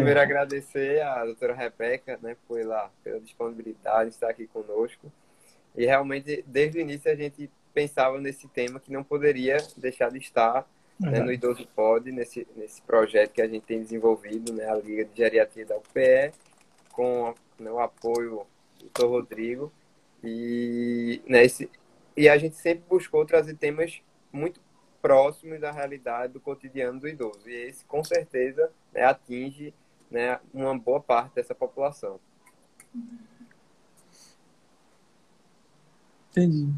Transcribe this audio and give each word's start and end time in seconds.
primeiro 0.00 0.20
agradecer 0.20 1.02
a 1.02 1.24
doutora 1.24 1.54
Rebeca, 1.54 2.18
né, 2.22 2.36
pela, 2.48 2.90
pela 3.04 3.20
disponibilidade 3.20 4.10
de 4.10 4.14
estar 4.14 4.30
aqui 4.30 4.46
conosco. 4.46 5.12
E 5.76 5.84
realmente, 5.84 6.42
desde 6.46 6.78
o 6.78 6.80
início, 6.80 7.10
a 7.10 7.14
gente 7.14 7.50
pensava 7.72 8.20
nesse 8.20 8.48
tema 8.48 8.80
que 8.80 8.90
não 8.90 9.04
poderia 9.04 9.58
deixar 9.76 10.10
de 10.10 10.18
estar 10.18 10.66
né, 10.98 11.20
no 11.20 11.32
Idoso 11.32 11.66
Pod, 11.68 12.10
nesse, 12.10 12.46
nesse 12.56 12.82
projeto 12.82 13.32
que 13.32 13.42
a 13.42 13.48
gente 13.48 13.62
tem 13.62 13.80
desenvolvido, 13.80 14.52
né, 14.52 14.68
a 14.68 14.74
Liga 14.74 15.04
de 15.04 15.16
Geriatria 15.16 15.64
da 15.64 15.76
UPE, 15.76 16.32
com 16.92 17.34
né, 17.58 17.70
o 17.70 17.78
apoio 17.78 18.46
do 18.78 18.86
Dr. 18.86 19.06
Rodrigo. 19.06 19.72
E, 20.22 21.22
né, 21.26 21.44
esse, 21.44 21.70
e 22.16 22.28
a 22.28 22.36
gente 22.36 22.56
sempre 22.56 22.84
buscou 22.88 23.24
trazer 23.24 23.54
temas 23.54 24.02
muito 24.32 24.60
próximos 25.00 25.60
da 25.60 25.70
realidade 25.70 26.32
do 26.32 26.40
cotidiano 26.40 27.00
do 27.00 27.08
idoso. 27.08 27.48
E 27.48 27.54
esse, 27.54 27.84
com 27.84 28.04
certeza, 28.04 28.70
né, 28.92 29.04
atinge 29.04 29.72
né, 30.10 30.40
uma 30.52 30.78
boa 30.78 31.00
parte 31.00 31.34
dessa 31.34 31.54
população. 31.54 32.18
Entendi. 36.30 36.72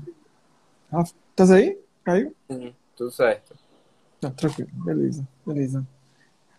Rafa, 0.90 1.14
tá 1.34 1.54
aí? 1.54 1.78
Caiu? 2.04 2.34
Sim, 2.50 2.74
tudo 2.96 3.10
certo. 3.10 3.54
Tá, 4.20 4.30
tranquilo. 4.30 4.70
Beleza, 4.72 5.26
beleza. 5.46 5.86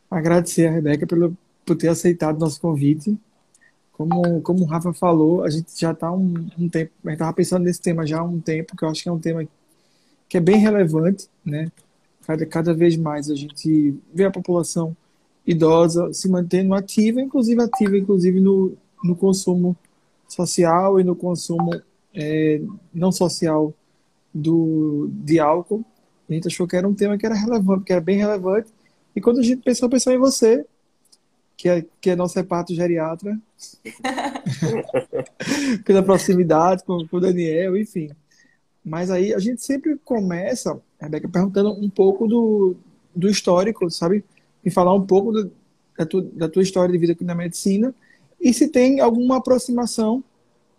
Agradecer 0.09 0.67
a 0.67 0.71
Rebeca 0.71 1.07
pelo, 1.07 1.35
por 1.65 1.75
ter 1.75 1.87
aceitado 1.87 2.39
nosso 2.39 2.59
convite. 2.59 3.17
Como, 3.91 4.41
como 4.41 4.63
o 4.63 4.65
Rafa 4.65 4.91
falou, 4.91 5.43
a 5.43 5.49
gente 5.49 5.79
já 5.79 5.91
está 5.91 6.11
um, 6.11 6.33
um 6.57 6.67
tempo, 6.67 6.91
a 7.05 7.09
gente 7.09 7.13
estava 7.13 7.33
pensando 7.33 7.63
nesse 7.63 7.81
tema 7.81 8.05
já 8.05 8.19
há 8.19 8.23
um 8.23 8.39
tempo, 8.39 8.75
que 8.75 8.83
eu 8.83 8.89
acho 8.89 9.03
que 9.03 9.09
é 9.09 9.11
um 9.11 9.19
tema 9.19 9.47
que 10.27 10.37
é 10.37 10.39
bem 10.39 10.57
relevante, 10.57 11.29
né? 11.45 11.71
Cada, 12.25 12.45
cada 12.45 12.73
vez 12.73 12.97
mais 12.97 13.29
a 13.29 13.35
gente 13.35 13.95
vê 14.13 14.25
a 14.25 14.31
população 14.31 14.95
idosa 15.45 16.11
se 16.13 16.29
mantendo 16.29 16.73
ativa, 16.73 17.21
inclusive 17.21 17.61
ativa, 17.61 17.97
inclusive 17.97 18.39
no, 18.39 18.77
no 19.03 19.15
consumo 19.15 19.75
social 20.27 20.99
e 20.99 21.03
no 21.03 21.15
consumo 21.15 21.81
é, 22.13 22.61
não 22.93 23.11
social 23.11 23.73
do, 24.33 25.09
de 25.11 25.39
álcool. 25.39 25.83
A 26.29 26.33
gente 26.33 26.47
achou 26.47 26.67
que 26.67 26.75
era 26.75 26.87
um 26.87 26.93
tema 26.93 27.17
que 27.17 27.25
era 27.25 27.35
relevante, 27.35 27.85
que 27.85 27.91
era 27.91 28.01
bem 28.01 28.17
relevante. 28.17 28.69
E 29.15 29.21
quando 29.21 29.39
a 29.39 29.43
gente 29.43 29.61
pensou, 29.61 29.89
pensou 29.89 30.13
em 30.13 30.17
você, 30.17 30.65
que 31.55 31.69
é, 31.69 31.85
que 32.01 32.09
é 32.09 32.15
nosso 32.15 32.35
reparto 32.35 32.73
geriatra, 32.73 33.37
pela 35.85 36.01
proximidade 36.01 36.83
com, 36.83 37.05
com 37.07 37.17
o 37.17 37.19
Daniel, 37.19 37.77
enfim. 37.77 38.09
Mas 38.83 39.11
aí 39.11 39.33
a 39.33 39.39
gente 39.39 39.63
sempre 39.63 39.97
começa, 40.03 40.81
Rebeca, 40.99 41.29
perguntando 41.29 41.71
um 41.71 41.89
pouco 41.89 42.27
do, 42.27 42.75
do 43.15 43.29
histórico, 43.29 43.89
sabe? 43.89 44.25
E 44.63 44.71
falar 44.71 44.93
um 44.93 45.05
pouco 45.05 45.31
do, 45.31 45.51
da, 45.97 46.05
tua, 46.05 46.21
da 46.21 46.49
tua 46.49 46.63
história 46.63 46.91
de 46.91 46.97
vida 46.97 47.13
aqui 47.13 47.23
na 47.23 47.35
medicina 47.35 47.93
e 48.39 48.53
se 48.53 48.67
tem 48.67 48.99
alguma 48.99 49.37
aproximação 49.37 50.23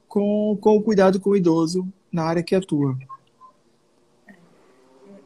com, 0.09 0.57
com 0.61 0.77
o 0.77 0.83
cuidado 0.83 1.21
com 1.21 1.31
o 1.31 1.37
idoso 1.37 1.87
na 2.13 2.25
área 2.25 2.43
que 2.43 2.55
atua. 2.55 2.97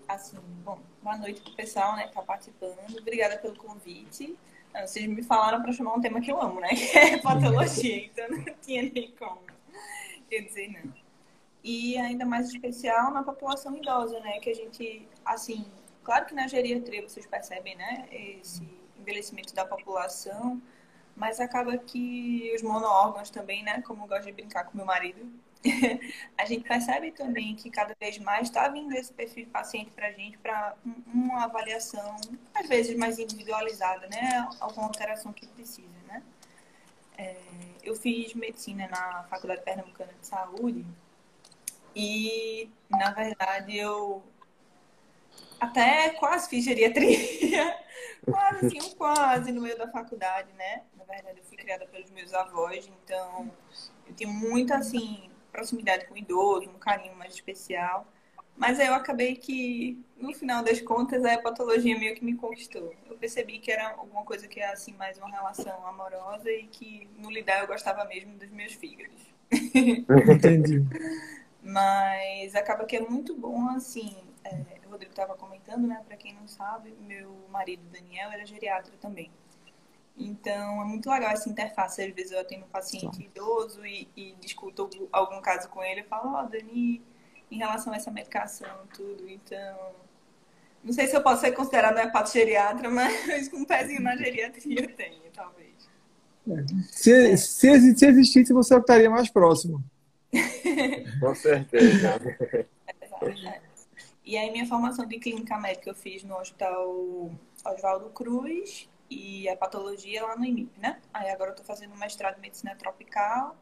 Assim, 0.06 0.38
bom, 0.64 0.78
boa 1.02 1.16
noite 1.18 1.40
para 1.40 1.52
o 1.52 1.56
pessoal 1.56 1.96
né, 1.96 2.04
que 2.04 2.08
está 2.08 2.22
participando. 2.22 2.98
Obrigada 2.98 3.36
pelo 3.38 3.56
convite. 3.56 4.36
Ah, 4.72 4.86
vocês 4.86 5.06
me 5.06 5.22
falaram 5.22 5.60
para 5.62 5.72
chamar 5.72 5.94
um 5.94 6.00
tema 6.00 6.20
que 6.20 6.30
eu 6.30 6.40
amo, 6.40 6.60
né? 6.60 6.68
Que 6.74 6.98
é 6.98 7.18
patologia, 7.18 8.06
então 8.06 8.28
não 8.30 8.44
tinha 8.62 8.82
nem 8.82 9.12
como 9.18 9.40
eu 10.30 10.44
dizer 10.44 10.68
não. 10.72 10.92
E 11.64 11.98
ainda 11.98 12.24
mais 12.24 12.48
especial 12.48 13.12
na 13.12 13.22
população 13.22 13.76
idosa, 13.76 14.20
né? 14.20 14.38
Que 14.38 14.50
a 14.50 14.54
gente, 14.54 15.06
assim, 15.24 15.66
claro 16.08 16.24
que 16.24 16.34
na 16.34 16.48
geriatria 16.48 17.06
vocês 17.06 17.26
percebem, 17.26 17.76
né? 17.76 18.08
Esse 18.10 18.66
envelhecimento 18.98 19.54
da 19.54 19.66
população, 19.66 20.58
mas 21.14 21.38
acaba 21.38 21.76
que 21.76 22.50
os 22.56 22.62
monoórgãos 22.62 23.28
também, 23.28 23.62
né? 23.62 23.82
Como 23.82 24.04
eu 24.04 24.08
gosto 24.08 24.24
de 24.24 24.32
brincar 24.32 24.64
com 24.64 24.74
meu 24.78 24.86
marido, 24.86 25.30
a 26.38 26.46
gente 26.46 26.66
percebe 26.66 27.12
também 27.12 27.54
que 27.54 27.68
cada 27.70 27.94
vez 28.00 28.18
mais 28.20 28.48
está 28.48 28.66
vindo 28.68 28.90
esse 28.94 29.12
perfil 29.12 29.44
de 29.44 29.50
paciente 29.50 29.90
para 29.90 30.08
a 30.08 30.12
gente 30.12 30.38
para 30.38 30.76
uma 31.12 31.44
avaliação, 31.44 32.16
às 32.54 32.66
vezes 32.66 32.96
mais 32.96 33.18
individualizada, 33.18 34.08
né? 34.08 34.48
Alguma 34.60 34.86
alteração 34.86 35.30
que 35.30 35.46
precisa, 35.46 35.98
né? 36.06 36.22
É, 37.18 37.36
eu 37.82 37.94
fiz 37.94 38.32
medicina 38.32 38.88
na 38.88 39.24
Faculdade 39.24 39.60
Pernambucana 39.60 40.14
de 40.18 40.26
Saúde 40.26 40.86
e, 41.94 42.70
na 42.88 43.10
verdade, 43.10 43.76
eu 43.76 44.22
até 45.60 46.10
quase 46.10 46.48
fiz 46.48 46.64
geriatria, 46.64 47.76
quase 48.24 48.66
assim, 48.66 48.94
quase 48.94 49.52
no 49.52 49.62
meio 49.62 49.76
da 49.76 49.88
faculdade, 49.90 50.52
né? 50.54 50.82
Na 50.96 51.04
verdade, 51.04 51.38
eu 51.38 51.44
fui 51.44 51.56
criada 51.56 51.86
pelos 51.86 52.10
meus 52.10 52.32
avós, 52.32 52.90
então 53.04 53.50
eu 54.06 54.14
tenho 54.14 54.30
muito, 54.30 54.72
assim, 54.72 55.30
proximidade 55.52 56.06
com 56.06 56.14
o 56.14 56.18
idoso, 56.18 56.70
um 56.70 56.78
carinho 56.78 57.14
mais 57.16 57.34
especial. 57.34 58.06
Mas 58.56 58.80
aí 58.80 58.88
eu 58.88 58.94
acabei 58.94 59.36
que, 59.36 60.04
no 60.16 60.34
final 60.34 60.64
das 60.64 60.80
contas, 60.80 61.24
a 61.24 61.38
patologia 61.38 61.96
meio 61.96 62.16
que 62.16 62.24
me 62.24 62.34
conquistou. 62.34 62.92
Eu 63.08 63.16
percebi 63.16 63.60
que 63.60 63.70
era 63.70 63.90
alguma 63.90 64.24
coisa 64.24 64.48
que 64.48 64.58
era, 64.58 64.72
assim, 64.72 64.92
mais 64.94 65.16
uma 65.16 65.30
relação 65.30 65.86
amorosa 65.86 66.50
e 66.50 66.66
que, 66.66 67.08
no 67.16 67.30
lidar, 67.30 67.60
eu 67.60 67.68
gostava 67.68 68.04
mesmo 68.04 68.36
dos 68.36 68.50
meus 68.50 68.72
fígados. 68.72 69.32
Entendi. 70.28 70.84
Mas 71.62 72.56
acaba 72.56 72.84
que 72.84 72.96
é 72.96 73.00
muito 73.00 73.36
bom, 73.36 73.68
assim, 73.68 74.16
é, 74.42 74.77
o 74.88 74.92
Rodrigo 74.92 75.12
estava 75.12 75.34
comentando, 75.34 75.86
né? 75.86 76.02
Para 76.06 76.16
quem 76.16 76.34
não 76.34 76.48
sabe, 76.48 76.94
meu 77.06 77.30
marido 77.50 77.82
Daniel 77.92 78.30
era 78.32 78.44
geriatra 78.44 78.92
também. 79.00 79.30
Então, 80.16 80.82
é 80.82 80.84
muito 80.84 81.08
legal 81.08 81.30
essa 81.30 81.48
interface. 81.48 82.02
Às 82.02 82.12
vezes 82.12 82.32
eu 82.32 82.44
tenho 82.44 82.64
um 82.64 82.68
paciente 82.68 83.22
idoso 83.22 83.86
e, 83.86 84.08
e 84.16 84.34
discuto 84.40 84.88
algum 85.12 85.40
caso 85.40 85.68
com 85.68 85.82
ele. 85.82 86.00
Eu 86.00 86.06
falo, 86.06 86.32
ó, 86.34 86.42
oh, 86.42 86.48
Dani, 86.48 87.02
em 87.50 87.58
relação 87.58 87.92
a 87.92 87.96
essa 87.96 88.10
medicação, 88.10 88.68
tudo. 88.92 89.28
Então, 89.28 89.92
não 90.82 90.92
sei 90.92 91.06
se 91.06 91.16
eu 91.16 91.22
posso 91.22 91.42
ser 91.42 91.52
considerada 91.52 92.02
hepato 92.02 92.32
geriatra, 92.32 92.90
mas 92.90 93.52
um 93.54 93.64
pezinho 93.64 94.02
na 94.02 94.16
geriatria 94.16 94.82
eu 94.82 94.94
tenho, 94.94 95.22
talvez. 95.32 95.88
É. 96.48 96.66
Se, 96.90 97.36
se, 97.36 97.96
se 97.96 98.06
existisse, 98.06 98.52
você 98.52 98.76
estaria 98.76 99.10
mais 99.10 99.30
próximo. 99.30 99.82
Com 101.20 101.34
certeza. 101.34 102.18
É, 103.20 103.60
e 104.28 104.36
aí, 104.36 104.52
minha 104.52 104.66
formação 104.66 105.06
de 105.06 105.18
clínica 105.18 105.58
médica 105.58 105.88
eu 105.88 105.94
fiz 105.94 106.22
no 106.22 106.36
Hospital 106.36 107.30
Oswaldo 107.64 108.10
Cruz 108.10 108.86
e 109.08 109.48
a 109.48 109.56
patologia 109.56 110.22
lá 110.22 110.36
no 110.36 110.44
IMIP, 110.44 110.78
né? 110.78 110.98
Aí 111.14 111.30
agora 111.30 111.52
eu 111.52 111.56
tô 111.56 111.64
fazendo 111.64 111.96
mestrado 111.96 112.36
em 112.36 112.42
medicina 112.42 112.74
tropical 112.74 113.56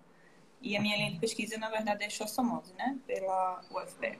e 0.60 0.76
a 0.76 0.82
minha 0.82 0.96
linha 0.96 1.12
de 1.12 1.20
pesquisa, 1.20 1.56
na 1.56 1.70
verdade, 1.70 2.02
é 2.02 2.10
xossomose, 2.10 2.72
né? 2.76 2.98
Pela 3.06 3.60
UFPE. 3.70 4.18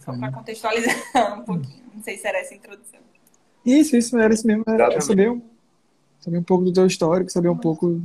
Só 0.00 0.18
para 0.18 0.32
contextualizar 0.32 0.96
um 1.38 1.44
pouquinho. 1.44 1.84
Não 1.94 2.02
sei 2.02 2.18
se 2.18 2.26
era 2.26 2.38
essa 2.38 2.52
a 2.52 2.56
introdução. 2.56 2.98
Isso, 3.64 3.96
isso, 3.96 4.18
era 4.18 4.34
isso 4.34 4.44
mesmo. 4.48 4.64
Era 4.66 5.00
saber, 5.00 5.30
um, 5.30 5.40
saber 6.18 6.38
um 6.38 6.42
pouco 6.42 6.64
do 6.64 6.72
teu 6.72 6.88
histórico, 6.88 7.30
saber 7.30 7.50
um 7.50 7.56
pouco 7.56 8.02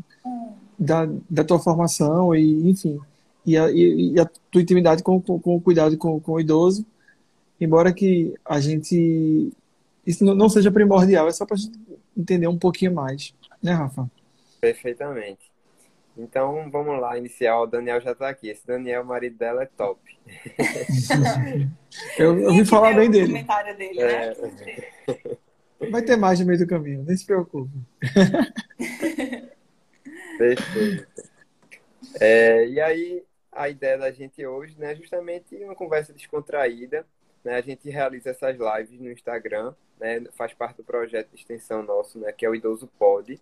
da, 0.78 1.08
da 1.28 1.44
tua 1.44 1.58
formação 1.58 2.36
e, 2.36 2.70
enfim, 2.70 3.00
e 3.44 3.58
a, 3.58 3.72
e, 3.72 4.14
e 4.14 4.20
a 4.20 4.30
tua 4.52 4.62
intimidade 4.62 5.02
com, 5.02 5.20
com, 5.20 5.40
com 5.40 5.56
o 5.56 5.62
cuidado 5.62 5.98
com, 5.98 6.20
com 6.20 6.34
o 6.34 6.40
idoso. 6.40 6.86
Embora 7.62 7.94
que 7.94 8.34
a 8.44 8.60
gente 8.60 9.54
isso 10.06 10.26
não 10.26 10.50
seja 10.50 10.72
primordial, 10.72 11.28
é 11.28 11.32
só 11.32 11.46
para 11.46 11.58
entender 12.18 12.48
um 12.48 12.58
pouquinho 12.58 12.94
mais, 12.94 13.36
né, 13.62 13.72
Rafa? 13.72 14.10
Perfeitamente. 14.60 15.52
Então, 16.18 16.70
vamos 16.70 17.00
lá, 17.00 17.18
iniciar. 17.18 17.62
O 17.62 17.68
Daniel 17.68 18.02
já 18.02 18.12
está 18.12 18.28
aqui. 18.30 18.50
Esse 18.50 18.66
Daniel, 18.66 19.04
o 19.04 19.06
marido 19.06 19.38
dela, 19.38 19.64
é 19.64 19.66
top. 19.66 20.00
eu, 22.18 22.38
eu 22.40 22.50
ouvi 22.50 22.66
falar 22.66 22.94
bem 22.96 23.10
dele. 23.10 23.28
comentário 23.28 23.78
dele, 23.78 24.00
né? 24.00 24.34
É... 24.34 25.38
Vai 25.90 26.02
ter 26.04 26.16
mais 26.16 26.40
no 26.40 26.46
meio 26.46 26.60
do 26.60 26.68
caminho, 26.68 27.04
nem 27.04 27.18
se 27.18 27.26
preocupe. 27.26 27.72
Perfeito. 30.38 31.08
É, 32.20 32.68
e 32.68 32.80
aí, 32.80 33.24
a 33.52 33.68
ideia 33.70 33.98
da 33.98 34.12
gente 34.12 34.46
hoje 34.46 34.76
né, 34.78 34.92
é 34.92 34.96
justamente 34.96 35.56
uma 35.64 35.76
conversa 35.76 36.14
descontraída. 36.14 37.06
Né? 37.44 37.56
A 37.56 37.62
gente 37.62 37.90
realiza 37.90 38.30
essas 38.30 38.58
lives 38.58 39.00
no 39.00 39.12
Instagram 39.12 39.74
né, 40.02 40.24
faz 40.32 40.54
parte 40.54 40.78
do 40.78 40.84
projeto 40.84 41.30
de 41.30 41.36
extensão 41.36 41.84
nosso, 41.84 42.20
né, 42.20 42.32
que 42.32 42.46
é 42.46 42.50
o 42.50 42.56
Idoso 42.56 42.88
Pod. 43.00 43.40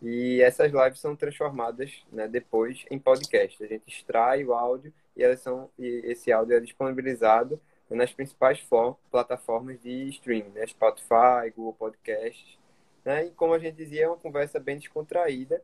E 0.00 0.40
essas 0.40 0.72
lives 0.72 1.00
são 1.00 1.14
transformadas 1.14 2.04
né, 2.10 2.26
depois 2.26 2.86
em 2.90 2.98
podcast. 2.98 3.62
A 3.62 3.66
gente 3.66 3.84
extrai 3.86 4.44
o 4.44 4.54
áudio 4.54 4.92
e, 5.14 5.22
elas 5.22 5.40
são, 5.40 5.68
e 5.78 6.02
esse 6.04 6.32
áudio 6.32 6.56
é 6.56 6.60
disponibilizado 6.60 7.60
nas 7.90 8.12
principais 8.12 8.66
plataformas 9.10 9.80
de 9.80 10.08
streaming, 10.10 10.50
né, 10.50 10.66
Spotify, 10.66 11.50
Google 11.54 11.74
Podcasts. 11.74 12.58
Né? 13.04 13.26
E 13.26 13.30
como 13.30 13.54
a 13.54 13.58
gente 13.58 13.76
dizia, 13.76 14.04
é 14.04 14.08
uma 14.08 14.16
conversa 14.16 14.58
bem 14.58 14.78
descontraída. 14.78 15.62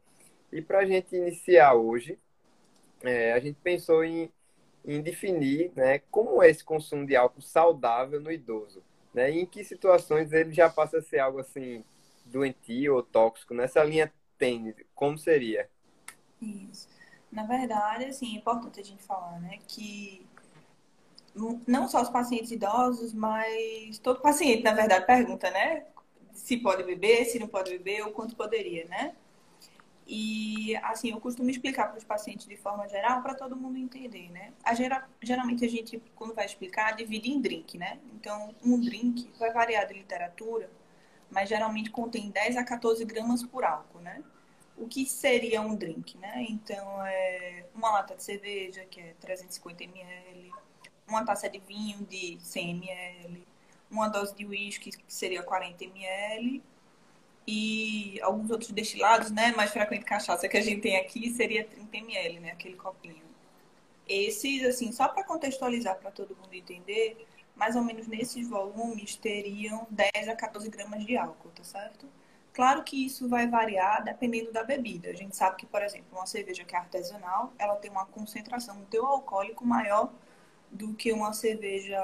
E 0.53 0.61
para 0.61 0.81
a 0.81 0.85
gente 0.85 1.15
iniciar 1.17 1.75
hoje, 1.75 2.19
é, 3.03 3.33
a 3.33 3.39
gente 3.39 3.59
pensou 3.63 4.05
em, 4.05 4.31
em 4.85 5.01
definir 5.01 5.73
né, 5.75 6.01
como 6.11 6.43
é 6.43 6.51
esse 6.51 6.63
consumo 6.63 7.07
de 7.07 7.17
álcool 7.17 7.41
saudável 7.41 8.21
no 8.21 8.31
idoso. 8.31 8.83
Né? 9.13 9.31
E 9.31 9.41
em 9.41 9.47
que 9.47 9.65
situações 9.65 10.33
ele 10.33 10.53
já 10.53 10.69
passa 10.69 10.99
a 10.99 11.03
ser 11.03 11.21
algo 11.21 11.39
assim 11.39 11.85
doentio 12.27 12.97
ou 12.97 13.03
tóxico. 13.03 13.55
Nessa 13.55 13.83
linha 13.83 14.13
tem, 14.37 14.75
como 14.95 15.17
seria? 15.17 15.69
Isso. 16.41 16.89
Na 17.31 17.45
verdade, 17.45 18.05
assim, 18.05 18.35
é 18.35 18.39
importante 18.39 18.81
a 18.81 18.85
gente 18.85 19.03
falar, 19.03 19.41
né, 19.41 19.59
que 19.67 20.25
não 21.67 21.89
só 21.89 22.01
os 22.01 22.09
pacientes 22.09 22.53
idosos, 22.53 23.13
mas 23.13 23.99
todo 23.99 24.21
paciente, 24.21 24.63
na 24.63 24.73
verdade, 24.73 25.05
pergunta, 25.05 25.51
né, 25.51 25.85
se 26.33 26.57
pode 26.57 26.85
beber, 26.85 27.25
se 27.25 27.39
não 27.39 27.49
pode 27.49 27.73
beber, 27.73 28.03
ou 28.03 28.13
quanto 28.13 28.37
poderia, 28.37 28.85
né? 28.85 29.17
E, 30.06 30.77
assim, 30.83 31.11
eu 31.11 31.21
costumo 31.21 31.49
explicar 31.49 31.89
para 31.89 31.97
os 31.97 32.05
pacientes 32.05 32.47
de 32.47 32.56
forma 32.56 32.87
geral 32.89 33.23
para 33.23 33.35
todo 33.35 33.56
mundo 33.56 33.79
entender, 33.79 34.31
né? 34.31 34.53
A 34.62 34.75
geral, 34.75 35.03
geralmente 35.23 35.65
a 35.65 35.69
gente, 35.69 36.03
quando 36.15 36.35
vai 36.35 36.45
explicar, 36.45 36.95
divide 36.95 37.31
em 37.31 37.41
drink, 37.41 37.79
né? 37.79 37.99
Então, 38.12 38.55
um 38.62 38.79
drink 38.79 39.31
vai 39.39 39.51
variar 39.51 39.87
de 39.87 39.95
literatura, 39.95 40.71
mas 41.31 41.49
geralmente 41.49 41.91
contém 41.91 42.31
10 42.31 42.59
a 42.59 42.65
14 42.65 43.03
gramas 43.05 43.43
por 43.43 43.65
álcool, 43.65 44.01
né? 44.01 44.23
O 44.77 44.87
que 44.87 45.06
seria 45.06 45.62
um 45.62 45.75
drink, 45.75 46.19
né? 46.19 46.45
Então, 46.51 47.06
é 47.06 47.65
uma 47.75 47.91
lata 47.91 48.15
de 48.15 48.23
cerveja, 48.23 48.85
que 48.85 49.01
é 49.01 49.15
350 49.21 49.85
ml, 49.85 50.53
uma 51.09 51.25
taça 51.25 51.49
de 51.49 51.59
vinho 51.61 52.05
de 52.05 52.39
100 52.41 52.71
ml, 52.71 53.47
uma 53.91 54.09
dose 54.09 54.35
de 54.35 54.45
uísque, 54.45 54.91
que 54.91 55.05
seria 55.09 55.43
40 55.43 55.85
ml, 55.85 56.62
e 57.46 58.19
alguns 58.23 58.50
outros 58.50 58.70
destilados, 58.70 59.31
né, 59.31 59.52
mais 59.56 59.70
frequente 59.70 60.05
cachaça 60.05 60.49
que 60.49 60.56
a 60.56 60.61
gente 60.62 60.81
tem 60.81 60.96
aqui 60.96 61.31
seria 61.31 61.64
30 61.64 61.96
ml, 61.96 62.41
né, 62.41 62.52
aquele 62.52 62.76
copinho. 62.76 63.25
Esses, 64.08 64.64
assim, 64.64 64.93
só 64.93 65.08
para 65.08 65.25
contextualizar 65.25 65.96
para 65.99 66.11
todo 66.11 66.37
mundo 66.37 66.55
entender, 66.55 67.26
mais 67.56 67.76
ou 67.76 67.82
menos 67.82 68.06
nesses 68.06 68.49
volumes 68.49 69.17
teriam 69.17 69.87
10 69.91 70.29
a 70.29 70.37
14 70.37 70.69
gramas 70.69 71.05
de 71.05 71.17
álcool, 71.17 71.50
tá 71.50 71.64
certo? 71.64 72.06
Claro 72.52 72.85
que 72.85 73.05
isso 73.05 73.29
vai 73.29 73.49
variar 73.49 74.05
dependendo 74.05 74.52
da 74.52 74.62
bebida. 74.62 75.11
A 75.11 75.14
gente 75.14 75.37
sabe 75.37 75.56
que, 75.56 75.67
por 75.67 75.82
exemplo, 75.82 76.06
uma 76.12 76.26
cerveja 76.26 76.64
que 76.64 76.75
é 76.75 76.79
artesanal, 76.79 77.52
ela 77.58 77.75
tem 77.76 77.91
uma 77.91 78.06
concentração 78.06 78.76
de 78.76 78.87
teu 78.87 79.05
alcoólico 79.05 79.67
maior 79.67 80.12
do 80.70 80.94
que 80.94 81.12
uma 81.12 81.32
cerveja 81.32 82.00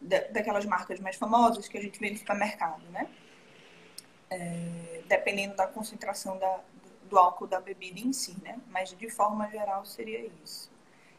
daquelas 0.00 0.64
marcas 0.64 0.98
mais 0.98 1.16
famosas 1.16 1.68
que 1.68 1.76
a 1.76 1.82
gente 1.82 2.00
vê 2.00 2.10
no 2.10 2.16
supermercado, 2.16 2.82
né? 2.90 3.06
É, 4.30 5.02
dependendo 5.08 5.56
da 5.56 5.66
concentração 5.66 6.38
da, 6.38 6.60
do 7.08 7.18
álcool 7.18 7.46
da 7.46 7.60
bebida 7.60 7.98
em 7.98 8.12
si, 8.12 8.36
né? 8.42 8.60
Mas 8.68 8.96
de 8.96 9.10
forma 9.10 9.50
geral 9.50 9.84
seria 9.84 10.24
isso. 10.42 10.70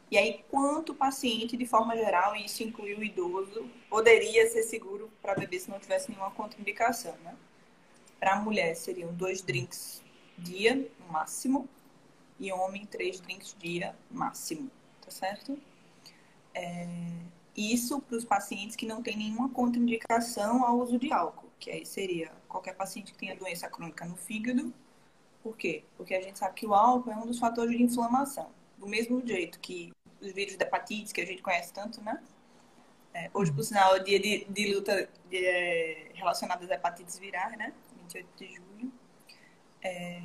E 0.09 0.17
aí, 0.17 0.43
quanto 0.49 0.93
paciente, 0.93 1.55
de 1.55 1.65
forma 1.65 1.95
geral, 1.95 2.35
e 2.35 2.45
isso 2.45 2.63
inclui 2.63 2.93
o 2.95 3.03
idoso, 3.03 3.69
poderia 3.89 4.49
ser 4.49 4.63
seguro 4.63 5.09
para 5.21 5.35
beber 5.35 5.59
se 5.59 5.69
não 5.69 5.79
tivesse 5.79 6.09
nenhuma 6.09 6.31
contraindicação, 6.31 7.15
né? 7.23 7.35
Para 8.19 8.33
a 8.33 8.41
mulher 8.41 8.75
seriam 8.75 9.13
dois 9.13 9.41
drinks 9.41 10.01
dia, 10.37 10.89
máximo, 11.09 11.67
e 12.39 12.51
homem, 12.51 12.85
três 12.85 13.19
drinks 13.19 13.55
dia, 13.59 13.95
máximo, 14.09 14.69
tá 15.01 15.11
certo? 15.11 15.57
É... 16.53 16.87
Isso 17.55 17.99
para 18.01 18.17
os 18.17 18.25
pacientes 18.25 18.75
que 18.75 18.85
não 18.85 19.03
têm 19.03 19.17
nenhuma 19.17 19.49
contraindicação 19.49 20.65
ao 20.65 20.79
uso 20.79 20.97
de 20.97 21.11
álcool 21.11 21.50
que 21.61 21.69
aí 21.69 21.85
seria 21.85 22.31
qualquer 22.49 22.73
paciente 22.75 23.13
que 23.13 23.17
tenha 23.19 23.35
doença 23.35 23.69
crônica 23.69 24.03
no 24.03 24.15
fígado. 24.17 24.73
Por 25.43 25.55
quê? 25.55 25.83
Porque 25.95 26.15
a 26.15 26.21
gente 26.21 26.37
sabe 26.37 26.55
que 26.55 26.65
o 26.65 26.73
álcool 26.73 27.11
é 27.11 27.15
um 27.15 27.27
dos 27.27 27.39
fatores 27.39 27.77
de 27.77 27.83
inflamação. 27.83 28.51
Do 28.77 28.87
mesmo 28.87 29.25
jeito 29.25 29.59
que 29.59 29.93
os 30.19 30.31
vírus 30.33 30.57
da 30.57 30.65
hepatite, 30.65 31.13
que 31.13 31.21
a 31.21 31.25
gente 31.25 31.41
conhece 31.41 31.71
tanto, 31.71 32.01
né? 32.01 32.21
É, 33.13 33.29
hoje, 33.33 33.51
por 33.51 33.63
sinal, 33.63 33.95
é 33.95 33.99
o 33.99 34.03
dia 34.03 34.19
de, 34.19 34.45
de 34.45 34.73
luta 34.73 35.07
de, 35.29 35.45
é, 35.45 36.11
relacionada 36.15 36.65
às 36.65 36.71
hepatites 36.71 37.19
virais, 37.19 37.55
né? 37.57 37.73
28 37.97 38.27
de 38.37 38.55
julho. 38.55 38.91
É, 39.83 40.19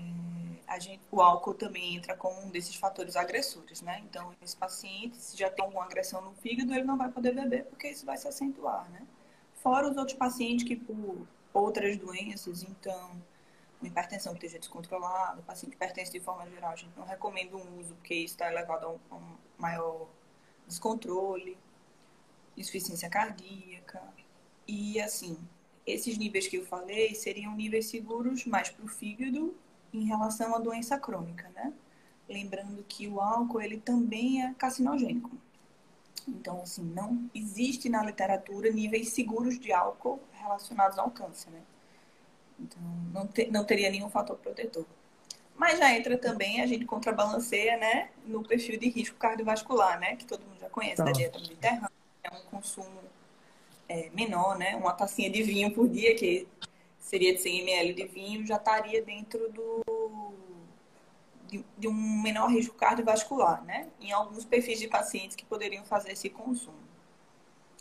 a 0.66 0.78
gente, 0.78 1.02
o 1.10 1.20
álcool 1.20 1.54
também 1.54 1.96
entra 1.96 2.16
como 2.16 2.40
um 2.42 2.50
desses 2.50 2.76
fatores 2.76 3.14
agressores, 3.14 3.82
né? 3.82 4.00
Então, 4.08 4.34
esse 4.40 4.56
paciente, 4.56 5.16
se 5.18 5.36
já 5.36 5.50
tem 5.50 5.64
alguma 5.64 5.84
agressão 5.84 6.22
no 6.22 6.32
fígado, 6.34 6.72
ele 6.72 6.84
não 6.84 6.96
vai 6.96 7.10
poder 7.10 7.34
beber, 7.34 7.64
porque 7.66 7.88
isso 7.88 8.06
vai 8.06 8.16
se 8.16 8.26
acentuar, 8.26 8.88
né? 8.90 9.06
Fora 9.66 9.90
os 9.90 9.96
outros 9.96 10.16
pacientes 10.16 10.64
que 10.64 10.76
por 10.76 11.26
outras 11.52 11.96
doenças, 11.96 12.62
então, 12.62 13.20
uma 13.80 13.88
hipertensão 13.88 14.32
que 14.32 14.38
esteja 14.38 14.60
descontrolada, 14.60 15.42
paciente 15.42 15.72
que 15.72 15.76
pertence 15.76 16.12
de 16.12 16.20
forma 16.20 16.48
geral, 16.48 16.70
a 16.70 16.76
gente 16.76 16.96
não 16.96 17.04
recomenda 17.04 17.56
um 17.56 17.80
uso, 17.80 17.96
porque 17.96 18.14
isso 18.14 18.34
está 18.34 18.48
elevado 18.48 18.86
a 18.86 18.90
um, 18.90 18.98
a 19.10 19.14
um 19.16 19.36
maior 19.58 20.06
descontrole, 20.68 21.58
insuficiência 22.56 23.10
cardíaca. 23.10 24.00
E, 24.68 25.00
assim, 25.00 25.36
esses 25.84 26.16
níveis 26.16 26.46
que 26.46 26.58
eu 26.58 26.64
falei 26.64 27.12
seriam 27.16 27.56
níveis 27.56 27.86
seguros 27.86 28.46
mais 28.46 28.70
para 28.70 28.84
o 28.84 28.88
fígado 28.88 29.52
em 29.92 30.04
relação 30.04 30.54
à 30.54 30.60
doença 30.60 30.96
crônica, 30.96 31.50
né? 31.56 31.72
Lembrando 32.28 32.84
que 32.84 33.08
o 33.08 33.20
álcool, 33.20 33.60
ele 33.60 33.80
também 33.80 34.44
é 34.44 34.54
carcinogênico. 34.54 35.36
Então, 36.26 36.62
assim, 36.62 36.82
não 36.82 37.30
existe 37.34 37.88
na 37.88 38.02
literatura 38.02 38.70
níveis 38.70 39.10
seguros 39.10 39.58
de 39.58 39.72
álcool 39.72 40.20
relacionados 40.32 40.98
ao 40.98 41.10
câncer, 41.10 41.50
né? 41.50 41.62
Então, 42.58 42.82
não, 43.12 43.26
te, 43.26 43.50
não 43.50 43.64
teria 43.64 43.90
nenhum 43.90 44.10
fator 44.10 44.36
protetor. 44.36 44.84
Mas 45.54 45.78
já 45.78 45.94
entra 45.94 46.18
também, 46.18 46.60
a 46.60 46.66
gente 46.66 46.84
contrabalanceia, 46.84 47.76
né, 47.76 48.10
no 48.26 48.42
perfil 48.42 48.78
de 48.78 48.88
risco 48.88 49.16
cardiovascular, 49.16 49.98
né, 49.98 50.16
que 50.16 50.26
todo 50.26 50.44
mundo 50.44 50.60
já 50.60 50.68
conhece, 50.68 50.96
tá. 50.96 51.04
da 51.04 51.12
dieta 51.12 51.38
mediterrânea, 51.38 51.90
é 52.22 52.30
um 52.30 52.42
consumo 52.50 53.00
é, 53.88 54.10
menor, 54.10 54.58
né, 54.58 54.76
uma 54.76 54.92
tacinha 54.92 55.30
de 55.30 55.42
vinho 55.42 55.72
por 55.72 55.88
dia, 55.88 56.14
que 56.14 56.46
seria 56.98 57.34
de 57.34 57.40
100 57.40 57.60
ml 57.60 57.94
de 57.94 58.04
vinho, 58.04 58.46
já 58.46 58.56
estaria 58.56 59.02
dentro 59.02 59.50
do 59.50 59.82
de, 61.78 61.88
um 61.88 62.22
menor 62.22 62.50
risco 62.50 62.74
cardiovascular, 62.74 63.64
né? 63.64 63.88
Em 64.00 64.12
alguns 64.12 64.44
perfis 64.44 64.78
de 64.78 64.88
pacientes 64.88 65.36
que 65.36 65.44
poderiam 65.44 65.84
fazer 65.84 66.12
esse 66.12 66.28
consumo. 66.28 66.86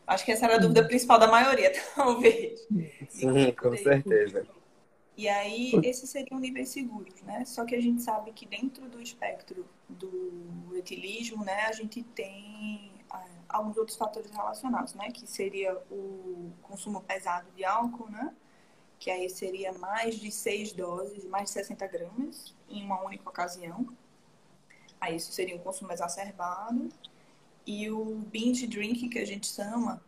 Acho 0.06 0.24
que 0.24 0.32
essa 0.32 0.46
era 0.46 0.56
a 0.56 0.60
dúvida 0.60 0.82
uhum. 0.82 0.88
principal 0.88 1.18
da 1.18 1.28
maioria, 1.28 1.72
talvez. 1.96 2.68
Sim, 3.10 3.52
com 3.54 3.76
certeza. 3.76 4.46
E 5.18 5.30
aí, 5.30 5.72
esses 5.84 6.10
seriam 6.10 6.40
níveis 6.40 6.70
seguros, 6.70 7.22
né? 7.24 7.46
Só 7.46 7.64
que 7.64 7.74
a 7.74 7.82
gente 7.82 8.02
sabe 8.02 8.32
que 8.34 8.46
dentro 8.46 8.88
do 8.90 9.02
espectro 9.02 9.66
do 9.88 10.76
etilismo, 10.76 11.44
né, 11.44 11.62
a 11.68 11.72
gente 11.72 12.04
tem 12.04 12.92
ah, 13.10 13.26
alguns 13.48 13.78
outros 13.78 13.98
fatores 13.98 14.30
relacionados, 14.30 14.94
né? 14.94 15.10
Que 15.12 15.26
seria 15.26 15.76
o 15.90 16.52
consumo 16.62 17.02
pesado 17.02 17.48
de 17.56 17.64
álcool, 17.64 18.10
né? 18.10 18.36
Que 19.00 19.10
aí 19.12 19.30
seria 19.30 19.74
mais 19.74 20.16
de 20.16 20.32
seis 20.32 20.72
doses, 20.72 21.26
mais 21.26 21.46
de 21.46 21.52
60 21.52 21.88
gramas, 21.88 22.56
em 22.70 22.84
uma 22.84 23.02
única 23.04 23.30
ocasião. 23.30 23.88
Aí 25.00 25.16
isso 25.16 25.32
seria 25.32 25.56
um 25.56 25.60
consumo 25.60 25.92
exacerbado. 25.92 26.90
E 27.66 27.90
o 27.90 28.16
binge 28.32 28.68
drink, 28.68 29.10
que 29.10 29.20
a 29.20 29.26
gente 29.26 29.48
chama, 29.48 30.02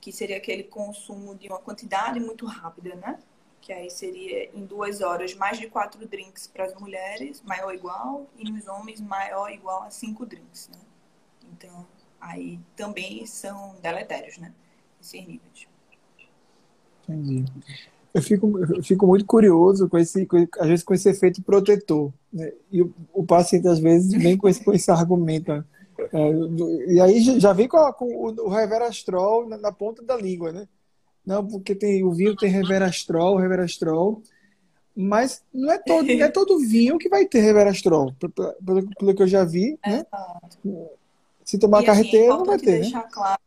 que 0.00 0.12
seria 0.12 0.36
aquele 0.36 0.64
consumo 0.64 1.34
de 1.34 1.48
uma 1.48 1.58
quantidade 1.58 2.18
muito 2.18 2.46
rápida, 2.46 2.94
né? 2.96 3.18
Que 3.60 3.72
aí 3.72 3.88
seria 3.90 4.50
em 4.56 4.64
duas 4.64 5.00
horas 5.00 5.34
mais 5.34 5.58
de 5.58 5.68
quatro 5.68 6.06
drinks 6.06 6.46
para 6.46 6.64
as 6.64 6.74
mulheres, 6.74 7.40
maior 7.42 7.66
ou 7.66 7.74
igual, 7.74 8.26
e 8.36 8.50
nos 8.50 8.66
homens 8.66 9.00
maior 9.00 9.48
ou 9.48 9.50
igual 9.50 9.82
a 9.84 9.90
cinco 9.90 10.26
drinks, 10.26 10.68
né? 10.68 10.80
Então, 11.52 11.86
aí 12.20 12.58
também 12.74 13.24
são 13.26 13.76
deletérios, 13.80 14.38
né? 14.38 14.52
Esses 15.00 15.26
níveis. 15.26 15.68
Entendi 17.08 17.44
eu 18.14 18.20
fico, 18.22 18.58
eu 18.58 18.82
fico 18.82 19.06
muito 19.06 19.24
curioso 19.24 19.88
com 19.88 19.96
esse, 19.96 20.26
com, 20.26 20.36
às 20.58 20.68
vezes 20.68 20.84
com 20.84 20.92
esse 20.92 21.08
efeito 21.08 21.42
protetor. 21.42 22.12
Né? 22.32 22.52
E 22.70 22.82
o, 22.82 22.92
o, 23.12 23.24
paciente, 23.24 23.66
às 23.66 23.78
vezes, 23.78 24.12
vem 24.12 24.36
com 24.36 24.48
esse, 24.48 24.62
com 24.62 24.72
esse 24.72 24.90
argumento. 24.90 25.50
Né? 25.50 25.64
É, 26.12 26.92
e 26.92 27.00
aí 27.00 27.20
já 27.40 27.52
vem 27.52 27.66
com, 27.66 27.78
a, 27.78 27.92
com 27.92 28.04
o, 28.06 28.46
o 28.46 28.48
reverastrol 28.48 29.48
na, 29.48 29.56
na, 29.56 29.72
ponta 29.72 30.02
da 30.02 30.16
língua, 30.16 30.52
né? 30.52 30.68
Não, 31.24 31.46
porque 31.46 31.74
tem, 31.74 32.04
o 32.04 32.12
vinho 32.12 32.36
tem 32.36 32.50
reverastrol, 32.50 33.36
reverastrol, 33.36 34.22
mas 34.94 35.42
não 35.54 35.72
é 35.72 35.78
todo, 35.78 36.06
não 36.06 36.24
é 36.24 36.28
todo 36.30 36.58
vinho 36.58 36.98
que 36.98 37.08
vai 37.08 37.24
ter 37.24 37.40
reverastrol, 37.40 38.12
pelo, 38.64 38.88
pelo 38.98 39.14
que 39.14 39.22
eu 39.22 39.28
já 39.28 39.44
vi, 39.44 39.78
né? 39.86 40.04
Se 41.44 41.58
tomar 41.58 41.78
e, 41.78 41.80
assim, 41.80 41.86
carreteira, 41.86 42.36
não 42.36 42.44
vai 42.44 42.58
ter, 42.58 42.90
né? 42.90 43.04
Claro 43.10 43.40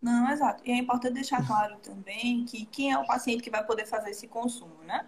não, 0.00 0.30
exato. 0.30 0.62
E 0.64 0.70
é 0.70 0.76
importante 0.76 1.14
deixar 1.14 1.44
claro 1.46 1.76
também 1.78 2.44
que 2.44 2.64
quem 2.66 2.92
é 2.92 2.98
o 2.98 3.06
paciente 3.06 3.42
que 3.42 3.50
vai 3.50 3.64
poder 3.64 3.86
fazer 3.86 4.10
esse 4.10 4.28
consumo, 4.28 4.82
né? 4.84 5.06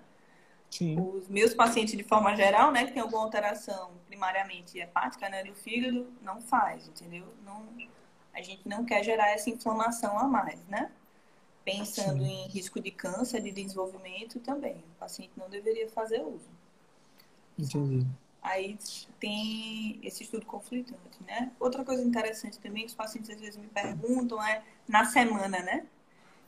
Sim. 0.68 1.00
Os 1.00 1.28
meus 1.28 1.52
pacientes, 1.52 1.96
de 1.96 2.04
forma 2.04 2.34
geral, 2.36 2.70
né, 2.70 2.84
que 2.84 2.92
tem 2.92 3.02
alguma 3.02 3.22
alteração 3.22 3.90
primariamente 4.06 4.78
hepática, 4.78 5.28
né, 5.28 5.42
do 5.42 5.52
fígado, 5.54 6.12
não 6.22 6.40
faz, 6.40 6.86
entendeu? 6.86 7.26
Não, 7.44 7.66
a 8.32 8.40
gente 8.40 8.68
não 8.68 8.84
quer 8.84 9.02
gerar 9.02 9.30
essa 9.30 9.50
inflamação 9.50 10.16
a 10.18 10.24
mais, 10.24 10.64
né? 10.66 10.90
Pensando 11.64 12.24
Sim. 12.24 12.44
em 12.44 12.48
risco 12.48 12.80
de 12.80 12.90
câncer, 12.90 13.42
de 13.42 13.50
desenvolvimento 13.50 14.38
também. 14.40 14.76
O 14.76 14.98
paciente 14.98 15.32
não 15.36 15.48
deveria 15.48 15.88
fazer 15.88 16.22
uso. 16.22 16.48
Entendi. 17.58 18.06
Aí 18.42 18.78
tem 19.18 20.00
esse 20.02 20.22
estudo 20.22 20.46
conflitante, 20.46 21.22
né? 21.26 21.52
Outra 21.60 21.84
coisa 21.84 22.02
interessante 22.02 22.58
também 22.58 22.84
que 22.84 22.88
os 22.88 22.94
pacientes 22.94 23.30
às 23.30 23.40
vezes 23.40 23.56
me 23.56 23.66
perguntam 23.68 24.42
é 24.42 24.62
na 24.88 25.04
semana, 25.04 25.60
né? 25.60 25.86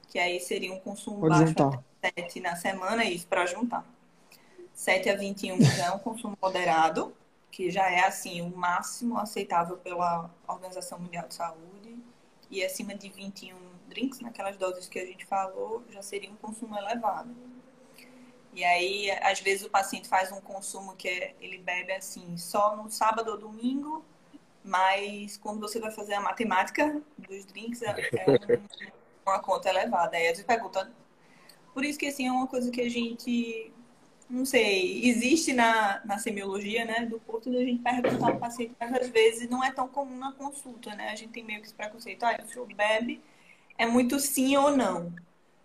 Que 0.08 0.18
aí 0.18 0.40
seria 0.40 0.72
um 0.72 0.80
consumo 0.80 1.25
Horizontal. 1.25 1.70
baixo 1.70 1.84
7 2.16 2.40
na 2.40 2.56
semana, 2.56 3.04
isso 3.04 3.26
para 3.26 3.46
juntar. 3.46 3.87
7 4.75 5.11
a 5.11 5.16
21 5.16 5.61
já 5.61 5.87
é 5.87 5.90
um 5.92 5.99
consumo 5.99 6.37
moderado, 6.40 7.14
que 7.50 7.70
já 7.70 7.90
é 7.90 8.06
assim 8.06 8.40
o 8.40 8.56
máximo 8.56 9.18
aceitável 9.18 9.76
pela 9.76 10.30
Organização 10.49 10.99
Mundial 10.99 11.28
de 11.28 11.34
Saúde, 11.34 11.96
e 12.50 12.64
acima 12.64 12.94
de 12.94 13.08
21 13.08 13.54
drinks, 13.88 14.20
naquelas 14.20 14.56
doses 14.56 14.88
que 14.88 14.99
a 14.99 15.06
gente 15.06 15.25
falou, 15.25 15.84
já 15.90 16.02
seria 16.02 16.30
um 16.30 16.37
consumo 16.37 16.76
elevado. 16.76 17.34
E 18.52 18.64
aí, 18.64 19.11
às 19.23 19.40
vezes, 19.40 19.64
o 19.64 19.71
paciente 19.71 20.09
faz 20.09 20.30
um 20.30 20.40
consumo 20.40 20.94
que 20.94 21.09
é, 21.09 21.35
ele 21.40 21.59
bebe 21.59 21.92
assim, 21.92 22.37
só 22.37 22.76
no 22.76 22.90
sábado 22.90 23.30
ou 23.30 23.38
domingo, 23.38 24.04
mas 24.62 25.38
quando 25.38 25.61
você 25.61 25.80
vai 25.80 25.90
fazer 25.90 26.14
a 26.14 26.21
matemática 26.21 27.00
dos 27.16 27.44
drinks, 27.47 27.82
é, 27.82 27.90
é 27.90 28.25
um, 28.30 28.90
uma 29.25 29.38
conta 29.40 29.71
elevada. 29.71 30.16
Aí 30.16 30.28
a 30.28 30.35
gente 30.35 30.44
pergunta. 30.44 30.90
Por 31.73 31.85
isso 31.85 31.99
que 31.99 32.06
assim, 32.06 32.28
é 32.28 32.32
uma 32.32 32.47
coisa 32.47 32.71
que 32.71 32.82
a 32.82 32.90
gente, 32.90 33.73
não 34.28 34.44
sei, 34.44 35.09
existe 35.09 35.54
na, 35.54 36.02
na 36.04 36.18
semiologia, 36.18 36.85
né, 36.85 37.06
do 37.06 37.18
ponto 37.21 37.50
de 37.50 37.56
a 37.56 37.64
gente 37.64 37.82
perguntar 37.82 38.28
ao 38.28 38.38
paciente, 38.38 38.75
mas 38.78 38.92
às 38.92 39.09
vezes 39.09 39.49
não 39.49 39.64
é 39.64 39.73
tão 39.73 39.88
comum 39.88 40.18
na 40.18 40.32
consulta, 40.32 40.94
né? 40.94 41.09
A 41.09 41.16
gente 41.16 41.32
tem 41.32 41.42
meio 41.42 41.61
que 41.61 41.66
esse 41.66 41.75
preconceito, 41.75 42.23
ah, 42.25 42.38
o 42.44 42.47
senhor 42.47 42.66
bebe, 42.75 43.23
é 43.78 43.87
muito 43.87 44.21
sim 44.21 44.54
ou 44.59 44.76
não. 44.76 45.11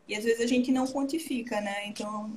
E 0.07 0.15
às 0.15 0.23
vezes 0.23 0.39
a 0.39 0.47
gente 0.47 0.71
não 0.71 0.87
quantifica, 0.87 1.59
né? 1.59 1.87
Então, 1.87 2.31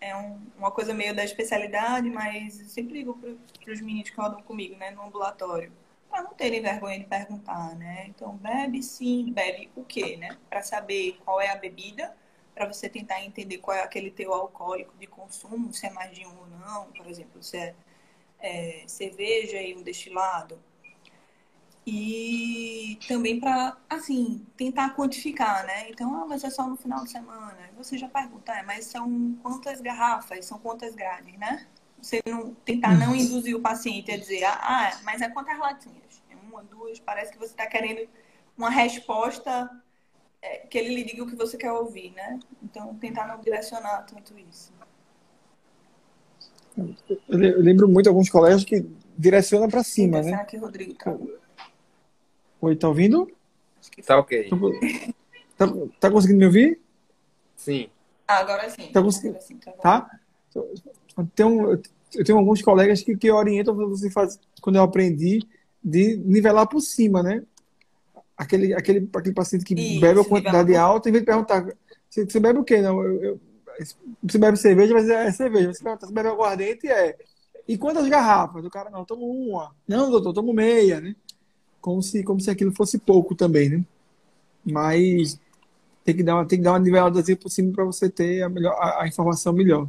é 0.00 0.16
um, 0.16 0.40
uma 0.56 0.70
coisa 0.70 0.94
meio 0.94 1.14
da 1.14 1.24
especialidade, 1.24 2.08
mas 2.10 2.60
eu 2.60 2.66
sempre 2.66 2.94
digo 2.94 3.18
para 3.18 3.72
os 3.72 3.80
meninos 3.80 4.10
que 4.10 4.16
rodam 4.20 4.42
comigo, 4.42 4.76
né, 4.76 4.90
no 4.90 5.02
ambulatório, 5.02 5.72
para 6.08 6.22
não 6.22 6.34
terem 6.34 6.62
vergonha 6.62 6.98
de 6.98 7.06
perguntar, 7.06 7.74
né? 7.76 8.06
Então, 8.08 8.36
bebe 8.36 8.82
sim, 8.82 9.32
bebe 9.32 9.70
o 9.76 9.84
quê, 9.84 10.16
né? 10.16 10.38
Para 10.48 10.62
saber 10.62 11.18
qual 11.24 11.40
é 11.40 11.50
a 11.50 11.56
bebida, 11.56 12.16
para 12.54 12.66
você 12.66 12.88
tentar 12.88 13.22
entender 13.22 13.58
qual 13.58 13.76
é 13.76 13.82
aquele 13.82 14.10
teu 14.10 14.32
alcoólico 14.32 14.94
de 14.98 15.06
consumo, 15.06 15.72
se 15.72 15.86
é 15.86 15.90
mais 15.90 16.12
de 16.12 16.26
um 16.26 16.38
ou 16.38 16.46
não, 16.46 16.86
por 16.92 17.06
exemplo, 17.06 17.42
se 17.42 17.56
é, 17.56 17.74
é 18.40 18.84
cerveja 18.86 19.60
e 19.60 19.76
um 19.76 19.82
destilado 19.82 20.58
e 21.90 22.98
também 23.08 23.40
para, 23.40 23.78
assim, 23.88 24.44
tentar 24.58 24.94
quantificar, 24.94 25.64
né? 25.64 25.88
Então, 25.88 26.14
ah, 26.14 26.26
mas 26.26 26.44
é 26.44 26.50
só 26.50 26.68
no 26.68 26.76
final 26.76 27.02
de 27.02 27.10
semana. 27.10 27.56
Você 27.78 27.96
já 27.96 28.06
pergunta, 28.06 28.52
é, 28.52 28.62
mas 28.62 28.84
são 28.84 29.34
quantas 29.42 29.80
garrafas, 29.80 30.44
são 30.44 30.58
quantas 30.58 30.94
grades, 30.94 31.38
né? 31.38 31.66
Você 32.02 32.20
não 32.26 32.54
tentar 32.54 32.94
não 32.94 33.16
induzir 33.16 33.56
o 33.56 33.60
paciente 33.60 34.12
a 34.12 34.18
dizer, 34.18 34.44
ah, 34.44 35.00
mas 35.02 35.22
é 35.22 35.30
quantas 35.30 35.58
latinhas? 35.58 36.22
É 36.30 36.36
uma, 36.36 36.62
duas, 36.62 37.00
parece 37.00 37.32
que 37.32 37.38
você 37.38 37.52
está 37.52 37.66
querendo 37.66 38.06
uma 38.54 38.68
resposta 38.68 39.70
é, 40.42 40.58
que 40.58 40.76
ele 40.76 40.94
lhe 40.94 41.04
diga 41.04 41.22
o 41.22 41.26
que 41.26 41.36
você 41.36 41.56
quer 41.56 41.72
ouvir, 41.72 42.12
né? 42.12 42.38
Então, 42.62 42.94
tentar 42.96 43.26
não 43.26 43.40
direcionar 43.40 44.02
tanto 44.02 44.38
isso. 44.38 44.74
Eu 47.26 47.62
lembro 47.62 47.88
muito 47.88 48.10
alguns 48.10 48.28
colégios 48.28 48.64
que 48.64 48.86
direcionam 49.16 49.70
para 49.70 49.82
cima, 49.82 50.20
né? 50.20 50.44
Que 50.44 50.58
Rodrigo 50.58 50.92
tá... 50.92 51.16
Oi, 52.60 52.74
tá 52.76 52.88
ouvindo? 52.88 53.30
Tá 54.04 54.18
ok. 54.18 54.50
Tá, 55.56 55.66
tá 56.00 56.10
conseguindo 56.10 56.40
me 56.40 56.46
ouvir? 56.46 56.80
Sim. 57.56 57.88
Ah, 58.26 58.38
agora 58.38 58.68
sim. 58.68 58.90
Tá 58.92 59.02
conseguindo? 59.02 59.38
Tá? 59.80 60.10
Tem 61.34 61.46
um, 61.46 61.70
eu 61.70 62.24
tenho 62.24 62.38
alguns 62.38 62.62
colegas 62.62 63.02
que, 63.02 63.16
que 63.16 63.30
orientam 63.30 63.74
você 63.74 64.10
faz, 64.10 64.40
quando 64.60 64.76
eu 64.76 64.82
aprendi, 64.82 65.46
de 65.82 66.16
nivelar 66.16 66.66
por 66.68 66.80
cima, 66.80 67.22
né? 67.22 67.42
Aquele, 68.36 68.74
aquele, 68.74 69.08
aquele 69.14 69.34
paciente 69.34 69.64
que 69.64 69.74
Isso, 69.74 70.00
bebe 70.00 70.20
a 70.20 70.24
quantidade 70.24 70.74
alta, 70.76 71.08
em 71.08 71.12
vez 71.12 71.22
de 71.22 71.26
perguntar, 71.26 71.66
você, 72.08 72.24
você 72.24 72.40
bebe 72.40 72.58
o 72.58 72.64
quê? 72.64 72.80
Não, 72.80 73.02
eu, 73.02 73.22
eu, 73.22 73.40
você 74.22 74.38
bebe 74.38 74.56
cerveja, 74.56 74.94
mas 74.94 75.08
é 75.08 75.30
cerveja. 75.30 75.72
Você 75.72 75.82
pergunta, 75.82 76.06
você 76.06 76.12
bebe 76.12 76.28
aguardente, 76.28 76.88
é. 76.88 77.16
E 77.66 77.76
quantas 77.76 78.08
garrafas? 78.08 78.64
O 78.64 78.70
cara, 78.70 78.90
não, 78.90 79.04
tomo 79.04 79.26
uma. 79.26 79.74
Não, 79.86 80.10
doutor, 80.10 80.32
tomo 80.32 80.52
meia, 80.52 81.00
né? 81.00 81.14
Como 81.80 82.02
se, 82.02 82.22
como 82.22 82.40
se 82.40 82.50
aquilo 82.50 82.72
fosse 82.74 82.98
pouco 82.98 83.34
também, 83.34 83.68
né? 83.68 83.84
Mas 84.64 85.38
tem 86.04 86.16
que 86.16 86.22
dar 86.22 86.36
uma, 86.36 86.46
tem 86.46 86.58
que 86.58 86.64
dar 86.64 86.72
uma 86.72 86.78
niveladazinha 86.78 87.36
por 87.36 87.50
cima 87.50 87.72
para 87.72 87.84
você 87.84 88.08
ter 88.08 88.42
a, 88.42 88.48
melhor, 88.48 88.72
a, 88.78 89.02
a, 89.02 89.08
informação 89.08 89.52
melhor. 89.52 89.88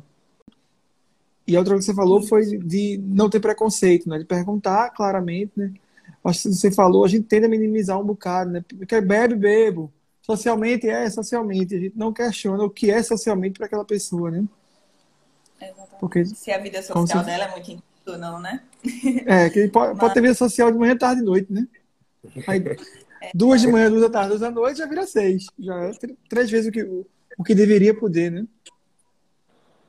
E 1.48 1.56
a 1.56 1.60
outra 1.60 1.74
coisa 1.74 1.88
que 1.88 1.92
você 1.92 1.96
falou 1.96 2.22
foi 2.22 2.46
de 2.58 3.00
não 3.04 3.30
ter 3.30 3.40
preconceito, 3.40 4.08
né? 4.10 4.20
De 4.20 4.26
perguntar 4.26 4.90
claramente, 4.92 5.52
né? 5.56 5.74
Acho 6.24 6.44
que 6.44 6.56
você 6.56 6.72
falou, 6.72 7.06
a 7.06 7.08
gente 7.08 7.26
tende 7.26 7.46
a 7.46 7.50
minimizar 7.50 8.00
um 8.00 8.04
bocado, 8.04 8.52
né? 8.52 8.64
Porque 8.68 9.00
bebe, 9.00 9.36
bebo. 9.36 9.92
Socialmente 10.22 10.88
é 10.88 11.10
socialmente. 11.10 11.76
A 11.76 11.80
gente 11.80 11.98
não 11.98 12.14
questiona 12.14 12.64
o 12.64 12.70
que 12.70 12.92
é 12.92 13.02
socialmente 13.02 13.58
para 13.58 13.66
aquela 13.66 13.86
pessoa, 13.86 14.30
né? 14.30 14.46
Exatamente. 15.60 16.00
Porque, 16.00 16.26
se 16.26 16.52
a 16.52 16.58
vida 16.58 16.82
social 16.84 17.24
dela 17.24 17.46
é 17.46 17.52
muito 17.52 17.82
ou 18.06 18.18
não, 18.18 18.40
né? 18.40 18.62
É, 19.26 19.50
que 19.50 19.68
pode, 19.70 19.92
Mas... 19.92 20.00
pode 20.00 20.14
ter 20.14 20.22
vida 20.22 20.34
social 20.34 20.72
de 20.72 20.78
manhã, 20.78 20.98
tarde 20.98 21.22
e 21.22 21.26
noite, 21.26 21.52
né? 21.52 21.68
Aí, 22.48 22.62
duas 23.34 23.62
de 23.62 23.68
manhã, 23.68 23.90
duas 23.90 24.02
da 24.02 24.10
tarde, 24.10 24.30
duas 24.30 24.42
da 24.42 24.52
noite, 24.52 24.78
já 24.78 24.86
vira 24.86 25.06
seis. 25.06 25.48
Já 25.58 25.76
é 25.86 25.92
três 26.28 26.50
vezes 26.50 26.70
o 26.70 26.72
que, 26.72 26.84
o 27.38 27.44
que 27.44 27.56
deveria 27.56 27.94
poder, 27.94 28.32
né? 28.32 28.48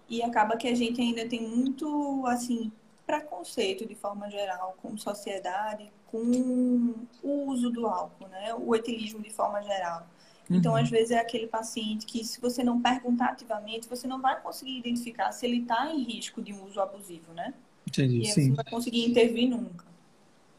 E 0.08 0.22
acaba 0.22 0.56
que 0.56 0.68
a 0.68 0.74
gente 0.74 1.00
ainda 1.00 1.26
tem 1.26 1.46
muito, 1.46 2.24
assim, 2.26 2.72
preconceito 3.06 3.86
de 3.86 3.94
forma 3.94 4.28
geral, 4.30 4.76
com 4.82 4.96
sociedade, 4.96 5.90
com 6.06 6.94
o 7.22 7.46
uso 7.46 7.70
do 7.70 7.86
álcool, 7.86 8.28
né? 8.28 8.54
O 8.54 8.74
etilismo 8.74 9.20
de 9.20 9.30
forma 9.30 9.62
geral. 9.62 10.06
Então, 10.48 10.72
uhum. 10.72 10.78
às 10.78 10.90
vezes, 10.90 11.12
é 11.12 11.18
aquele 11.18 11.46
paciente 11.46 12.04
que, 12.06 12.24
se 12.24 12.40
você 12.40 12.64
não 12.64 12.82
perguntar 12.82 13.26
ativamente, 13.26 13.88
você 13.88 14.08
não 14.08 14.20
vai 14.20 14.40
conseguir 14.40 14.78
identificar 14.78 15.30
se 15.30 15.46
ele 15.46 15.58
está 15.58 15.92
em 15.92 16.02
risco 16.02 16.42
de 16.42 16.52
um 16.52 16.64
uso 16.64 16.80
abusivo, 16.80 17.32
né? 17.32 17.54
Entendi, 17.86 18.16
e 18.16 18.20
aí 18.20 18.26
sim. 18.26 18.42
você 18.42 18.48
não 18.48 18.56
vai 18.56 18.64
conseguir 18.64 19.08
intervir 19.08 19.48
nunca. 19.48 19.84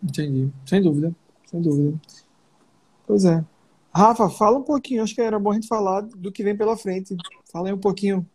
Entendi, 0.01 0.49
sem 0.65 0.81
dúvida 0.81 1.13
sem 1.51 1.61
dúvida. 1.61 1.99
Pois 3.05 3.25
é. 3.25 3.43
Rafa, 3.93 4.29
fala 4.29 4.57
um 4.57 4.63
pouquinho, 4.63 5.03
acho 5.03 5.13
que 5.13 5.21
era 5.21 5.37
bom 5.37 5.51
a 5.51 5.53
gente 5.53 5.67
falar 5.67 6.01
do 6.01 6.31
que 6.31 6.43
vem 6.43 6.55
pela 6.55 6.77
frente. 6.77 7.15
Fala 7.51 7.67
aí 7.67 7.73
um 7.73 7.79
pouquinho 7.79 8.25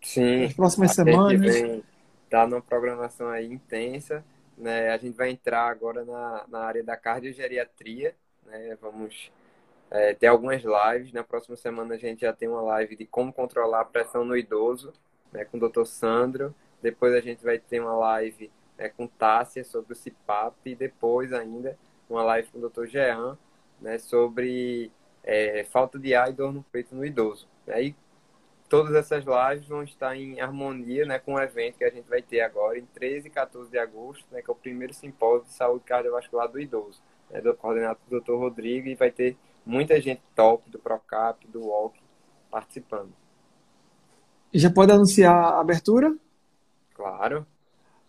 Sim, 0.00 0.42
das 0.42 0.52
próximas 0.52 0.92
semanas. 0.92 1.40
Vem, 1.40 1.82
tá 2.30 2.46
numa 2.46 2.62
programação 2.62 3.28
aí 3.28 3.52
intensa. 3.52 4.24
Né? 4.56 4.90
A 4.90 4.96
gente 4.96 5.16
vai 5.16 5.30
entrar 5.30 5.68
agora 5.68 6.04
na, 6.04 6.44
na 6.48 6.60
área 6.60 6.84
da 6.84 6.96
cardiogeriatria. 6.96 8.14
Né? 8.46 8.78
Vamos 8.80 9.32
é, 9.90 10.14
ter 10.14 10.28
algumas 10.28 10.62
lives. 10.62 11.12
Na 11.12 11.24
próxima 11.24 11.56
semana 11.56 11.94
a 11.94 11.98
gente 11.98 12.20
já 12.20 12.32
tem 12.32 12.48
uma 12.48 12.62
live 12.62 12.94
de 12.94 13.04
como 13.04 13.32
controlar 13.32 13.80
a 13.80 13.84
pressão 13.84 14.24
no 14.24 14.36
idoso, 14.36 14.92
né? 15.32 15.44
com 15.44 15.58
o 15.58 15.68
Dr. 15.68 15.84
Sandro. 15.84 16.54
Depois 16.80 17.12
a 17.12 17.20
gente 17.20 17.42
vai 17.42 17.58
ter 17.58 17.80
uma 17.80 17.94
live 17.94 18.52
né, 18.78 18.88
com 18.88 19.06
Tássia 19.06 19.64
sobre 19.64 19.92
o 19.92 19.96
CIPAP 19.96 20.54
e 20.66 20.74
depois 20.74 21.32
ainda 21.32 21.76
uma 22.08 22.22
live 22.22 22.48
com 22.50 22.58
o 22.58 22.68
Dr. 22.68 22.86
Jean, 22.86 23.38
né, 23.80 23.98
sobre 23.98 24.90
é, 25.22 25.64
falta 25.64 25.98
de 25.98 26.14
ar 26.14 26.30
e 26.30 26.32
dor 26.32 26.52
no 26.52 26.62
peito 26.62 26.94
no 26.94 27.04
idoso. 27.04 27.48
Aí 27.68 27.94
todas 28.68 28.94
essas 28.94 29.24
lives 29.24 29.68
vão 29.68 29.82
estar 29.82 30.16
em 30.16 30.40
harmonia 30.40 31.04
né, 31.04 31.18
com 31.18 31.34
o 31.34 31.40
evento 31.40 31.76
que 31.76 31.84
a 31.84 31.90
gente 31.90 32.08
vai 32.08 32.22
ter 32.22 32.40
agora 32.40 32.78
em 32.78 32.86
13 32.86 33.28
e 33.28 33.30
14 33.30 33.70
de 33.70 33.78
agosto, 33.78 34.24
né, 34.30 34.40
que 34.40 34.50
é 34.50 34.52
o 34.52 34.56
primeiro 34.56 34.94
simpósio 34.94 35.44
de 35.44 35.52
saúde 35.52 35.84
cardiovascular 35.84 36.48
do 36.48 36.58
idoso, 36.58 37.00
né, 37.30 37.40
do 37.40 37.54
coordenado 37.54 37.98
do 38.08 38.20
Dr. 38.20 38.32
Rodrigo, 38.32 38.88
e 38.88 38.94
vai 38.94 39.10
ter 39.10 39.36
muita 39.64 40.00
gente 40.00 40.22
top 40.34 40.70
do 40.70 40.78
Procap, 40.78 41.46
do 41.48 41.66
WOC 41.66 41.98
participando. 42.50 43.12
Já 44.54 44.70
pode 44.70 44.92
anunciar 44.92 45.34
a 45.34 45.60
abertura? 45.60 46.14
Claro. 46.94 47.46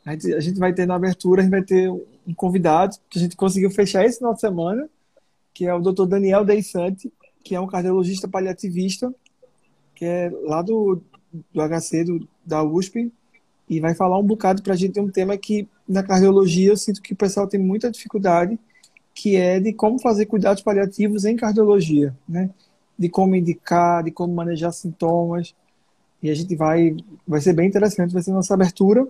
A 0.06 0.12
gente, 0.12 0.34
a 0.34 0.40
gente 0.40 0.60
vai 0.60 0.74
ter 0.74 0.86
na 0.86 0.96
abertura, 0.96 1.42
a 1.42 1.44
gente 1.44 1.52
vai 1.52 1.64
ter 1.64 1.90
um 2.28 2.34
convidado 2.34 2.98
que 3.10 3.20
a 3.20 3.22
gente 3.22 3.36
conseguiu 3.36 3.70
fechar 3.70 4.06
esse 4.06 4.18
final 4.18 4.34
de 4.34 4.40
semana, 4.40 4.90
que 5.54 5.66
é 5.66 5.74
o 5.74 5.80
Dr. 5.80 6.06
Daniel 6.06 6.46
Deissante, 6.46 7.12
que 7.44 7.56
é 7.56 7.60
um 7.60 7.68
cardiologista 7.68 8.28
paliativista, 8.28 9.14
que 9.96 10.06
é 10.06 10.32
lá 10.44 10.62
do, 10.62 11.02
do 11.54 11.62
HC, 11.62 12.04
do, 12.06 12.28
da 12.46 12.64
USP, 12.64 13.12
e 13.70 13.80
vai 13.80 13.94
falar 13.94 14.18
um 14.18 14.24
bocado 14.24 14.62
para 14.62 14.74
a 14.74 14.76
gente 14.76 14.94
de 14.94 15.00
um 15.00 15.10
tema 15.10 15.38
que 15.38 15.68
na 15.88 16.04
cardiologia 16.04 16.70
eu 16.70 16.78
sinto 16.78 17.02
que 17.02 17.14
o 17.14 17.16
pessoal 17.16 17.48
tem 17.48 17.60
muita 17.60 17.92
dificuldade, 17.92 18.58
que 19.14 19.36
é 19.36 19.60
de 19.60 19.74
como 19.74 20.00
fazer 20.00 20.26
cuidados 20.26 20.64
paliativos 20.64 21.26
em 21.26 21.36
cardiologia, 21.36 22.16
né? 22.28 22.50
De 22.98 23.10
como 23.10 23.36
indicar, 23.36 24.04
de 24.04 24.12
como 24.12 24.34
manejar 24.34 24.72
sintomas. 24.72 25.56
E 26.22 26.30
a 26.30 26.34
gente 26.34 26.56
vai, 26.56 26.96
vai 27.28 27.42
ser 27.42 27.54
bem 27.54 27.68
interessante, 27.68 28.14
vai 28.14 28.24
ser 28.24 28.32
nossa 28.32 28.54
abertura 28.54 29.08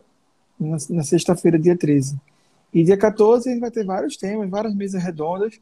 na, 0.60 0.78
na 0.90 1.04
sexta-feira, 1.04 1.60
dia 1.60 1.78
13. 1.78 2.18
E 2.74 2.84
dia 2.84 2.98
14 2.98 3.48
a 3.48 3.52
gente 3.52 3.62
vai 3.62 3.70
ter 3.70 3.86
vários 3.86 4.18
temas, 4.18 4.50
várias 4.50 4.74
mesas 4.74 5.02
redondas. 5.02 5.60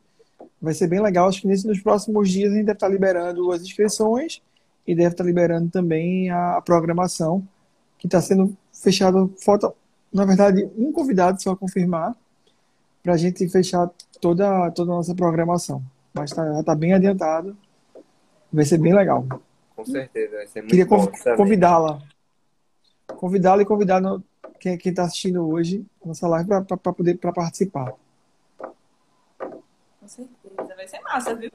Vai 0.62 0.74
ser 0.74 0.88
bem 0.88 1.02
legal. 1.02 1.28
Acho 1.28 1.42
que 1.42 1.48
nesse, 1.48 1.68
nos 1.68 1.82
próximos 1.82 2.30
dias 2.30 2.52
a 2.52 2.56
gente 2.56 2.66
deve 2.66 2.78
estar 2.78 2.88
liberando 2.88 3.52
as 3.52 3.62
inscrições 3.62 4.42
e 4.88 4.96
deve 4.96 5.10
estar 5.10 5.24
liberando 5.24 5.70
também 5.70 6.30
a, 6.30 6.62
programação, 6.62 7.46
que 7.98 8.08
está 8.08 8.22
sendo 8.22 8.56
fechada. 8.74 9.30
Falta, 9.44 9.74
na 10.12 10.24
verdade, 10.24 10.70
um 10.78 10.92
convidado 10.92 11.42
só 11.42 11.56
confirmar 11.56 12.16
para 13.04 13.14
a 13.14 13.18
gente 13.18 13.48
fechar 13.50 13.90
toda, 14.22 14.72
toda 14.72 14.92
a 14.92 14.96
nossa 14.96 15.14
programação. 15.14 15.84
Mas 16.14 16.32
tá, 16.32 16.46
já 16.54 16.60
está 16.62 16.76
bem 16.76 16.94
adiantado. 16.94 17.58
Vai 18.52 18.66
ser 18.66 18.78
bem 18.78 18.94
legal. 18.94 19.26
com 19.76 19.86
certeza. 19.86 20.38
Vai 20.38 20.48
ser 20.48 20.62
muito 20.62 20.70
Queria 20.72 21.36
convidá-la. 21.36 22.02
Convidá-la 23.08 23.62
e 23.62 23.66
convidar 23.66 24.02
quem 24.78 24.92
está 24.92 25.04
assistindo 25.04 25.48
hoje 25.48 25.86
a 26.04 26.08
nossa 26.08 26.28
live 26.28 26.48
para 26.66 26.94
poder 26.94 27.18
pra 27.18 27.32
participar. 27.32 27.94
Com 28.58 30.08
certeza. 30.08 30.76
Vai 30.76 30.88
ser 30.88 31.00
massa, 31.02 31.36
viu? 31.36 31.52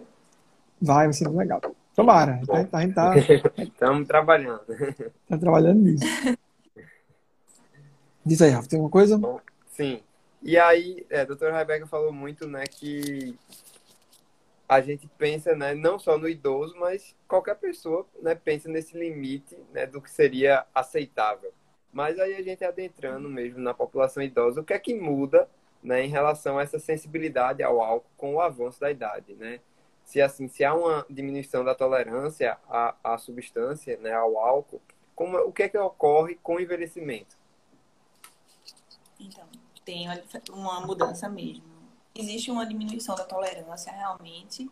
Vai, 0.80 1.04
vai 1.06 1.12
ser 1.12 1.24
muito 1.24 1.38
legal. 1.38 1.60
Tomara. 1.94 2.32
A 2.34 2.56
gente- 2.62 2.74
a 2.74 2.80
gente 2.80 2.94
tá, 2.94 3.12
Estamos 3.62 4.06
trabalhando. 4.08 4.60
tá 5.28 5.38
trabalhando 5.38 5.80
nisso. 5.80 6.04
Diz 8.24 8.42
aí, 8.42 8.50
Rafa, 8.50 8.68
tem 8.68 8.76
alguma 8.78 8.90
coisa? 8.90 9.18
Sim. 9.70 10.00
E 10.42 10.58
aí, 10.58 11.06
é, 11.08 11.20
a 11.20 11.24
doutora 11.24 11.56
Rebeca 11.56 11.86
falou 11.86 12.12
muito, 12.12 12.46
né, 12.46 12.64
que 12.66 13.36
a 14.68 14.80
gente 14.80 15.06
pensa, 15.16 15.54
né, 15.54 15.74
não 15.74 15.98
só 15.98 16.18
no 16.18 16.28
idoso, 16.28 16.74
mas 16.78 17.14
qualquer 17.26 17.54
pessoa, 17.56 18.04
né, 18.20 18.34
pensa 18.34 18.68
nesse 18.68 18.96
limite, 18.98 19.56
né, 19.72 19.86
do 19.86 20.00
que 20.00 20.10
seria 20.10 20.64
aceitável. 20.74 21.52
Mas 21.92 22.18
aí 22.18 22.34
a 22.34 22.42
gente 22.42 22.64
adentrando 22.64 23.28
mesmo 23.28 23.60
na 23.60 23.72
população 23.72 24.22
idosa, 24.22 24.60
o 24.60 24.64
que 24.64 24.72
é 24.72 24.78
que 24.78 24.94
muda, 24.94 25.48
né, 25.82 26.04
em 26.04 26.08
relação 26.08 26.58
a 26.58 26.62
essa 26.62 26.78
sensibilidade 26.78 27.62
ao 27.62 27.80
álcool 27.80 28.10
com 28.16 28.34
o 28.34 28.40
avanço 28.40 28.80
da 28.80 28.90
idade, 28.90 29.34
né? 29.34 29.60
Se 30.04 30.20
assim, 30.20 30.46
se 30.48 30.64
há 30.64 30.74
uma 30.74 31.04
diminuição 31.10 31.64
da 31.64 31.74
tolerância 31.74 32.58
à, 32.68 32.94
à 33.02 33.18
substância, 33.18 33.96
né, 33.98 34.12
ao 34.12 34.38
álcool, 34.38 34.80
como, 35.14 35.38
o 35.38 35.52
que 35.52 35.64
é 35.64 35.68
que 35.68 35.78
ocorre 35.78 36.36
com 36.36 36.56
o 36.56 36.60
envelhecimento? 36.60 37.36
Então, 39.18 39.48
tem 39.84 40.06
uma 40.50 40.80
mudança 40.80 41.28
mesmo. 41.28 41.64
Existe 42.14 42.50
uma 42.50 42.66
diminuição 42.66 43.14
da 43.14 43.24
tolerância 43.24 43.92
realmente. 43.92 44.70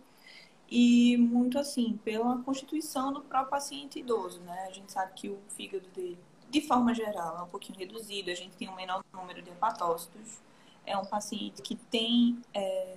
E 0.69 1.17
muito 1.17 1.59
assim, 1.59 1.99
pela 2.05 2.43
constituição 2.43 3.13
do 3.13 3.21
próprio 3.23 3.51
paciente 3.51 4.01
idoso, 4.01 4.41
né? 4.41 4.67
A 4.67 4.73
gente 4.73 4.91
sabe 4.91 5.13
que 5.15 5.29
o 5.29 5.39
fígado 5.49 5.89
dele, 5.89 6.19
de 6.55 6.61
forma 6.61 6.95
geral, 6.95 7.37
é 7.39 7.43
um 7.43 7.49
pouquinho 7.49 7.77
reduzido, 7.77 8.31
a 8.31 8.35
gente 8.35 8.57
tem 8.57 8.69
um 8.69 8.77
menor 8.77 9.03
número 9.13 9.43
de 9.43 9.51
hepatócitos. 9.51 10.39
É 10.87 10.97
um 10.97 11.05
paciente 11.05 11.61
que 11.61 11.75
tem 11.75 12.41
é, 12.53 12.97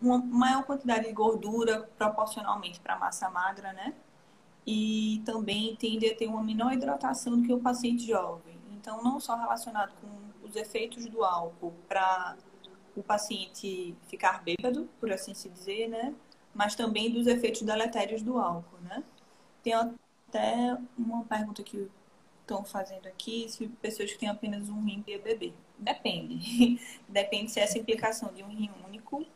uma 0.00 0.18
maior 0.18 0.64
quantidade 0.64 1.06
de 1.06 1.12
gordura 1.12 1.88
proporcionalmente 1.96 2.78
para 2.78 2.94
a 2.94 2.98
massa 2.98 3.30
magra, 3.30 3.72
né? 3.72 3.94
E 4.66 5.22
também 5.24 5.74
tende 5.76 6.06
a 6.06 6.14
ter 6.14 6.26
uma 6.26 6.42
menor 6.42 6.74
hidratação 6.74 7.40
do 7.40 7.46
que 7.46 7.54
o 7.54 7.60
paciente 7.60 8.06
jovem. 8.06 8.58
Então, 8.72 9.02
não 9.02 9.18
só 9.18 9.34
relacionado 9.34 9.94
com 9.98 10.46
os 10.46 10.54
efeitos 10.54 11.06
do 11.06 11.24
álcool 11.24 11.72
para 11.88 12.36
o 12.94 13.02
paciente 13.02 13.96
ficar 14.08 14.42
bêbado, 14.42 14.90
por 15.00 15.10
assim 15.10 15.32
se 15.32 15.48
dizer, 15.48 15.88
né? 15.88 16.14
Mas 16.52 16.74
também 16.74 17.10
dos 17.10 17.26
efeitos 17.26 17.62
deletérios 17.62 18.20
do 18.20 18.38
álcool, 18.38 18.78
né? 18.82 19.02
Tem 19.62 19.72
até 20.32 20.78
uma 20.96 21.24
pergunta 21.24 21.62
que 21.62 21.90
estão 22.40 22.64
fazendo 22.64 23.06
aqui, 23.06 23.46
se 23.48 23.68
pessoas 23.68 24.10
que 24.10 24.18
têm 24.18 24.28
apenas 24.28 24.68
um 24.68 24.82
rim 24.82 25.04
ia 25.06 25.18
beber. 25.18 25.54
Depende. 25.78 26.80
Depende 27.08 27.50
se 27.50 27.60
essa 27.60 27.78
implicação 27.78 28.32
de 28.32 28.42
um 28.42 28.48
rim 28.48 28.70
único 28.86 29.26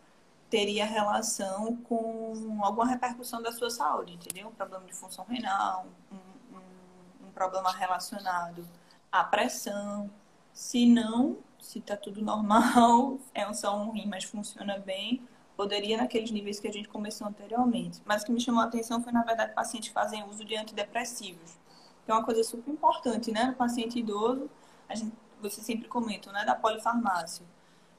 teria 0.49 0.87
relação 0.87 1.77
com 1.77 2.61
alguma 2.63 2.87
repercussão 2.87 3.43
da 3.43 3.53
sua 3.53 3.69
saúde, 3.69 4.15
entendeu? 4.15 4.49
Um 4.49 4.53
problema 4.53 4.85
de 4.85 4.93
função 4.93 5.25
renal, 5.25 5.87
um, 6.11 6.57
um, 6.57 7.29
um 7.29 7.31
problema 7.33 7.71
relacionado 7.73 8.67
à 9.11 9.23
pressão. 9.25 10.11
Se 10.53 10.87
não, 10.87 11.39
se 11.61 11.81
tá 11.81 11.97
tudo 11.97 12.23
normal, 12.23 13.19
é 13.35 13.53
só 13.53 13.77
um 13.77 13.91
rim, 13.91 14.07
mas 14.07 14.25
funciona 14.25 14.79
bem, 14.79 15.23
poderia 15.57 15.97
naqueles 15.97 16.31
níveis 16.31 16.61
que 16.61 16.69
a 16.69 16.73
gente 16.73 16.89
começou 16.89 17.27
anteriormente. 17.27 18.01
Mas 18.05 18.23
o 18.23 18.27
que 18.27 18.33
me 18.33 18.41
chamou 18.41 18.61
a 18.61 18.65
atenção 18.65 19.03
foi, 19.03 19.13
na 19.13 19.23
verdade, 19.23 19.55
pacientes 19.55 19.91
fazem 19.91 20.23
uso 20.29 20.45
de 20.45 20.57
antidepressivos. 20.57 21.59
Que 22.05 22.11
é 22.11 22.15
uma 22.15 22.25
coisa 22.25 22.45
super 22.45 22.71
importante, 22.71 23.33
né? 23.33 23.45
No 23.45 23.55
paciente 23.55 23.99
idoso, 23.99 24.51
a 24.89 24.95
gente, 24.95 25.13
você 25.41 25.61
sempre 25.61 25.89
comenta, 25.89 26.31
né? 26.31 26.45
Da 26.45 26.55
polifarmácia. 26.55 27.45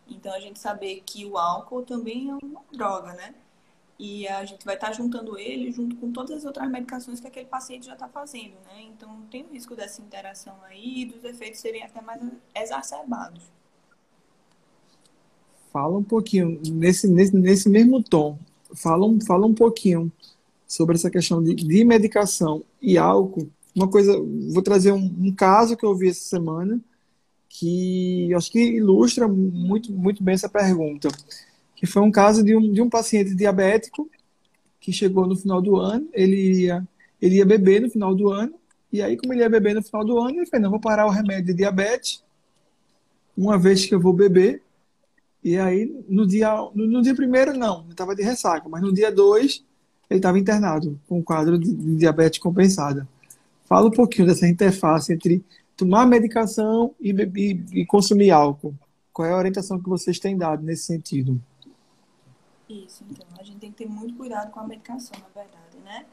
Então, 0.08 0.34
a 0.34 0.40
gente 0.40 0.60
saber 0.60 1.02
que 1.06 1.26
o 1.26 1.38
álcool 1.38 1.84
também 1.84 2.30
é 2.30 2.46
uma 2.46 2.62
droga, 2.72 3.14
né? 3.14 3.36
E 4.00 4.28
a 4.28 4.46
gente 4.46 4.64
vai 4.64 4.76
estar 4.76 4.94
juntando 4.94 5.38
ele 5.40 5.72
junto 5.72 5.96
com 5.96 6.12
todas 6.12 6.38
as 6.38 6.46
outras 6.46 6.70
medicações 6.70 7.20
que 7.20 7.28
aquele 7.28 7.48
paciente 7.48 7.88
já 7.88 7.94
está 7.94 8.08
fazendo, 8.08 8.54
né? 8.66 8.82
Então, 8.82 9.24
tem 9.32 9.44
o 9.44 9.50
risco 9.50 9.76
dessa 9.76 10.02
interação 10.02 10.56
aí 10.64 11.02
e 11.02 11.06
dos 11.06 11.24
efeitos 11.24 11.60
serem 11.60 11.84
até 11.84 12.00
mais 12.00 12.22
exacerbados. 12.54 13.57
Fala 15.78 15.96
um 15.96 16.04
pouquinho, 16.04 16.60
nesse, 16.74 17.08
nesse, 17.08 17.36
nesse 17.38 17.70
mesmo 17.70 18.02
tom, 18.02 18.40
fala 18.74 19.06
fala 19.28 19.46
um 19.46 19.54
pouquinho 19.54 20.12
sobre 20.66 20.96
essa 20.96 21.08
questão 21.08 21.44
de, 21.44 21.54
de 21.54 21.86
medicação 21.86 22.64
e 22.82 22.98
álcool. 22.98 23.48
Uma 23.76 23.88
coisa, 23.88 24.20
vou 24.52 24.64
trazer 24.64 24.92
um, 24.92 25.06
um 25.20 25.32
caso 25.32 25.78
que 25.78 25.86
eu 25.86 25.96
vi 25.96 26.10
essa 26.10 26.22
semana 26.22 26.82
que 27.48 28.34
acho 28.34 28.52
que 28.52 28.60
ilustra 28.60 29.28
muito, 29.28 29.92
muito 29.94 30.24
bem 30.24 30.34
essa 30.34 30.50
pergunta. 30.50 31.10
Que 31.76 31.86
foi 31.86 32.02
um 32.02 32.10
caso 32.10 32.44
de 32.44 32.56
um, 32.56 32.74
de 32.74 32.82
um 32.82 32.90
paciente 32.90 33.36
diabético 33.36 34.10
que 34.82 34.92
chegou 34.92 35.28
no 35.28 35.36
final 35.36 35.62
do 35.62 35.76
ano, 35.76 36.10
ele 36.12 36.64
ia, 36.64 36.88
ele 37.22 37.36
ia 37.36 37.46
beber 37.46 37.84
no 37.84 37.90
final 37.92 38.16
do 38.16 38.32
ano, 38.32 38.56
e 38.92 39.00
aí, 39.00 39.16
como 39.16 39.32
ele 39.32 39.42
ia 39.42 39.50
beber 39.50 39.76
no 39.76 39.84
final 39.84 40.04
do 40.04 40.18
ano, 40.18 40.38
ele 40.38 40.48
falou: 40.48 40.64
não, 40.64 40.72
vou 40.72 40.80
parar 40.80 41.06
o 41.06 41.12
remédio 41.12 41.46
de 41.46 41.54
diabetes, 41.54 42.24
uma 43.38 43.60
vez 43.60 43.86
que 43.86 43.94
eu 43.94 44.00
vou 44.02 44.12
beber. 44.12 44.64
E 45.48 45.58
aí, 45.58 46.04
no 46.10 46.28
dia, 46.28 46.54
no, 46.76 46.86
no 46.86 47.02
dia 47.02 47.16
primeiro, 47.16 47.58
não, 47.58 47.84
ele 47.84 47.92
estava 47.92 48.14
de 48.14 48.22
ressaca, 48.22 48.68
mas 48.68 48.82
no 48.82 48.92
dia 48.92 49.10
dois, 49.10 49.64
ele 50.10 50.20
estava 50.20 50.38
internado 50.38 51.00
com 51.08 51.20
um 51.20 51.24
quadro 51.24 51.58
de, 51.58 51.74
de 51.74 51.96
diabetes 51.96 52.38
compensada. 52.38 53.08
Fala 53.64 53.88
um 53.88 53.92
pouquinho 53.92 54.28
dessa 54.28 54.46
interface 54.46 55.14
entre 55.14 55.42
tomar 55.78 56.06
medicação 56.06 56.94
e, 57.00 57.14
beber, 57.14 57.64
e 57.72 57.86
consumir 57.86 58.30
álcool. 58.30 58.76
Qual 59.14 59.26
é 59.26 59.32
a 59.32 59.38
orientação 59.38 59.82
que 59.82 59.88
vocês 59.88 60.20
têm 60.20 60.38
dado 60.38 60.62
nesse 60.64 60.84
sentido? 60.84 61.42
Isso, 62.68 63.06
então, 63.10 63.26
a 63.40 63.44
gente 63.44 63.60
tem 63.60 63.72
que 63.72 63.78
ter 63.78 63.90
muito 63.90 64.16
cuidado 64.16 64.52
com 64.52 64.60
a 64.60 64.68
medicação, 64.68 65.18
na 65.18 65.42
verdade, 65.42 65.78
né? 65.82 66.06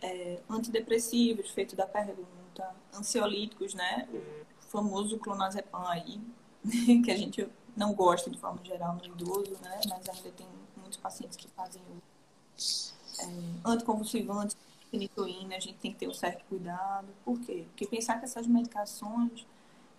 É, 0.00 0.38
antidepressivos, 0.48 1.50
feito 1.50 1.76
da 1.76 1.86
pergunta, 1.86 2.74
ansiolíticos, 2.96 3.74
né? 3.74 4.08
O 4.10 4.70
famoso 4.70 5.18
clonazepam 5.18 5.86
aí, 5.86 6.18
que 7.04 7.10
a 7.10 7.16
gente 7.16 7.46
não 7.80 7.94
gosta 7.94 8.28
de 8.28 8.38
forma 8.38 8.62
geral 8.62 8.94
no 8.94 9.06
idoso, 9.06 9.56
né? 9.62 9.80
Mas 9.88 10.06
ainda 10.06 10.30
tem 10.36 10.46
muitos 10.76 10.98
pacientes 10.98 11.34
que 11.34 11.48
fazem 11.48 11.80
uso. 11.90 12.94
É, 13.18 13.24
anticonvulsivantes, 13.64 14.54
fenitoína, 14.90 15.56
a 15.56 15.60
gente 15.60 15.78
tem 15.78 15.90
que 15.90 15.98
ter 15.98 16.06
um 16.06 16.12
certo 16.12 16.44
cuidado. 16.44 17.08
Por 17.24 17.40
quê? 17.40 17.64
Porque 17.70 17.86
pensar 17.86 18.18
que 18.18 18.26
essas 18.26 18.46
medicações, 18.46 19.46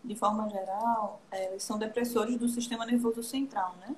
de 0.04 0.15
forma 0.15 0.48
geral, 0.50 1.20
é, 1.32 1.58
são 1.58 1.80
depressores 1.80 2.38
do 2.38 2.48
sistema 2.48 2.86
nervoso 2.86 3.24
central, 3.24 3.76
né? 3.78 3.96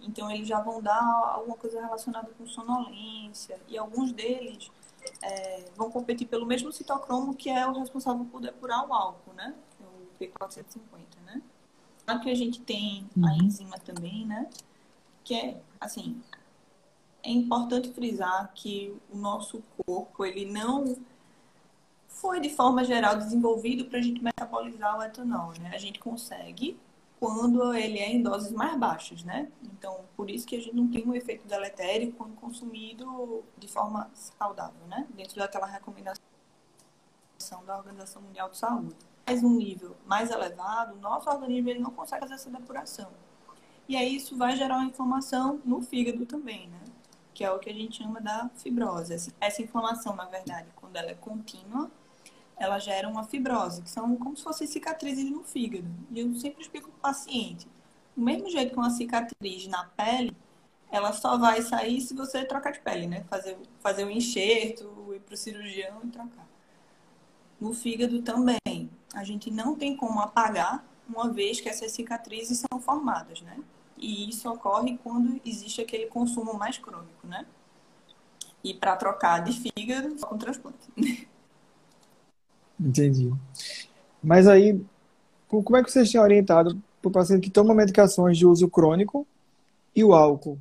Então, 0.00 0.30
eles 0.30 0.46
já 0.46 0.60
vão 0.60 0.80
dar 0.80 1.02
alguma 1.34 1.56
coisa 1.56 1.80
relacionada 1.80 2.30
com 2.38 2.46
sonolência. 2.46 3.58
E 3.66 3.76
alguns 3.76 4.12
deles 4.12 4.70
é, 5.22 5.64
vão 5.74 5.90
competir 5.90 6.28
pelo 6.28 6.46
mesmo 6.46 6.70
citocromo 6.72 7.34
que 7.34 7.50
é 7.50 7.66
o 7.66 7.72
responsável 7.72 8.24
por 8.26 8.40
depurar 8.40 8.88
o 8.88 8.94
álcool, 8.94 9.32
né? 9.32 9.54
O 9.80 10.22
P450, 10.22 10.78
né? 11.24 11.42
Claro 12.04 12.20
que 12.20 12.30
a 12.30 12.34
gente 12.34 12.60
tem 12.60 13.08
a 13.22 13.34
enzima 13.36 13.78
também, 13.78 14.26
né? 14.26 14.48
Que 15.22 15.34
é, 15.34 15.60
assim, 15.80 16.20
é 17.22 17.30
importante 17.30 17.90
frisar 17.92 18.52
que 18.54 18.94
o 19.10 19.16
nosso 19.16 19.62
corpo, 19.86 20.24
ele 20.24 20.44
não 20.44 20.96
foi 22.08 22.40
de 22.40 22.50
forma 22.50 22.84
geral 22.84 23.16
desenvolvido 23.16 23.86
para 23.86 23.98
a 23.98 24.02
gente 24.02 24.22
metabolizar 24.22 24.98
o 24.98 25.02
etanol, 25.02 25.52
né? 25.58 25.70
A 25.74 25.78
gente 25.78 25.98
consegue 25.98 26.78
quando 27.18 27.72
ele 27.72 27.98
é 27.98 28.10
em 28.10 28.22
doses 28.22 28.52
mais 28.52 28.78
baixas, 28.78 29.24
né? 29.24 29.50
Então, 29.62 30.04
por 30.14 30.30
isso 30.30 30.46
que 30.46 30.56
a 30.56 30.60
gente 30.60 30.76
não 30.76 30.88
tem 30.88 31.06
um 31.06 31.14
efeito 31.14 31.46
deletério 31.48 32.12
quando 32.12 32.34
consumido 32.34 33.42
de 33.56 33.66
forma 33.66 34.10
saudável, 34.12 34.86
né? 34.86 35.06
Dentro 35.14 35.36
daquela 35.36 35.66
recomendação 35.66 36.22
da 37.66 37.78
Organização 37.78 38.20
Mundial 38.20 38.50
de 38.50 38.58
Saúde. 38.58 38.94
Um 39.32 39.56
nível 39.56 39.96
mais 40.06 40.30
elevado, 40.30 40.96
nosso 40.96 41.28
organismo 41.30 41.70
ele 41.70 41.80
não 41.80 41.90
consegue 41.90 42.20
fazer 42.22 42.34
essa 42.34 42.50
depuração. 42.50 43.10
E 43.88 43.96
aí 43.96 44.16
isso 44.16 44.36
vai 44.36 44.56
gerar 44.56 44.76
uma 44.76 44.86
inflamação 44.86 45.60
no 45.64 45.80
fígado 45.80 46.24
também, 46.24 46.68
né? 46.68 46.80
Que 47.32 47.44
é 47.44 47.50
o 47.50 47.58
que 47.58 47.68
a 47.68 47.72
gente 47.72 48.02
chama 48.02 48.20
da 48.20 48.48
fibrose. 48.54 49.32
Essa 49.40 49.62
inflamação, 49.62 50.14
na 50.14 50.24
verdade, 50.24 50.68
quando 50.76 50.96
ela 50.96 51.10
é 51.10 51.14
contínua, 51.14 51.90
ela 52.56 52.78
gera 52.78 53.08
uma 53.08 53.24
fibrose, 53.24 53.82
que 53.82 53.90
são 53.90 54.16
como 54.16 54.36
se 54.36 54.42
fossem 54.42 54.66
cicatrizes 54.66 55.28
no 55.30 55.42
fígado. 55.42 55.88
E 56.10 56.20
eu 56.20 56.34
sempre 56.34 56.62
explico 56.62 56.88
para 56.90 56.96
o 56.96 57.00
paciente: 57.00 57.68
do 58.16 58.22
mesmo 58.22 58.48
jeito 58.48 58.72
que 58.72 58.78
uma 58.78 58.90
cicatriz 58.90 59.66
na 59.66 59.84
pele, 59.84 60.36
ela 60.90 61.12
só 61.12 61.36
vai 61.36 61.60
sair 61.62 62.00
se 62.00 62.14
você 62.14 62.44
trocar 62.44 62.72
de 62.72 62.80
pele, 62.80 63.06
né? 63.06 63.24
Fazer, 63.28 63.58
fazer 63.80 64.04
um 64.04 64.10
enxerto, 64.10 65.12
ir 65.14 65.20
para 65.20 65.34
o 65.34 65.36
cirurgião 65.36 66.00
e 66.04 66.08
trocar. 66.08 66.46
No 67.60 67.72
fígado 67.72 68.22
também. 68.22 68.90
A 69.14 69.24
gente 69.24 69.50
não 69.50 69.76
tem 69.76 69.96
como 69.96 70.20
apagar, 70.20 70.84
uma 71.08 71.30
vez 71.30 71.60
que 71.60 71.68
essas 71.68 71.92
cicatrizes 71.92 72.58
são 72.58 72.80
formadas, 72.80 73.40
né? 73.42 73.58
E 73.96 74.28
isso 74.28 74.50
ocorre 74.50 74.98
quando 75.02 75.40
existe 75.44 75.80
aquele 75.80 76.06
consumo 76.06 76.54
mais 76.54 76.78
crônico, 76.78 77.26
né? 77.26 77.46
E 78.62 78.74
para 78.74 78.96
trocar 78.96 79.44
de 79.44 79.52
fígado, 79.52 80.18
só 80.18 80.26
com 80.26 80.38
transplante. 80.38 80.90
Entendi. 82.80 83.32
Mas 84.22 84.48
aí, 84.48 84.80
como 85.46 85.76
é 85.76 85.84
que 85.84 85.90
vocês 85.90 86.10
têm 86.10 86.20
orientado 86.20 86.82
para 87.00 87.08
o 87.08 87.12
paciente 87.12 87.42
que 87.42 87.50
toma 87.50 87.74
medicações 87.74 88.36
de 88.36 88.46
uso 88.46 88.68
crônico 88.68 89.26
e 89.94 90.02
o 90.02 90.12
álcool? 90.12 90.58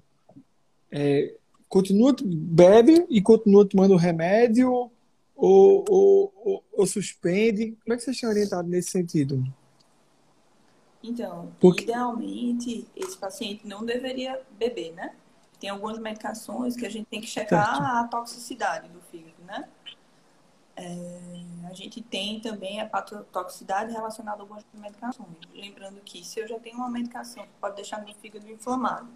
É, 0.92 1.34
continua, 1.68 2.16
bebe 2.24 3.06
e 3.10 3.22
continua 3.22 3.68
tomando 3.68 3.96
remédio 3.96 4.92
ou, 5.36 5.84
ou, 5.90 6.34
ou, 6.36 6.64
ou, 6.72 6.88
suspende? 6.88 7.78
Como 7.84 7.94
é 7.94 7.98
que 7.98 8.04
vocês 8.04 8.20
têm 8.20 8.30
orientado 8.30 8.68
nesse 8.68 8.92
sentido? 8.92 9.44
Então, 11.04 11.52
Porque... 11.60 11.84
idealmente, 11.84 12.88
esse 12.96 13.18
paciente 13.18 13.68
não 13.68 13.84
deveria 13.86 14.42
beber, 14.58 14.94
né? 14.94 15.16
Tem 15.60 15.70
algumas 15.70 16.00
medicações 16.00 16.76
que 16.76 16.86
a 16.86 16.90
gente 16.90 17.08
tem 17.08 17.20
que 17.20 17.28
checar 17.28 17.78
certo. 17.78 17.84
a 17.84 18.08
toxicidade 18.08 18.90
do 18.90 19.02
fígado, 19.02 19.44
né? 19.46 19.68
É, 20.76 21.68
a 21.70 21.74
gente 21.74 22.02
tem 22.02 22.40
também 22.40 22.82
a 22.82 22.86
patotoxicidade 22.86 23.92
relacionada 23.92 24.40
a 24.40 24.42
algumas 24.42 24.66
medicações. 24.74 25.30
Lembrando 25.54 26.02
que 26.02 26.24
se 26.26 26.40
eu 26.40 26.48
já 26.48 26.60
tenho 26.60 26.78
uma 26.78 26.90
medicação 26.90 27.44
que 27.44 27.50
pode 27.62 27.76
deixar 27.76 28.04
meu 28.04 28.14
fígado 28.16 28.50
inflamado 28.50 29.08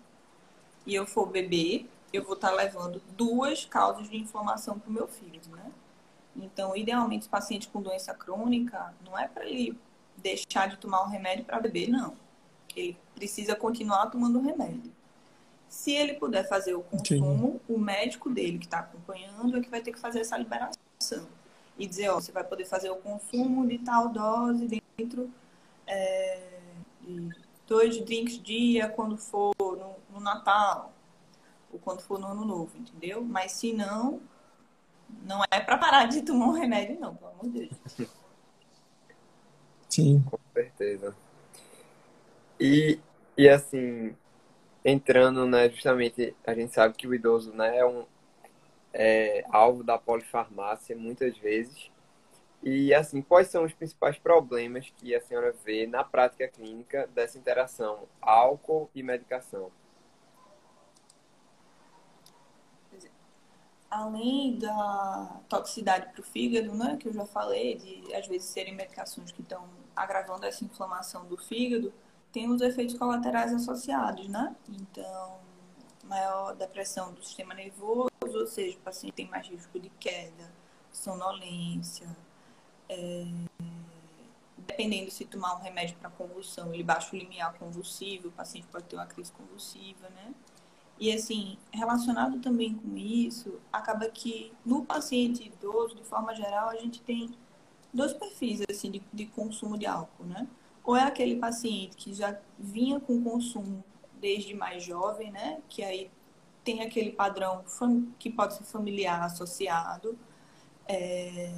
e 0.86 0.94
eu 0.94 1.06
for 1.08 1.26
beber, 1.26 1.90
eu 2.14 2.24
vou 2.24 2.36
estar 2.36 2.52
levando 2.52 3.02
duas 3.16 3.66
causas 3.66 4.10
de 4.10 4.18
inflamação 4.18 4.78
para 4.78 4.90
o 4.90 4.94
meu 4.94 5.08
fígado, 5.08 5.50
né? 5.50 5.72
Então, 6.38 6.76
idealmente, 6.76 7.24
os 7.24 7.28
pacientes 7.28 7.68
com 7.68 7.82
doença 7.82 8.14
crônica, 8.14 8.94
não 9.04 9.18
é 9.18 9.28
para 9.28 9.46
ele 9.46 9.78
deixar 10.18 10.68
de 10.68 10.78
tomar 10.78 11.02
o 11.02 11.08
remédio 11.08 11.46
para 11.46 11.60
beber, 11.60 11.90
não. 11.90 12.16
Ele 12.76 12.98
precisa 13.16 13.56
continuar 13.56 14.08
tomando 14.08 14.40
o 14.40 14.42
remédio. 14.42 14.92
Se 15.68 15.92
ele 15.92 16.14
puder 16.14 16.48
fazer 16.48 16.76
o 16.76 16.82
consumo, 16.82 17.54
Sim. 17.68 17.74
o 17.74 17.78
médico 17.78 18.30
dele 18.30 18.58
que 18.58 18.66
está 18.66 18.80
acompanhando 18.80 19.58
é 19.58 19.62
que 19.62 19.70
vai 19.70 19.82
ter 19.82 19.92
que 19.92 20.00
fazer 20.00 20.22
essa 20.22 20.38
liberação. 20.38 21.28
E 21.78 21.86
dizer, 21.86 22.10
ó, 22.10 22.16
você 22.16 22.32
vai 22.32 22.44
poder 22.44 22.66
fazer 22.66 22.90
o 22.90 22.96
consumo 22.96 23.68
de 23.68 23.78
tal 23.80 24.10
dose 24.10 24.82
dentro 24.98 25.30
é, 25.86 26.60
de 27.02 27.30
dois 27.68 28.04
drinks 28.04 28.42
dia 28.42 28.90
quando 28.90 29.18
for 29.18 29.54
no, 29.60 29.96
no 30.12 30.20
Natal 30.20 30.94
ou 31.72 31.80
quando 31.80 32.02
for 32.02 32.18
no 32.18 32.28
Ano 32.28 32.46
Novo, 32.46 32.72
entendeu? 32.78 33.24
Mas 33.24 33.52
se 33.52 33.74
não, 33.74 34.22
não 35.24 35.42
é 35.52 35.60
para 35.60 35.78
parar 35.78 36.06
de 36.06 36.22
tomar 36.22 36.48
um 36.48 36.52
remédio, 36.52 37.00
não, 37.00 37.16
pelo 37.16 37.32
amor 37.32 37.50
de 37.50 37.68
Deus. 37.68 38.10
Sim. 39.90 40.24
Com 40.30 40.40
certeza. 40.54 41.16
E, 42.60 43.00
e 43.38 43.48
assim, 43.48 44.16
entrando, 44.84 45.46
né, 45.46 45.70
justamente, 45.70 46.36
a 46.46 46.54
gente 46.54 46.74
sabe 46.74 46.96
que 46.96 47.08
o 47.08 47.14
idoso 47.14 47.54
né, 47.54 47.78
é 47.78 47.86
um 47.86 48.06
é, 48.94 49.46
alvo 49.50 49.84
da 49.84 49.98
polifarmácia 49.98 50.96
muitas 50.96 51.38
vezes. 51.38 51.92
E 52.64 52.94
assim, 52.94 53.22
quais 53.22 53.48
são 53.48 53.64
os 53.64 53.74
principais 53.74 54.18
problemas 54.18 54.92
que 54.98 55.16
a 55.16 55.22
senhora 55.22 55.54
vê 55.64 55.86
na 55.86 56.04
prática 56.04 56.48
clínica 56.48 57.08
dessa 57.14 57.38
interação 57.38 58.08
álcool 58.22 58.90
e 58.96 59.04
medicação? 59.04 59.72
Além 63.90 64.58
da 64.58 65.40
toxicidade 65.48 66.12
para 66.12 66.22
o 66.22 66.24
fígado, 66.24 66.74
né, 66.74 66.98
que 66.98 67.08
eu 67.08 67.14
já 67.14 67.26
falei, 67.26 67.76
de 67.76 68.14
às 68.14 68.28
vezes 68.28 68.48
serem 68.50 68.76
medicações 68.76 69.32
que 69.32 69.42
estão 69.42 69.68
agravando 69.96 70.46
essa 70.46 70.64
inflamação 70.64 71.26
do 71.26 71.38
fígado, 71.38 71.94
tem 72.32 72.50
os 72.50 72.62
efeitos 72.62 72.98
colaterais 72.98 73.54
associados, 73.54 74.28
né? 74.28 74.56
Então, 74.70 75.40
maior 76.04 76.56
depressão 76.56 77.14
do 77.14 77.24
sistema 77.24 77.54
nervoso, 77.54 78.10
ou 78.22 78.48
seja, 78.48 78.78
o 78.78 78.82
paciente 78.82 79.14
tem 79.14 79.28
mais 79.28 79.48
risco 79.48 79.80
de 79.80 79.90
queda, 79.92 80.52
sonolência, 80.92 82.08
é... 82.90 83.26
dependendo 84.58 85.10
se 85.10 85.26
tomar 85.26 85.56
um 85.56 85.62
remédio 85.62 85.98
para 85.98 86.10
convulsão, 86.10 86.74
ele 86.74 86.84
baixa 86.84 87.16
o 87.16 87.20
limiar 87.20 87.54
convulsivo, 87.54 88.28
o 88.28 88.32
paciente 88.32 88.68
pode 88.68 88.86
ter 88.86 88.96
uma 88.96 89.06
crise 89.06 89.32
convulsiva, 89.32 90.10
né? 90.10 90.34
E 91.00 91.14
assim, 91.14 91.58
relacionado 91.72 92.40
também 92.40 92.74
com 92.74 92.98
isso, 92.98 93.60
acaba 93.72 94.10
que 94.10 94.52
no 94.66 94.84
paciente 94.84 95.46
idoso, 95.46 95.96
de 95.96 96.04
forma 96.04 96.34
geral, 96.34 96.70
a 96.70 96.76
gente 96.76 97.02
tem 97.02 97.30
dois 97.94 98.14
perfis 98.14 98.62
assim 98.70 98.90
de, 98.90 99.04
de 99.14 99.28
consumo 99.28 99.78
de 99.78 99.86
álcool, 99.86 100.26
né? 100.26 100.48
Ou 100.84 100.96
é 100.96 101.04
aquele 101.04 101.36
paciente 101.36 101.96
que 101.96 102.14
já 102.14 102.40
vinha 102.58 103.00
com 103.00 103.24
consumo 103.24 103.84
desde 104.20 104.56
mais 104.56 104.84
jovem, 104.84 105.32
né? 105.32 105.62
Que 105.70 105.84
aí 105.84 106.10
tem 106.64 106.82
aquele 106.82 107.12
padrão 107.12 107.64
que 108.18 108.30
pode 108.30 108.56
ser 108.56 108.64
familiar 108.64 109.22
associado, 109.24 110.18
é, 110.88 111.54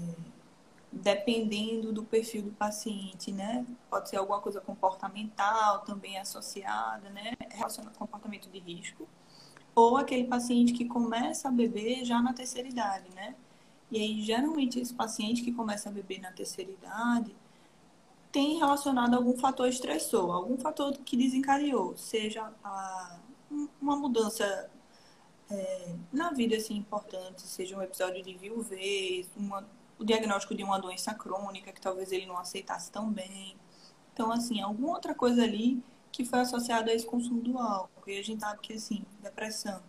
dependendo 0.92 1.94
do 1.94 2.04
perfil 2.04 2.44
do 2.44 2.52
paciente, 2.52 3.32
né? 3.32 3.66
Pode 3.90 4.10
ser 4.10 4.18
alguma 4.18 4.42
coisa 4.42 4.60
comportamental 4.60 5.80
também 5.80 6.18
associada, 6.18 7.10
né? 7.10 7.34
Relacionado 7.52 7.94
ao 7.94 8.00
comportamento 8.00 8.50
de 8.50 8.60
risco 8.60 9.08
ou 9.80 9.98
aquele 9.98 10.26
paciente 10.26 10.74
que 10.74 10.86
começa 10.86 11.48
a 11.48 11.52
beber 11.52 12.04
já 12.06 12.22
na 12.22 12.34
terceira 12.34 12.68
idade, 12.68 13.10
né? 13.16 13.36
E 13.92 14.00
aí, 14.00 14.22
geralmente, 14.22 14.80
esse 14.80 14.94
paciente 14.94 15.42
que 15.42 15.52
começa 15.52 15.90
a 15.90 15.92
beber 15.92 16.20
na 16.20 16.32
terceira 16.32 16.72
idade 16.72 17.36
tem 18.32 18.60
relacionado 18.60 19.16
algum 19.16 19.36
fator 19.38 19.68
estressor, 19.68 20.32
algum 20.32 20.58
fator 20.58 20.94
que 20.98 21.18
desencadeou, 21.18 21.98
seja 21.98 22.54
a, 22.64 23.20
uma 23.82 23.96
mudança 23.96 24.70
é, 25.50 25.96
na 26.14 26.32
vida 26.32 26.56
assim, 26.56 26.76
importante, 26.76 27.42
seja 27.42 27.76
um 27.76 27.82
episódio 27.82 28.22
de 28.24 28.38
viuvez, 28.38 29.28
uma, 29.36 29.68
o 29.98 30.06
diagnóstico 30.06 30.54
de 30.54 30.64
uma 30.64 30.78
doença 30.78 31.14
crônica 31.14 31.72
que 31.72 31.82
talvez 31.82 32.12
ele 32.12 32.28
não 32.28 32.38
aceitasse 32.38 32.92
tão 32.92 33.12
bem. 33.12 33.56
Então, 34.14 34.32
assim, 34.32 34.62
alguma 34.62 34.94
outra 34.94 35.16
coisa 35.16 35.44
ali 35.44 35.82
que 36.12 36.26
foi 36.26 36.40
associado 36.40 36.90
a 36.90 36.94
esse 36.94 37.06
consumo 37.06 37.42
do 37.42 37.58
álcool. 37.58 38.10
E 38.10 38.20
a 38.20 38.24
gente 38.24 38.42
sabe 38.42 38.60
que, 38.62 38.74
assim, 38.74 39.04
depressão, 39.22 39.82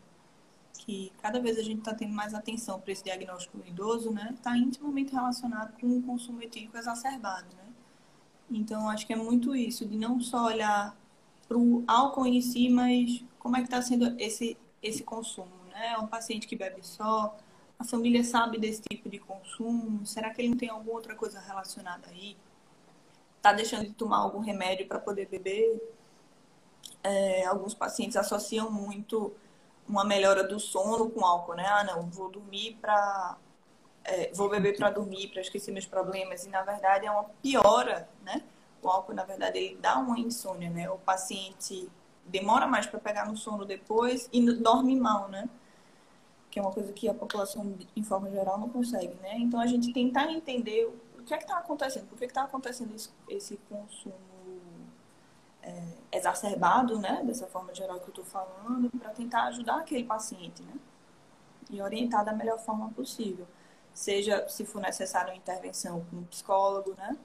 que 0.78 1.12
cada 1.22 1.40
vez 1.40 1.58
a 1.58 1.62
gente 1.62 1.78
está 1.78 1.94
tendo 1.94 2.14
mais 2.14 2.34
atenção 2.34 2.80
para 2.80 2.92
esse 2.92 3.04
diagnóstico 3.04 3.58
idoso, 3.66 4.10
né, 4.10 4.30
está 4.34 4.56
intimamente 4.56 5.12
relacionado 5.12 5.78
com 5.78 5.98
o 5.98 6.02
consumo 6.02 6.42
etílico 6.42 6.76
exacerbado, 6.76 7.48
né. 7.56 7.72
Então, 8.50 8.88
acho 8.88 9.06
que 9.06 9.12
é 9.12 9.16
muito 9.16 9.54
isso, 9.54 9.86
de 9.86 9.96
não 9.96 10.20
só 10.20 10.46
olhar 10.46 10.96
para 11.46 11.56
o 11.56 11.84
álcool 11.86 12.26
em 12.26 12.40
si, 12.40 12.68
mas 12.68 13.24
como 13.38 13.56
é 13.56 13.60
que 13.60 13.66
está 13.66 13.80
sendo 13.80 14.14
esse, 14.20 14.56
esse 14.82 15.02
consumo, 15.02 15.50
né? 15.70 15.92
É 15.92 15.98
um 15.98 16.06
paciente 16.06 16.46
que 16.46 16.56
bebe 16.56 16.80
só, 16.82 17.36
a 17.78 17.84
família 17.84 18.22
sabe 18.22 18.58
desse 18.58 18.82
tipo 18.82 19.08
de 19.08 19.18
consumo, 19.18 20.04
será 20.06 20.30
que 20.30 20.40
ele 20.42 20.50
não 20.50 20.56
tem 20.56 20.68
alguma 20.68 20.92
outra 20.92 21.14
coisa 21.14 21.40
relacionada 21.40 22.08
aí? 22.08 22.36
Está 23.36 23.52
deixando 23.52 23.86
de 23.86 23.94
tomar 23.94 24.18
algum 24.18 24.40
remédio 24.40 24.86
para 24.86 24.98
poder 24.98 25.26
beber? 25.26 25.80
É, 27.02 27.44
alguns 27.46 27.74
pacientes 27.74 28.16
associam 28.16 28.70
muito 28.70 29.32
uma 29.88 30.04
melhora 30.04 30.44
do 30.44 30.60
sono 30.60 31.10
com 31.10 31.24
álcool, 31.24 31.54
né? 31.54 31.66
Ah, 31.66 31.84
não, 31.84 32.02
vou 32.10 32.30
dormir 32.30 32.78
para 32.80 33.36
é, 34.04 34.30
vou 34.32 34.48
beber 34.48 34.76
para 34.76 34.90
dormir, 34.90 35.28
para 35.28 35.40
esquecer 35.40 35.72
meus 35.72 35.86
problemas. 35.86 36.44
E 36.44 36.48
na 36.48 36.62
verdade 36.62 37.06
é 37.06 37.10
uma 37.10 37.24
piora, 37.42 38.08
né? 38.24 38.42
O 38.82 38.88
álcool, 38.88 39.12
na 39.12 39.24
verdade, 39.24 39.58
ele 39.58 39.76
dá 39.76 39.98
uma 39.98 40.18
insônia, 40.18 40.70
né? 40.70 40.88
O 40.90 40.98
paciente 40.98 41.88
demora 42.26 42.66
mais 42.66 42.86
para 42.86 42.98
pegar 42.98 43.26
no 43.26 43.36
sono 43.36 43.64
depois 43.64 44.28
e 44.32 44.52
dorme 44.52 44.96
mal, 44.96 45.28
né? 45.28 45.48
Que 46.50 46.58
é 46.58 46.62
uma 46.62 46.72
coisa 46.72 46.92
que 46.92 47.08
a 47.08 47.14
população, 47.14 47.76
em 47.94 48.02
forma 48.02 48.30
geral, 48.30 48.58
não 48.58 48.68
consegue, 48.68 49.14
né? 49.22 49.36
Então 49.38 49.60
a 49.60 49.66
gente 49.66 49.92
tentar 49.92 50.30
entender 50.32 50.86
o 51.18 51.22
que 51.22 51.34
é 51.34 51.36
que 51.36 51.44
está 51.44 51.58
acontecendo, 51.58 52.06
por 52.06 52.18
que 52.18 52.24
está 52.24 52.42
acontecendo 52.42 52.94
esse, 52.94 53.10
esse 53.28 53.56
consumo 53.68 54.29
é, 55.62 55.82
exacerbado, 56.12 56.98
né, 56.98 57.22
dessa 57.24 57.46
forma 57.46 57.74
geral 57.74 57.98
que 57.98 58.06
eu 58.06 58.10
estou 58.10 58.24
falando, 58.24 58.90
para 58.98 59.10
tentar 59.10 59.44
ajudar 59.44 59.80
aquele 59.80 60.04
paciente, 60.04 60.62
né, 60.62 60.74
e 61.70 61.80
orientar 61.80 62.24
da 62.24 62.32
melhor 62.32 62.58
forma 62.58 62.90
possível. 62.90 63.46
Seja 63.92 64.48
se 64.48 64.64
for 64.64 64.80
necessário 64.80 65.30
uma 65.30 65.36
intervenção 65.36 66.04
com 66.10 66.16
um 66.16 66.24
psicólogo, 66.24 66.94
né, 66.94 67.16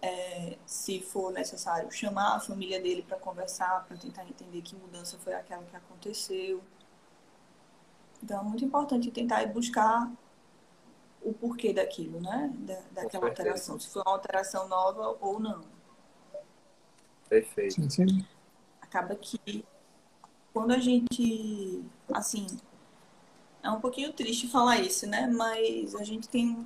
é, 0.00 0.56
se 0.66 1.00
for 1.00 1.32
necessário 1.32 1.90
chamar 1.90 2.36
a 2.36 2.40
família 2.40 2.80
dele 2.80 3.02
para 3.02 3.16
conversar, 3.18 3.84
para 3.86 3.96
tentar 3.96 4.24
entender 4.24 4.62
que 4.62 4.76
mudança 4.76 5.18
foi 5.18 5.34
aquela 5.34 5.62
que 5.64 5.74
aconteceu. 5.74 6.62
Então 8.22 8.40
é 8.40 8.42
muito 8.44 8.64
importante 8.64 9.10
tentar 9.10 9.44
buscar 9.46 10.10
o 11.22 11.32
porquê 11.32 11.72
daquilo, 11.72 12.20
né, 12.20 12.52
da, 12.58 13.02
daquela 13.02 13.26
alteração, 13.26 13.80
se 13.80 13.88
foi 13.88 14.02
uma 14.02 14.12
alteração 14.12 14.68
nova 14.68 15.16
ou 15.20 15.40
não. 15.40 15.75
Perfeito. 17.28 17.74
Sim, 17.74 17.90
sim. 17.90 18.26
Acaba 18.80 19.14
que 19.16 19.64
quando 20.52 20.72
a 20.72 20.78
gente, 20.78 21.84
assim, 22.12 22.46
é 23.62 23.70
um 23.70 23.80
pouquinho 23.80 24.12
triste 24.12 24.48
falar 24.48 24.80
isso, 24.80 25.06
né? 25.06 25.26
Mas 25.26 25.94
a 25.94 26.04
gente 26.04 26.28
tem 26.28 26.50
um, 26.50 26.64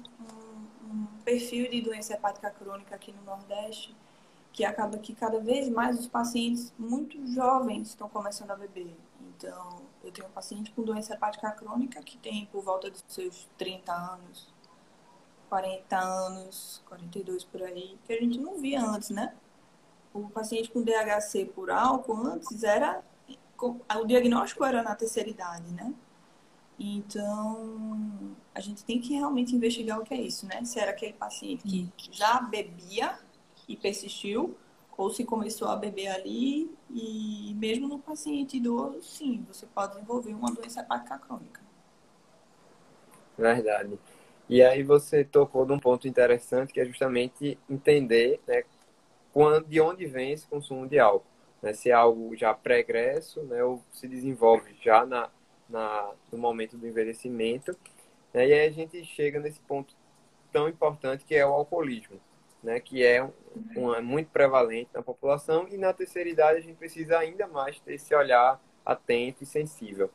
um 0.91 1.07
perfil 1.25 1.71
de 1.71 1.81
doença 1.81 2.15
hepática 2.15 2.51
crônica 2.51 2.95
aqui 2.95 3.13
no 3.13 3.23
Nordeste 3.23 3.95
que 4.53 4.65
acaba 4.65 4.99
que 4.99 5.15
cada 5.15 5.39
vez 5.41 5.69
mais 5.69 5.99
os 5.99 6.09
pacientes 6.09 6.73
muito 6.79 7.25
jovens 7.33 7.89
estão 7.89 8.09
começando 8.09 8.51
a 8.51 8.57
beber. 8.57 8.97
Então, 9.21 9.83
eu 10.03 10.11
tenho 10.11 10.29
um 10.29 10.33
paciente 10.33 10.73
com 10.73 10.83
doença 10.83 11.15
hepática 11.15 11.51
crônica 11.53 12.03
que 12.03 12.19
tem 12.19 12.47
por 12.47 12.63
volta 12.63 12.91
dos 12.91 13.05
seus 13.09 13.49
30 13.57 13.93
anos, 13.93 14.49
40 15.49 15.99
anos, 15.99 16.83
42 16.89 17.45
por 17.45 17.63
aí, 17.63 17.99
que 18.05 18.13
a 18.13 18.21
gente 18.21 18.39
não 18.39 18.59
via 18.59 18.83
antes, 18.83 19.11
né? 19.11 19.35
O 20.13 20.29
paciente 20.29 20.71
com 20.71 20.83
DHC 20.83 21.47
por 21.55 21.71
álcool 21.71 22.27
antes 22.27 22.63
era. 22.63 23.03
O 23.59 24.05
diagnóstico 24.07 24.65
era 24.65 24.83
na 24.83 24.95
terceira 24.95 25.29
idade, 25.29 25.71
né? 25.73 25.93
Então, 26.79 28.35
a 28.55 28.61
gente 28.61 28.83
tem 28.83 28.99
que 28.99 29.13
realmente 29.13 29.55
investigar 29.55 30.01
o 30.01 30.03
que 30.03 30.15
é 30.15 30.21
isso, 30.21 30.47
né? 30.47 30.65
Se 30.65 30.81
era 30.81 30.93
aquele 30.93 31.13
paciente 31.13 31.93
que 31.95 32.11
já 32.11 32.41
bebia 32.41 33.19
e 33.69 33.77
persistiu, 33.77 34.57
ou 34.97 35.11
se 35.11 35.25
começou 35.25 35.69
a 35.69 35.77
beber 35.77 36.09
ali, 36.09 36.75
e 36.89 37.55
mesmo 37.59 37.87
no 37.87 37.99
paciente 37.99 38.57
idoso, 38.57 39.03
sim, 39.03 39.45
você 39.47 39.67
pode 39.67 39.93
desenvolver 39.93 40.33
uma 40.33 40.51
doença 40.51 40.81
hepática 40.81 41.19
crônica. 41.19 41.61
Verdade. 43.37 43.99
E 44.49 44.63
aí 44.63 44.83
você 44.83 45.23
tocou 45.23 45.67
num 45.67 45.79
ponto 45.79 46.09
interessante 46.09 46.73
que 46.73 46.81
é 46.81 46.85
justamente 46.85 47.59
entender 47.69 48.41
né, 48.47 48.65
de 49.67 49.81
onde 49.81 50.07
vem 50.07 50.33
esse 50.33 50.47
consumo 50.47 50.87
de 50.87 50.99
álcool. 50.99 51.27
Né? 51.63 51.73
Se 51.73 51.91
é 51.91 51.93
algo 51.93 52.35
já 52.37 52.55
pregresso, 52.55 53.43
né, 53.43 53.63
ou 53.63 53.83
se 53.93 54.09
desenvolve 54.09 54.75
já 54.83 55.05
na, 55.07 55.31
na, 55.69 56.11
no 56.33 56.39
momento 56.39 56.77
do 56.77 56.87
envelhecimento. 56.87 57.77
Né? 58.33 58.49
E 58.49 58.53
aí 58.53 58.67
a 58.67 58.73
gente 58.73 59.05
chega 59.05 59.39
nesse 59.39 59.61
ponto 59.61 59.95
tão 60.53 60.69
importante 60.69 61.25
que 61.25 61.35
é 61.35 61.47
o 61.47 61.53
alcoolismo, 61.53 62.21
né? 62.63 62.81
que 62.81 63.05
é, 63.05 63.23
um, 63.23 63.33
um, 63.77 63.95
é 63.95 64.01
muito 64.01 64.31
prevalente 64.31 64.91
na 64.93 65.03
população 65.03 65.69
e 65.69 65.77
na 65.77 65.93
terceira 65.93 66.29
idade 66.29 66.59
a 66.59 66.63
gente 66.63 66.77
precisa 66.77 67.19
ainda 67.19 67.47
mais 67.47 67.79
ter 67.81 67.95
esse 67.95 68.15
olhar 68.15 68.61
atento 68.85 69.45
e 69.45 69.47
sensível. 69.47 70.11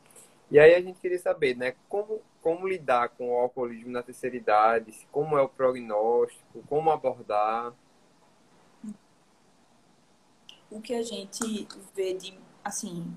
E 0.50 0.60
aí 0.60 0.74
a 0.74 0.80
gente 0.80 1.00
queria 1.00 1.18
saber, 1.18 1.56
né, 1.56 1.74
como, 1.88 2.22
como 2.40 2.68
lidar 2.68 3.08
com 3.08 3.30
o 3.30 3.36
alcoolismo 3.36 3.90
na 3.90 4.02
terceira 4.02 4.36
idade, 4.36 4.92
como 5.10 5.36
é 5.36 5.42
o 5.42 5.48
prognóstico, 5.48 6.62
como 6.68 6.90
abordar. 6.90 7.72
O 10.70 10.80
que 10.80 10.94
a 10.94 11.02
gente 11.02 11.66
vê 11.94 12.14
de, 12.14 12.38
assim, 12.64 13.14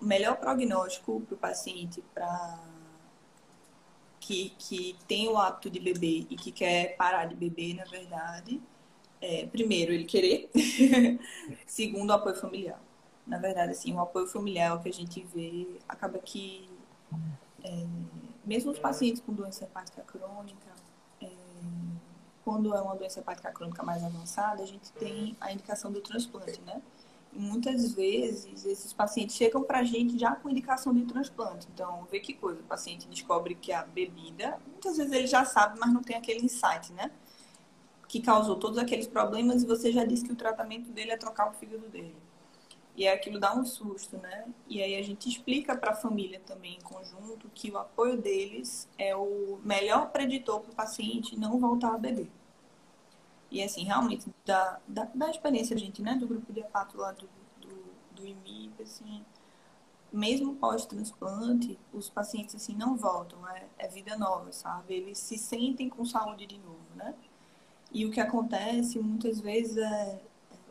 melhor 0.00 0.36
prognóstico 0.36 1.20
para 1.22 1.34
o 1.34 1.38
paciente 1.38 2.02
para 2.14 2.58
que, 4.20 4.50
que 4.58 4.96
tem 5.06 5.28
o 5.28 5.36
hábito 5.36 5.70
de 5.70 5.80
beber 5.80 6.26
e 6.30 6.36
que 6.36 6.52
quer 6.52 6.96
parar 6.96 7.24
de 7.26 7.34
beber, 7.34 7.74
na 7.74 7.84
verdade, 7.84 8.60
é, 9.20 9.46
primeiro, 9.46 9.92
ele 9.92 10.04
querer. 10.04 10.50
Segundo, 11.66 12.10
o 12.10 12.12
apoio 12.12 12.36
familiar 12.36 12.80
na 13.28 13.38
verdade, 13.38 13.72
assim, 13.72 13.92
o 13.92 14.00
apoio 14.00 14.26
familiar 14.26 14.74
o 14.74 14.80
que 14.80 14.88
a 14.88 14.92
gente 14.92 15.22
vê 15.34 15.68
acaba 15.86 16.18
que 16.18 16.68
é, 17.62 17.86
mesmo 18.44 18.70
os 18.70 18.78
pacientes 18.78 19.20
com 19.20 19.34
doença 19.34 19.64
hepática 19.64 20.02
crônica, 20.02 20.72
é, 21.20 21.28
quando 22.48 22.74
é 22.74 22.80
uma 22.80 22.96
doença 22.96 23.20
hepática 23.20 23.52
crônica 23.52 23.82
mais 23.82 24.02
avançada, 24.02 24.62
a 24.62 24.66
gente 24.66 24.90
tem 24.92 25.36
a 25.38 25.52
indicação 25.52 25.92
do 25.92 26.00
transplante, 26.00 26.58
né? 26.62 26.80
E 27.30 27.38
muitas 27.38 27.92
vezes 27.92 28.64
esses 28.64 28.90
pacientes 28.90 29.36
chegam 29.36 29.62
para 29.62 29.80
a 29.80 29.84
gente 29.84 30.18
já 30.18 30.34
com 30.34 30.48
indicação 30.48 30.94
de 30.94 31.02
transplante. 31.02 31.68
Então, 31.74 32.08
vê 32.10 32.20
que 32.20 32.32
coisa, 32.32 32.58
o 32.60 32.64
paciente 32.64 33.06
descobre 33.06 33.54
que 33.54 33.70
a 33.70 33.82
bebida, 33.84 34.58
muitas 34.66 34.96
vezes 34.96 35.12
ele 35.12 35.26
já 35.26 35.44
sabe, 35.44 35.78
mas 35.78 35.92
não 35.92 36.00
tem 36.02 36.16
aquele 36.16 36.42
insight, 36.42 36.90
né? 36.94 37.10
Que 38.08 38.18
causou 38.18 38.56
todos 38.56 38.78
aqueles 38.78 39.06
problemas 39.06 39.62
e 39.62 39.66
você 39.66 39.92
já 39.92 40.06
disse 40.06 40.24
que 40.24 40.32
o 40.32 40.36
tratamento 40.36 40.90
dele 40.90 41.10
é 41.10 41.18
trocar 41.18 41.50
o 41.50 41.52
fígado 41.52 41.86
dele. 41.90 42.16
E 42.98 43.06
aquilo 43.06 43.38
dá 43.38 43.54
um 43.54 43.64
susto, 43.64 44.18
né? 44.18 44.44
E 44.66 44.82
aí 44.82 44.96
a 44.96 45.02
gente 45.02 45.28
explica 45.28 45.76
para 45.76 45.92
a 45.92 45.94
família 45.94 46.40
também 46.40 46.74
em 46.74 46.80
conjunto 46.80 47.48
que 47.54 47.70
o 47.70 47.78
apoio 47.78 48.20
deles 48.20 48.88
é 48.98 49.14
o 49.14 49.60
melhor 49.62 50.10
preditor 50.10 50.60
para 50.62 50.72
o 50.72 50.74
paciente 50.74 51.38
não 51.38 51.60
voltar 51.60 51.94
a 51.94 51.96
beber. 51.96 52.28
E 53.52 53.62
assim, 53.62 53.84
realmente, 53.84 54.26
da, 54.44 54.80
da, 54.88 55.04
da 55.14 55.30
experiência, 55.30 55.78
gente, 55.78 56.02
né, 56.02 56.16
do 56.16 56.26
grupo 56.26 56.52
de 56.52 56.58
hepato 56.58 56.98
lá 56.98 57.12
do, 57.12 57.28
do, 57.60 57.84
do 58.16 58.26
IMIP, 58.26 58.82
assim, 58.82 59.24
mesmo 60.12 60.56
pós-transplante, 60.56 61.78
os 61.92 62.10
pacientes, 62.10 62.56
assim, 62.56 62.74
não 62.74 62.96
voltam, 62.96 63.48
é, 63.48 63.64
é 63.78 63.86
vida 63.86 64.18
nova, 64.18 64.50
sabe? 64.50 64.94
Eles 64.94 65.18
se 65.18 65.38
sentem 65.38 65.88
com 65.88 66.04
saúde 66.04 66.46
de 66.46 66.58
novo, 66.58 66.80
né? 66.96 67.14
E 67.92 68.04
o 68.04 68.10
que 68.10 68.20
acontece 68.20 68.98
muitas 68.98 69.38
vezes 69.38 69.76
é 69.76 70.20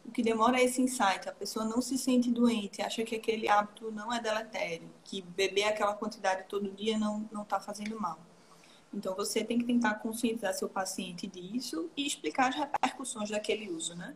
o 0.08 0.12
que 0.12 0.24
demora 0.24 0.60
é 0.60 0.64
esse 0.64 0.82
insight. 0.82 1.28
A 1.28 1.34
pessoa 1.34 1.66
não 1.66 1.82
se 1.82 1.98
sente 1.98 2.32
doente, 2.32 2.82
acha 2.82 3.04
que 3.04 3.16
aquele 3.16 3.50
hábito 3.50 3.92
não 3.92 4.12
é 4.12 4.22
deletério, 4.22 4.90
que 5.04 5.22
beber 5.22 5.66
aquela 5.66 5.94
quantidade 5.94 6.46
todo 6.48 6.72
dia 6.72 6.98
não 6.98 7.28
não 7.32 7.44
está 7.44 7.60
fazendo 7.60 8.00
mal. 8.00 8.18
Então 8.94 9.14
você 9.16 9.44
tem 9.44 9.60
que 9.60 9.66
tentar 9.66 9.96
conscientizar 9.96 10.54
seu 10.54 10.70
paciente 10.70 11.28
disso 11.28 11.90
e 11.96 12.08
explicar 12.08 12.50
as 12.50 12.56
repercussões 12.56 13.30
daquele 13.30 13.70
uso, 13.70 13.96
né? 13.96 14.16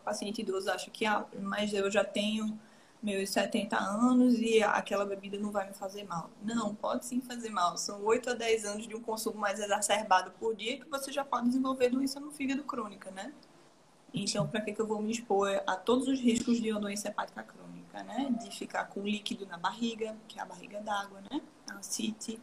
O 0.00 0.04
paciente 0.04 0.40
idoso 0.42 0.70
acha 0.70 0.90
que, 0.90 1.06
ah, 1.06 1.24
mas 1.40 1.72
eu 1.72 1.90
já 1.90 2.04
tenho 2.04 2.58
meus 3.00 3.30
70 3.30 3.76
anos 3.78 4.34
e 4.40 4.60
aquela 4.62 5.04
bebida 5.04 5.38
não 5.38 5.52
vai 5.52 5.68
me 5.68 5.74
fazer 5.74 6.04
mal. 6.04 6.30
Não, 6.42 6.74
pode 6.74 7.06
sim 7.06 7.20
fazer 7.20 7.50
mal. 7.50 7.76
São 7.76 8.04
8 8.04 8.30
a 8.30 8.34
10 8.34 8.64
anos 8.64 8.88
de 8.88 8.96
um 8.96 9.00
consumo 9.00 9.38
mais 9.38 9.60
exacerbado 9.60 10.32
por 10.32 10.56
dia 10.56 10.78
que 10.78 10.88
você 10.88 11.12
já 11.12 11.24
pode 11.24 11.46
desenvolver 11.46 11.90
doença 11.90 12.18
no 12.18 12.32
fígado 12.32 12.64
crônica, 12.64 13.10
né? 13.12 13.32
Então, 14.12 14.46
para 14.46 14.60
que, 14.60 14.72
que 14.72 14.80
eu 14.80 14.86
vou 14.86 15.02
me 15.02 15.12
expor 15.12 15.62
a 15.66 15.76
todos 15.76 16.08
os 16.08 16.18
riscos 16.18 16.60
de 16.60 16.70
uma 16.70 16.80
doença 16.80 17.08
hepática 17.08 17.42
crônica, 17.42 18.02
né? 18.04 18.34
De 18.42 18.56
ficar 18.56 18.84
com 18.84 19.02
líquido 19.02 19.46
na 19.46 19.58
barriga, 19.58 20.16
que 20.26 20.38
é 20.38 20.42
a 20.42 20.46
barriga 20.46 20.80
d'água, 20.80 21.20
né? 21.30 21.40
A 21.70 21.82
CIT. 21.82 22.40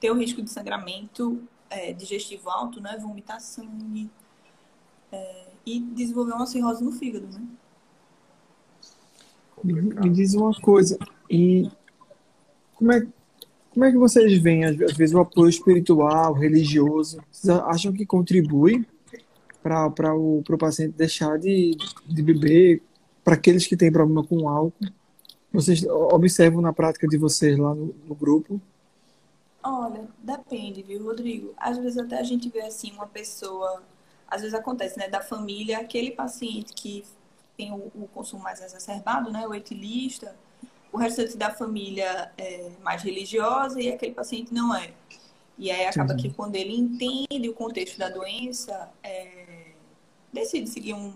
Ter 0.00 0.10
o 0.10 0.14
risco 0.14 0.42
de 0.42 0.50
sangramento 0.50 1.42
é, 1.68 1.92
digestivo 1.92 2.48
alto, 2.48 2.80
né? 2.80 2.96
Vomitar 2.98 3.40
sangue. 3.40 4.10
É, 5.12 5.46
e 5.64 5.80
desenvolver 5.80 6.32
uma 6.32 6.46
cirrose 6.46 6.82
no 6.82 6.92
fígado, 6.92 7.26
né? 7.26 7.46
Me, 9.64 10.10
diz 10.10 10.34
uma 10.34 10.52
coisa, 10.60 10.98
e 11.30 11.68
como 12.74 12.92
é, 12.92 13.06
como 13.70 13.84
é 13.84 13.90
que 13.90 13.98
vocês 13.98 14.38
veem, 14.40 14.64
às 14.64 14.76
vezes, 14.76 15.14
o 15.14 15.20
apoio 15.20 15.48
espiritual, 15.48 16.32
religioso? 16.34 17.20
Vocês 17.32 17.58
acham 17.58 17.92
que 17.92 18.06
contribui 18.06 18.86
para 19.66 20.14
o 20.14 20.42
pro 20.44 20.56
paciente 20.56 20.94
deixar 20.96 21.38
de, 21.38 21.76
de 22.06 22.22
beber, 22.22 22.82
para 23.24 23.34
aqueles 23.34 23.66
que 23.66 23.76
têm 23.76 23.90
problema 23.90 24.24
com 24.24 24.48
álcool? 24.48 24.86
Vocês 25.52 25.84
observam 25.84 26.60
na 26.62 26.72
prática 26.72 27.08
de 27.08 27.16
vocês 27.16 27.58
lá 27.58 27.74
no, 27.74 27.94
no 28.06 28.14
grupo? 28.14 28.60
Olha, 29.62 30.04
depende, 30.22 30.82
viu, 30.82 31.02
Rodrigo? 31.02 31.52
Às 31.56 31.76
vezes 31.78 31.98
até 31.98 32.20
a 32.20 32.22
gente 32.22 32.48
vê 32.48 32.60
assim 32.60 32.92
uma 32.92 33.06
pessoa, 33.06 33.82
às 34.28 34.42
vezes 34.42 34.54
acontece, 34.54 34.96
né, 34.96 35.08
da 35.08 35.20
família, 35.20 35.78
aquele 35.78 36.12
paciente 36.12 36.72
que 36.72 37.04
tem 37.56 37.72
o, 37.72 37.90
o 37.94 38.08
consumo 38.14 38.42
mais 38.42 38.62
exacerbado, 38.62 39.32
né, 39.32 39.46
o 39.48 39.54
etilista, 39.54 40.36
o 40.92 40.98
restante 40.98 41.36
da 41.36 41.50
família 41.50 42.30
é 42.38 42.70
mais 42.82 43.02
religiosa 43.02 43.80
e 43.80 43.90
aquele 43.90 44.14
paciente 44.14 44.54
não 44.54 44.72
é. 44.74 44.92
E 45.58 45.70
aí 45.70 45.86
acaba 45.86 46.12
Sim. 46.12 46.18
que 46.18 46.34
quando 46.34 46.54
ele 46.54 46.76
entende 46.76 47.48
o 47.48 47.54
contexto 47.54 47.98
da 47.98 48.08
doença, 48.08 48.90
é, 49.02 49.35
decide 50.36 50.68
seguir 50.68 50.94
um, 50.94 51.08
um, 51.08 51.14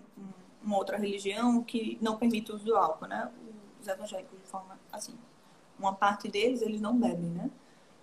uma 0.63 0.77
outra 0.77 0.97
religião 0.97 1.63
que 1.63 1.99
não 2.01 2.17
permite 2.17 2.51
o 2.51 2.57
uso 2.57 2.65
do 2.65 2.77
álcool, 2.77 3.07
né? 3.07 3.31
Os 3.81 3.87
evangélicos, 3.87 4.39
de 4.39 4.47
forma 4.47 4.79
assim, 4.93 5.15
uma 5.79 5.95
parte 5.95 6.29
deles, 6.29 6.63
eles 6.63 6.81
não 6.81 6.99
bebem, 6.99 7.31
né? 7.31 7.51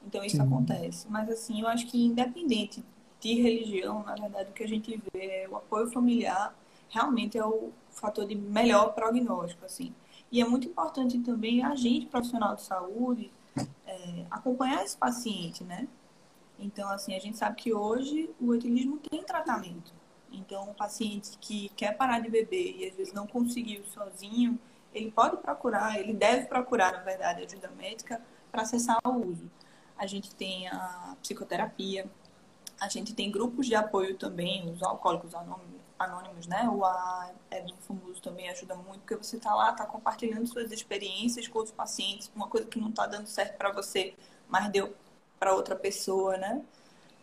Então 0.05 0.23
isso 0.23 0.41
acontece. 0.41 1.07
Mas 1.09 1.29
assim, 1.29 1.61
eu 1.61 1.67
acho 1.67 1.87
que 1.87 2.05
independente 2.05 2.83
de 3.19 3.33
religião, 3.41 4.03
na 4.03 4.15
verdade, 4.15 4.49
o 4.51 4.53
que 4.53 4.63
a 4.63 4.67
gente 4.67 5.01
vê 5.13 5.43
é 5.43 5.49
o 5.49 5.57
apoio 5.57 5.89
familiar 5.91 6.55
realmente 6.89 7.37
é 7.37 7.45
o 7.45 7.71
fator 7.89 8.25
de 8.25 8.35
melhor 8.35 8.93
prognóstico, 8.93 9.65
assim. 9.65 9.93
E 10.31 10.41
é 10.41 10.45
muito 10.45 10.67
importante 10.67 11.19
também 11.19 11.63
a 11.63 11.75
gente, 11.75 12.05
profissional 12.05 12.55
de 12.55 12.63
saúde, 12.63 13.31
é, 13.85 14.25
acompanhar 14.29 14.83
esse 14.83 14.95
paciente, 14.95 15.63
né? 15.63 15.87
Então, 16.59 16.89
assim, 16.89 17.15
a 17.15 17.19
gente 17.19 17.37
sabe 17.37 17.55
que 17.55 17.73
hoje 17.73 18.29
o 18.39 18.53
etilismo 18.53 18.97
tem 18.97 19.23
tratamento. 19.23 19.93
Então, 20.31 20.69
o 20.69 20.73
paciente 20.73 21.37
que 21.39 21.69
quer 21.69 21.95
parar 21.95 22.19
de 22.19 22.29
beber 22.29 22.75
e 22.77 22.87
às 22.87 22.95
vezes 22.95 23.13
não 23.13 23.27
conseguiu 23.27 23.83
sozinho, 23.85 24.59
ele 24.93 25.11
pode 25.11 25.37
procurar, 25.37 25.99
ele 25.99 26.13
deve 26.13 26.45
procurar, 26.45 26.91
na 26.91 26.99
verdade, 26.99 27.43
ajuda 27.43 27.69
médica 27.77 28.21
para 28.51 28.65
cessar 28.65 28.99
o 29.05 29.09
uso. 29.09 29.49
A 29.97 30.05
gente 30.05 30.33
tem 30.35 30.67
a 30.67 31.15
psicoterapia, 31.21 32.09
a 32.79 32.87
gente 32.87 33.13
tem 33.13 33.31
grupos 33.31 33.65
de 33.65 33.75
apoio 33.75 34.15
também, 34.17 34.69
os 34.69 34.83
alcoólicos 34.83 35.33
anônimos, 35.97 36.45
né? 36.47 36.69
O 36.69 36.85
A 36.85 37.31
é 37.49 37.61
do 37.61 37.75
famoso 37.77 38.21
também 38.21 38.49
ajuda 38.49 38.75
muito, 38.75 38.99
porque 38.99 39.15
você 39.15 39.37
está 39.37 39.53
lá, 39.55 39.71
está 39.71 39.85
compartilhando 39.85 40.45
suas 40.47 40.71
experiências 40.71 41.47
com 41.47 41.57
outros 41.57 41.75
pacientes, 41.75 42.31
uma 42.35 42.47
coisa 42.47 42.67
que 42.67 42.79
não 42.79 42.89
está 42.89 43.07
dando 43.07 43.27
certo 43.27 43.57
para 43.57 43.71
você, 43.71 44.13
mas 44.47 44.69
deu 44.69 44.95
para 45.39 45.55
outra 45.55 45.75
pessoa, 45.75 46.37
né? 46.37 46.63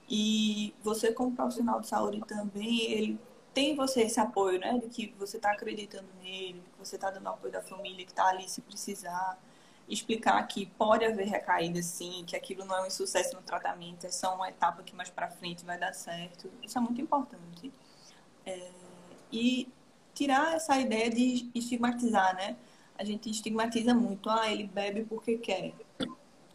E 0.08 0.74
você, 0.82 1.12
como 1.12 1.34
profissional 1.34 1.80
de 1.80 1.86
saúde 1.88 2.20
também, 2.26 2.92
ele 2.92 3.20
tem 3.54 3.74
você 3.74 4.02
esse 4.02 4.20
apoio, 4.20 4.58
né? 4.60 4.78
De 4.78 4.88
que 4.88 5.14
você 5.18 5.36
está 5.36 5.52
acreditando 5.52 6.08
nele, 6.22 6.62
que 6.72 6.78
você 6.78 6.96
está 6.96 7.10
dando 7.10 7.28
apoio 7.28 7.52
da 7.52 7.62
família 7.62 8.04
que 8.04 8.12
está 8.12 8.26
ali 8.26 8.48
se 8.48 8.60
precisar. 8.60 9.38
explicar 9.88 10.42
que 10.48 10.66
pode 10.66 11.04
haver 11.04 11.26
recaída 11.26 11.82
sim, 11.82 12.24
que 12.26 12.34
aquilo 12.36 12.64
não 12.64 12.76
é 12.76 12.86
um 12.86 12.90
sucesso 12.90 13.36
no 13.36 13.42
tratamento, 13.42 14.06
é 14.06 14.10
só 14.10 14.34
uma 14.34 14.48
etapa 14.48 14.82
que 14.82 14.94
mais 14.94 15.10
para 15.10 15.28
frente 15.30 15.64
vai 15.64 15.78
dar 15.78 15.92
certo. 15.92 16.50
Isso 16.62 16.78
é 16.78 16.80
muito 16.80 17.00
importante. 17.00 17.72
É, 18.46 18.70
e 19.32 19.68
tirar 20.14 20.54
essa 20.54 20.78
ideia 20.80 21.10
de 21.10 21.50
estigmatizar, 21.54 22.34
né? 22.36 22.56
A 22.96 23.04
gente 23.04 23.28
estigmatiza 23.30 23.94
muito, 23.94 24.30
ah, 24.30 24.50
ele 24.50 24.64
bebe 24.64 25.04
porque 25.04 25.36
quer. 25.38 25.74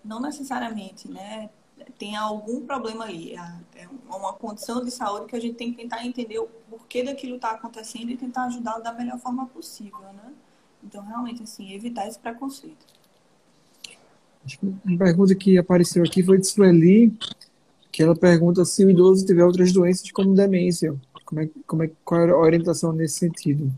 Não 0.04 0.20
necessariamente, 0.22 1.10
né? 1.12 1.50
Tem 1.98 2.16
algum 2.16 2.66
problema 2.66 3.06
ali, 3.06 3.36
é, 3.36 3.82
é 3.82 3.88
uma 4.08 4.34
condição 4.34 4.84
de 4.84 4.92
saúde 4.92 5.28
que 5.28 5.36
a 5.36 5.40
gente 5.40 5.56
tem 5.56 5.72
que 5.72 5.78
tentar 5.78 6.06
entender 6.06 6.40
o 6.40 6.48
porquê 6.70 7.04
daquilo 7.04 7.36
está 7.36 7.52
acontecendo 7.52 8.10
e 8.10 8.18
tentar 8.18 8.46
ajudá-lo 8.46 8.84
da 8.84 8.94
melhor 8.94 9.20
forma 9.20 9.46
possível, 9.48 10.00
né? 10.14 10.34
Então, 10.84 11.04
realmente, 11.04 11.44
assim, 11.44 11.74
evitar 11.74 12.08
esse 12.08 12.18
preconceito. 12.18 12.86
Uma 14.62 14.98
pergunta 14.98 15.36
que 15.36 15.58
apareceu 15.58 16.04
aqui 16.04 16.24
foi 16.24 16.38
de 16.38 16.48
Sueli, 16.48 17.14
que 17.92 18.02
ela 18.02 18.16
pergunta 18.16 18.64
se 18.64 18.86
o 18.86 18.90
idoso 18.90 19.26
tiver 19.26 19.44
outras 19.44 19.72
doenças 19.72 20.10
como 20.12 20.34
demência. 20.34 20.96
Como 21.26 21.42
é, 21.42 21.50
como 21.68 21.84
é, 21.84 21.92
qual 22.04 22.22
é 22.22 22.32
a 22.32 22.38
orientação 22.38 22.94
nesse 22.94 23.20
sentido? 23.20 23.72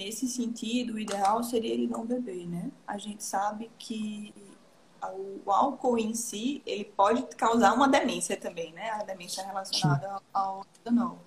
Nesse 0.00 0.26
sentido, 0.26 0.94
o 0.94 0.98
ideal 0.98 1.44
seria 1.44 1.74
ele 1.74 1.86
não 1.86 2.06
beber, 2.06 2.48
né? 2.48 2.70
A 2.86 2.96
gente 2.96 3.22
sabe 3.22 3.70
que 3.78 4.32
o 5.44 5.52
álcool 5.52 5.98
em 5.98 6.14
si, 6.14 6.62
ele 6.64 6.86
pode 6.86 7.22
causar 7.36 7.74
uma 7.74 7.86
demência 7.86 8.34
também, 8.34 8.72
né? 8.72 8.88
A 8.92 9.02
demência 9.02 9.44
relacionada 9.44 10.22
ao 10.32 10.64
etanol. 10.80 11.18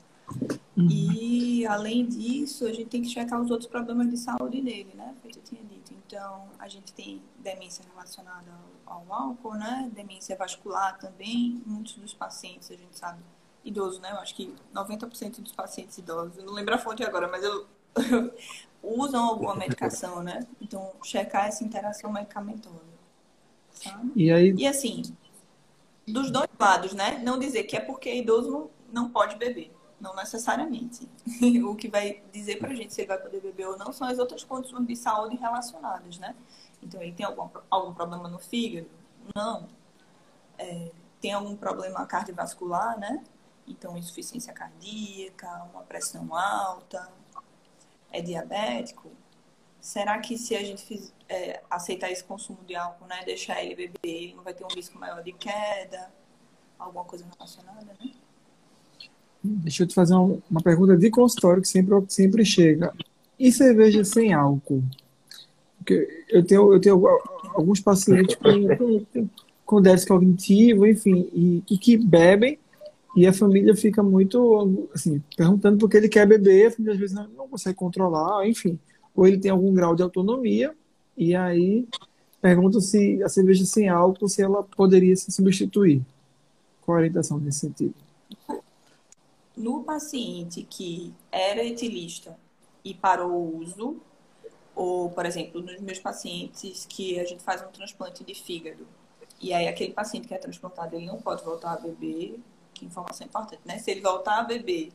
Uhum. 0.76 0.88
E, 0.90 1.68
além 1.68 2.08
disso, 2.08 2.66
a 2.66 2.74
gente 2.74 2.88
tem 2.88 3.04
que 3.04 3.10
checar 3.10 3.40
os 3.40 3.52
outros 3.52 3.70
problemas 3.70 4.10
de 4.10 4.18
saúde 4.18 4.60
dele, 4.60 4.92
né? 4.96 5.16
Eu 5.24 5.30
tinha 5.44 5.62
dito. 5.64 5.94
Então, 6.08 6.48
a 6.58 6.68
gente 6.68 6.92
tem 6.94 7.22
demência 7.38 7.86
relacionada 7.94 8.52
ao, 8.88 9.04
ao, 9.08 9.14
álcool, 9.14 9.54
né? 9.54 9.92
Demência 9.94 10.36
vascular 10.36 10.98
também. 10.98 11.62
Muitos 11.64 11.94
dos 11.94 12.16
pacientes, 12.16 12.72
a 12.72 12.76
gente 12.76 12.98
sabe, 12.98 13.22
idosos, 13.64 14.00
né? 14.00 14.14
Eu 14.14 14.18
acho 14.18 14.34
que 14.34 14.52
90% 14.74 15.42
dos 15.42 15.52
pacientes 15.52 15.96
idosos, 16.00 16.40
eu 16.40 16.44
não 16.44 16.54
lembro 16.54 16.74
a 16.74 16.80
fonte 16.80 17.04
agora, 17.04 17.28
mas 17.28 17.44
eu, 17.44 17.68
usam 18.82 19.24
alguma 19.24 19.56
medicação, 19.56 20.22
né? 20.22 20.46
Então, 20.62 20.92
checar 21.04 21.48
essa 21.48 21.64
interação 21.64 22.12
medicamentosa. 22.12 22.94
Sabe? 23.72 24.12
E 24.16 24.32
aí? 24.32 24.54
E 24.58 24.68
assim, 24.68 25.04
dos 26.08 26.30
dois 26.32 26.50
lados, 26.60 26.94
né? 26.94 27.20
Não 27.20 27.40
dizer 27.40 27.64
que 27.64 27.78
é 27.78 27.80
porque 27.80 28.14
idoso 28.14 28.52
não, 28.52 28.70
não 29.04 29.10
pode 29.10 29.36
beber 29.38 29.72
não 30.04 30.14
necessariamente. 30.14 31.10
o 31.66 31.76
que 31.76 31.88
vai 31.88 32.22
dizer 32.32 32.60
pra 32.60 32.76
gente 32.76 32.94
se 32.94 33.02
ele 33.02 33.08
vai 33.08 33.18
poder 33.18 33.40
beber 33.40 33.68
ou 33.70 33.78
não 33.78 33.94
são 33.94 34.06
as 34.06 34.20
outras 34.20 34.44
condições 34.44 34.86
de 34.86 34.98
saúde 34.98 35.38
relacionadas, 35.38 36.18
né? 36.20 36.36
Então, 36.82 37.02
ele 37.02 37.14
tem 37.14 37.26
algum, 37.26 37.48
algum 37.72 37.94
problema 37.94 38.28
no 38.28 38.38
fígado? 38.38 38.90
Não. 39.34 39.70
É, 40.58 40.92
tem 41.22 41.32
algum 41.32 41.56
problema 41.56 42.06
cardiovascular, 42.06 43.00
né? 43.00 43.24
Então, 43.66 43.98
insuficiência 43.98 44.52
cardíaca, 44.52 45.48
uma 45.74 45.84
pressão 45.84 46.36
alta, 46.36 47.10
é 48.14 48.22
diabético? 48.22 49.12
Será 49.82 50.18
que 50.20 50.38
se 50.38 50.56
a 50.56 50.64
gente 50.64 50.86
fiz, 50.86 51.14
é, 51.28 51.62
aceitar 51.70 52.10
esse 52.10 52.24
consumo 52.24 52.60
de 52.66 52.76
álcool, 52.76 53.06
né, 53.06 53.22
deixar 53.26 53.62
ele 53.62 53.76
beber, 53.76 54.34
não 54.34 54.44
vai 54.44 54.54
ter 54.54 54.64
um 54.64 54.74
risco 54.74 54.98
maior 54.98 55.22
de 55.22 55.34
queda? 55.34 56.10
Alguma 56.80 57.04
coisa 57.04 57.26
relacionada, 57.38 57.86
né? 58.00 58.12
Deixa 59.44 59.84
eu 59.84 59.88
te 59.88 59.94
fazer 59.94 60.14
uma, 60.14 60.38
uma 60.50 60.62
pergunta 60.62 60.96
de 60.96 61.10
consultório 61.10 61.62
que 61.62 61.68
sempre, 61.68 61.94
sempre 62.08 62.46
chega. 62.46 62.94
E 63.38 63.52
cerveja 63.52 64.06
sem 64.06 64.32
álcool? 64.34 64.82
Porque 65.78 66.26
eu 66.30 66.46
tenho, 66.46 66.74
eu 66.74 66.80
tenho 66.80 67.06
alguns 67.54 67.82
pacientes 67.82 68.36
com, 68.36 68.78
com, 68.78 69.30
com 69.66 69.82
déficit 69.82 70.08
cognitivo, 70.08 70.88
enfim, 70.88 71.30
e, 71.34 71.64
e, 71.70 71.78
que 71.78 71.98
bebem, 71.98 72.58
e 73.16 73.28
a 73.28 73.34
família 73.34 73.76
fica 73.76 74.02
muito, 74.02 74.90
assim, 74.94 75.22
perguntando 75.36 75.78
por 75.78 75.90
que 75.90 75.98
ele 75.98 76.10
quer 76.10 76.28
beber, 76.28 76.68
a 76.68 76.72
família 76.72 76.94
às 76.94 77.00
vezes 77.00 77.16
não, 77.16 77.28
não 77.30 77.48
consegue 77.48 77.76
controlar, 77.76 78.48
enfim. 78.48 78.80
Ou 79.16 79.28
ele 79.28 79.38
tem 79.38 79.52
algum 79.52 79.74
grau 79.74 79.96
de 79.96 80.02
autonomia, 80.02 80.76
e 81.16 81.36
aí 81.36 81.88
pergunta 82.42 82.82
se 82.82 83.22
a 83.24 83.30
cerveja 83.30 83.66
sem 83.66 83.88
álcool, 83.88 84.28
se 84.28 84.42
ela 84.42 84.64
poderia 84.64 85.16
se 85.16 85.32
substituir. 85.32 86.02
Qual 86.82 86.98
a 86.98 87.00
orientação 87.00 87.40
nesse 87.40 87.60
sentido? 87.60 87.94
no 89.56 89.84
paciente 89.84 90.64
que 90.64 91.14
era 91.32 91.64
etilista 91.64 92.38
e 92.84 92.94
parou 92.94 93.32
o 93.32 93.58
uso, 93.60 94.02
ou, 94.76 95.10
por 95.12 95.26
exemplo, 95.26 95.62
nos 95.62 95.80
meus 95.80 96.00
pacientes 96.00 96.86
que 96.86 97.20
a 97.20 97.24
gente 97.24 97.44
faz 97.44 97.62
um 97.62 97.68
transplante 97.68 98.24
de 98.24 98.34
fígado, 98.34 98.88
e 99.40 99.54
aí 99.54 99.68
aquele 99.68 99.94
paciente 99.94 100.28
que 100.28 100.34
é 100.34 100.38
transplantado, 100.38 100.96
ele 100.96 101.06
não 101.06 101.22
pode 101.22 101.44
voltar 101.44 101.74
a 101.74 101.78
beber, 101.78 102.40
que 102.84 102.90
informação 102.90 103.26
importante, 103.26 103.62
né? 103.66 103.80
Se 103.80 103.92
ele 103.92 104.02
voltar 104.02 104.40
a 104.40 104.44
beber 104.44 104.92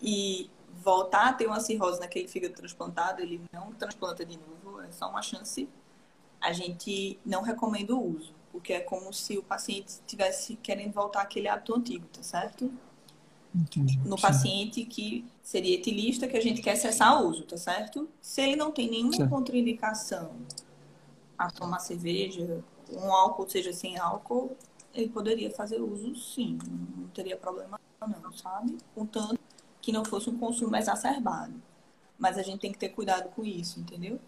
e 0.00 0.50
voltar 0.82 1.28
a 1.28 1.32
ter 1.32 1.46
uma 1.46 1.60
cirrose 1.60 2.00
naquele 2.00 2.28
fígado 2.28 2.54
transplantado, 2.54 3.22
ele 3.22 3.40
não 3.52 3.72
transplanta 3.72 4.24
de 4.24 4.38
novo, 4.38 4.80
é 4.80 4.90
só 4.90 5.08
uma 5.08 5.22
chance. 5.22 5.68
A 6.40 6.52
gente 6.52 7.18
não 7.24 7.42
recomenda 7.42 7.94
o 7.94 8.16
uso, 8.16 8.32
porque 8.52 8.72
é 8.72 8.80
como 8.80 9.12
se 9.12 9.36
o 9.36 9.42
paciente 9.42 9.88
estivesse 9.88 10.56
querendo 10.56 10.92
voltar 10.92 11.22
àquele 11.22 11.48
hábito 11.48 11.74
antigo, 11.74 12.06
tá 12.12 12.22
certo? 12.22 12.70
Entendi. 13.54 13.98
no 14.04 14.20
paciente 14.20 14.84
que 14.84 15.24
seria 15.42 15.74
etilista, 15.74 16.28
que 16.28 16.36
a 16.36 16.40
gente 16.40 16.60
quer 16.60 16.76
cessar 16.76 17.20
o 17.20 17.28
uso, 17.28 17.44
tá 17.44 17.56
certo? 17.56 18.08
Se 18.20 18.42
ele 18.42 18.56
não 18.56 18.70
tem 18.70 18.90
nenhuma 18.90 19.16
certo. 19.16 19.30
contraindicação 19.30 20.32
a 21.36 21.50
tomar 21.50 21.78
cerveja, 21.78 22.62
um 22.92 23.10
álcool, 23.12 23.48
seja 23.48 23.72
sem 23.72 23.98
álcool, 23.98 24.56
ele 25.00 25.10
poderia 25.10 25.50
fazer 25.50 25.80
uso 25.80 26.14
sim, 26.14 26.58
não 26.96 27.08
teria 27.08 27.36
problema 27.36 27.80
não, 28.22 28.32
sabe? 28.32 28.78
Contanto 28.94 29.38
que 29.80 29.92
não 29.92 30.04
fosse 30.04 30.30
um 30.30 30.38
consumo 30.38 30.76
exacerbado. 30.76 31.54
Mas 32.18 32.36
a 32.36 32.42
gente 32.42 32.60
tem 32.60 32.72
que 32.72 32.78
ter 32.78 32.90
cuidado 32.90 33.28
com 33.30 33.44
isso, 33.44 33.80
entendeu? 33.80 34.20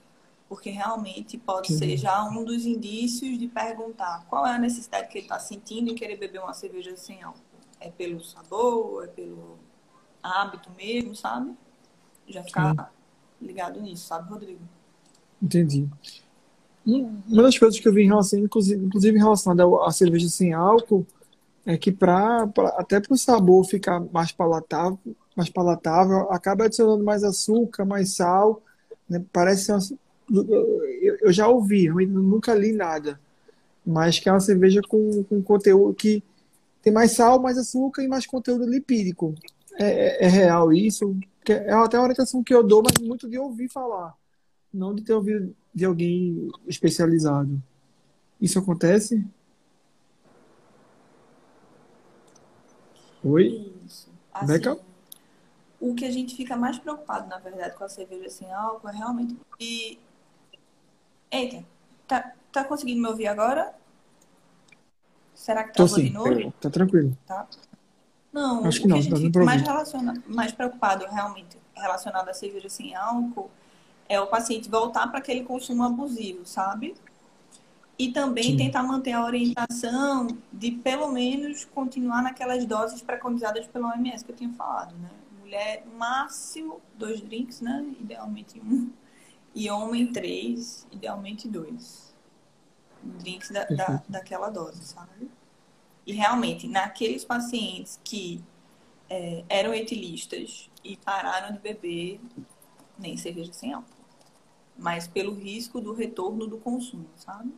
Porque 0.48 0.70
realmente 0.70 1.38
pode 1.38 1.72
ser 1.72 1.96
já 1.96 2.24
um 2.24 2.44
dos 2.44 2.66
indícios 2.66 3.38
de 3.38 3.46
perguntar 3.46 4.26
qual 4.28 4.46
é 4.46 4.52
a 4.52 4.59
necessidade 4.59 5.09
que 5.09 5.18
ele 5.18 5.26
está 5.26 5.38
sentindo 5.38 5.90
em 5.90 5.94
querer 5.94 6.16
beber 6.16 6.40
uma 6.40 6.54
cerveja 6.54 6.96
sem 6.96 7.22
álcool 7.22 7.50
é 7.80 7.90
pelo 7.90 8.22
sabor, 8.22 9.04
é 9.04 9.06
pelo 9.09 9.59
hábito 10.22 10.70
mesmo, 10.76 11.16
sabe? 11.16 11.54
Já 12.28 12.44
ficar 12.44 12.74
Sim. 12.74 13.46
ligado 13.46 13.80
nisso, 13.80 14.06
sabe, 14.06 14.28
Rodrigo? 14.28 14.61
Entendi. 15.42 15.88
Uma 16.87 17.43
das 17.43 17.59
coisas 17.59 17.79
que 17.79 17.87
eu 17.87 17.93
vi 17.93 18.03
em 18.03 18.09
relação, 18.09 18.38
inclusive, 18.38 18.85
inclusive 18.85 19.19
relacionada 19.19 19.64
à 19.85 19.90
cerveja 19.90 20.29
sem 20.29 20.53
álcool, 20.53 21.07
é 21.66 21.77
que 21.77 21.93
pra, 21.93 22.47
pra 22.47 22.69
até 22.71 23.01
para 23.01 23.12
o 23.12 23.19
sabor 23.19 23.64
ficar 23.64 24.01
mais 24.12 24.33
palatável, 24.33 24.99
mais 25.37 25.51
palatável, 25.51 26.31
acaba 26.33 26.64
adicionando 26.64 27.05
mais 27.05 27.23
açúcar, 27.23 27.85
mais 27.85 28.14
sal. 28.14 28.62
Né? 29.09 29.23
Parece 29.33 29.71
uma, 29.71 29.81
eu, 30.31 31.19
eu 31.21 31.33
já 31.33 31.49
ouvi, 31.49 31.87
eu 31.87 31.95
nunca 31.95 32.55
li 32.55 32.73
nada, 32.73 33.21
mas 33.85 34.19
que 34.19 34.29
é 34.29 34.33
uma 34.33 34.40
cerveja 34.40 34.81
com, 34.88 35.23
com 35.25 35.43
conteúdo 35.43 35.95
que 35.95 36.23
tem 36.83 36.93
mais 36.93 37.12
sal, 37.12 37.40
mais 37.40 37.59
açúcar 37.59 38.03
e 38.03 38.09
mais 38.09 38.27
conteúdo 38.27 38.64
lipídico. 38.64 39.35
É, 39.79 40.25
é, 40.25 40.25
é 40.25 40.29
real 40.29 40.73
isso? 40.73 41.16
É 41.47 41.73
até 41.73 41.99
uma 41.99 42.05
orientação 42.05 42.43
que 42.43 42.55
eu 42.55 42.62
dou, 42.62 42.83
mas 42.83 43.07
muito 43.07 43.29
de 43.29 43.38
ouvir 43.38 43.69
falar, 43.69 44.14
não 44.73 44.95
de 44.95 45.03
ter 45.03 45.12
ouvido 45.12 45.55
de 45.74 45.85
alguém 45.85 46.50
especializado. 46.66 47.62
Isso 48.40 48.59
acontece? 48.59 49.24
Oi? 53.22 53.72
Isso. 53.87 54.11
Assim, 54.33 54.46
Beca? 54.46 54.78
O 55.78 55.94
que 55.94 56.04
a 56.04 56.11
gente 56.11 56.35
fica 56.35 56.56
mais 56.56 56.78
preocupado, 56.78 57.28
na 57.28 57.38
verdade, 57.38 57.76
com 57.76 57.85
a 57.85 57.88
cerveja 57.88 58.28
sem 58.28 58.52
álcool 58.52 58.88
é 58.88 58.96
realmente. 58.96 59.37
E... 59.59 59.98
Eita, 61.30 61.64
tá, 62.07 62.32
tá 62.51 62.64
conseguindo 62.64 63.01
me 63.01 63.09
ouvir 63.09 63.28
agora? 63.28 63.74
Será 65.34 65.64
que 65.64 65.72
travou 65.72 65.99
de 65.99 66.11
novo? 66.11 66.53
Tá 66.61 66.68
tranquilo. 66.68 67.16
Tá. 67.26 67.47
Não, 68.32 68.64
Acho 68.64 68.82
que 68.82 68.86
não, 68.86 69.01
que 69.01 69.12
a 69.12 69.16
gente 69.16 69.26
fica 69.26 69.45
mais, 69.45 69.62
relaciona, 69.62 70.22
mais 70.26 70.53
preocupado 70.53 71.07
realmente 71.07 71.59
relacionado 71.74 72.28
à 72.28 72.34
cerveja 72.34 72.68
sem 72.68 72.95
álcool 72.95 73.51
é 74.11 74.20
o 74.20 74.26
paciente 74.26 74.68
voltar 74.68 75.06
para 75.06 75.20
aquele 75.20 75.44
consumo 75.44 75.84
abusivo, 75.84 76.44
sabe? 76.44 76.96
E 77.96 78.11
também 78.11 78.42
Sim. 78.42 78.56
tentar 78.56 78.82
manter 78.82 79.12
a 79.12 79.24
orientação 79.24 80.26
de 80.52 80.72
pelo 80.72 81.12
menos 81.12 81.64
continuar 81.64 82.20
naquelas 82.20 82.66
doses 82.66 83.00
preconizadas 83.02 83.68
pelo 83.68 83.86
OMS 83.86 84.24
que 84.24 84.32
eu 84.32 84.36
tinha 84.36 84.52
falado, 84.54 84.96
né? 84.96 85.11
Mulher, 85.38 85.86
máximo 85.96 86.80
dois 86.98 87.20
drinks, 87.20 87.61
né? 87.61 87.86
Idealmente 88.00 88.61
um. 88.61 88.90
E 89.54 89.70
homem, 89.70 90.12
três, 90.12 90.88
idealmente 90.90 91.46
dois 91.46 92.12
drinks 93.02 93.50
da, 93.50 93.64
da, 93.64 94.02
daquela 94.08 94.50
dose, 94.50 94.82
sabe? 94.82 95.30
E 96.04 96.12
realmente, 96.12 96.66
naqueles 96.66 97.24
pacientes 97.24 98.00
que 98.02 98.42
é, 99.08 99.44
eram 99.48 99.72
etilistas 99.72 100.68
e 100.82 100.96
pararam 100.96 101.54
de 101.54 101.61
beber, 101.61 102.20
nem 102.98 103.16
cerveja 103.16 103.52
sem 103.52 103.72
álcool. 103.72 103.99
Mas 104.77 105.07
pelo 105.07 105.35
risco 105.35 105.81
do 105.81 105.93
retorno 105.93 106.47
do 106.47 106.59
consumo, 106.59 107.07
sabe? 107.16 107.53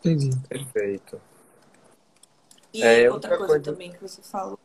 Entendi. 0.00 0.30
Perfeito. 0.48 1.20
E 2.72 2.82
É, 2.82 3.10
outra, 3.10 3.14
outra 3.14 3.28
coisa, 3.38 3.46
coisa- 3.54 3.72
também 3.72 3.92
que 3.92 4.00
você 4.00 4.22
falou. 4.22 4.58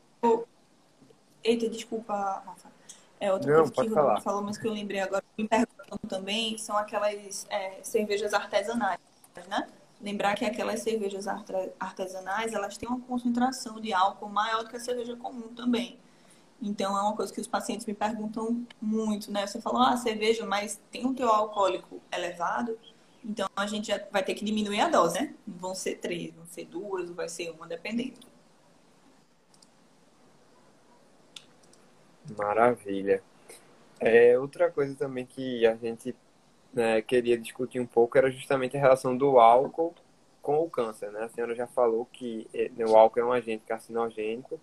Eita, 1.44 1.70
desculpa, 1.70 2.14
Rafa. 2.46 2.70
É 3.20 3.32
outra 3.32 3.50
Não, 3.52 3.58
coisa 3.70 3.72
que 3.72 3.90
falar. 3.94 4.02
Rodrigo 4.08 4.24
falou, 4.24 4.42
mas 4.42 4.58
que 4.58 4.68
eu 4.68 4.74
lembrei 4.74 5.00
agora, 5.00 5.24
me 5.38 5.48
perguntando 5.48 6.00
também, 6.08 6.58
são 6.58 6.78
aquelas 6.78 7.46
é, 7.50 7.82
cervejas 7.84 8.34
artesanais, 8.34 9.00
né? 9.48 9.68
Lembrar 10.02 10.36
que 10.36 10.46
aquelas 10.46 10.82
cervejas 10.82 11.26
artesanais, 11.80 12.54
elas 12.54 12.78
têm 12.78 12.88
uma 12.88 13.02
concentração 13.02 13.80
de 13.82 13.92
álcool 13.94 14.30
maior 14.30 14.64
do 14.64 14.70
que 14.70 14.78
a 14.78 14.80
cerveja 14.80 15.16
comum 15.18 15.54
também. 15.54 16.00
Então, 16.62 16.98
é 16.98 17.02
uma 17.02 17.16
coisa 17.16 17.34
que 17.34 17.40
os 17.40 17.48
pacientes 17.48 17.86
me 17.86 17.94
perguntam 17.94 18.66
muito, 18.82 19.32
né? 19.32 19.48
Você 19.48 19.62
falou, 19.62 19.82
ah, 19.82 19.96
cerveja, 19.96 20.46
mas 20.46 20.82
tem 20.92 21.06
um 21.06 21.14
teor 21.14 21.34
alcoólico 21.34 22.02
elevado, 22.12 22.78
então 23.24 23.48
a 23.56 23.66
gente 23.66 23.88
já 23.88 24.02
vai 24.12 24.24
ter 24.24 24.34
que 24.34 24.44
diminuir 24.44 24.82
a 24.82 24.90
dose, 24.90 25.20
né? 25.20 25.34
Vão 25.48 25.76
ser 25.76 25.96
três, 25.96 26.34
vão 26.34 26.46
ser 26.46 26.66
duas, 26.66 27.10
vai 27.12 27.30
ser 27.30 27.52
uma, 27.52 27.68
dependendo. 27.68 28.20
Maravilha. 32.38 33.24
É, 34.00 34.38
outra 34.40 34.72
coisa 34.72 34.96
também 34.96 35.26
que 35.26 35.66
a 35.66 35.76
gente 35.76 36.16
né, 36.74 37.02
queria 37.02 37.38
discutir 37.38 37.80
um 37.80 37.86
pouco 37.86 38.18
era 38.18 38.32
justamente 38.32 38.78
a 38.78 38.80
relação 38.80 39.18
do 39.18 39.40
álcool 39.40 39.94
com 40.42 40.64
o 40.64 40.70
câncer, 40.70 41.12
né? 41.12 41.24
A 41.24 41.30
senhora 41.30 41.54
já 41.54 41.68
falou 41.68 42.08
que 42.12 42.48
eh, 42.54 42.72
o 42.86 42.96
álcool 42.96 43.20
é 43.20 43.26
um 43.26 43.32
agente 43.32 43.64
carcinogênico, 43.68 44.60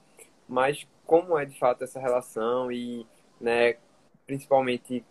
mas 0.48 0.86
como 1.06 1.38
é 1.38 1.44
de 1.46 1.58
fato 1.58 1.84
essa 1.84 2.00
relação 2.00 2.70
e, 2.72 3.06
né, 3.40 3.74
principalmente 4.26 5.04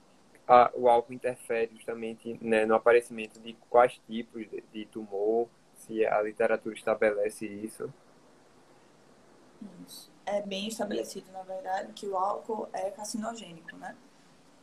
a- 0.47 0.71
o 0.75 0.89
álcool 0.89 1.13
interfere 1.13 1.75
justamente 1.75 2.37
né, 2.41 2.65
no 2.65 2.75
aparecimento 2.75 3.39
de 3.41 3.53
quais 3.69 3.99
tipos 4.07 4.49
de, 4.49 4.63
de 4.73 4.85
tumor, 4.87 5.49
se 5.75 6.05
a 6.05 6.21
literatura 6.21 6.75
estabelece 6.75 7.45
isso. 7.47 7.93
É 10.25 10.41
bem 10.41 10.67
estabelecido, 10.67 11.31
na 11.31 11.43
verdade, 11.43 11.93
que 11.93 12.07
o 12.07 12.17
álcool 12.17 12.67
é 12.73 12.89
carcinogênico, 12.91 13.75
né? 13.77 13.95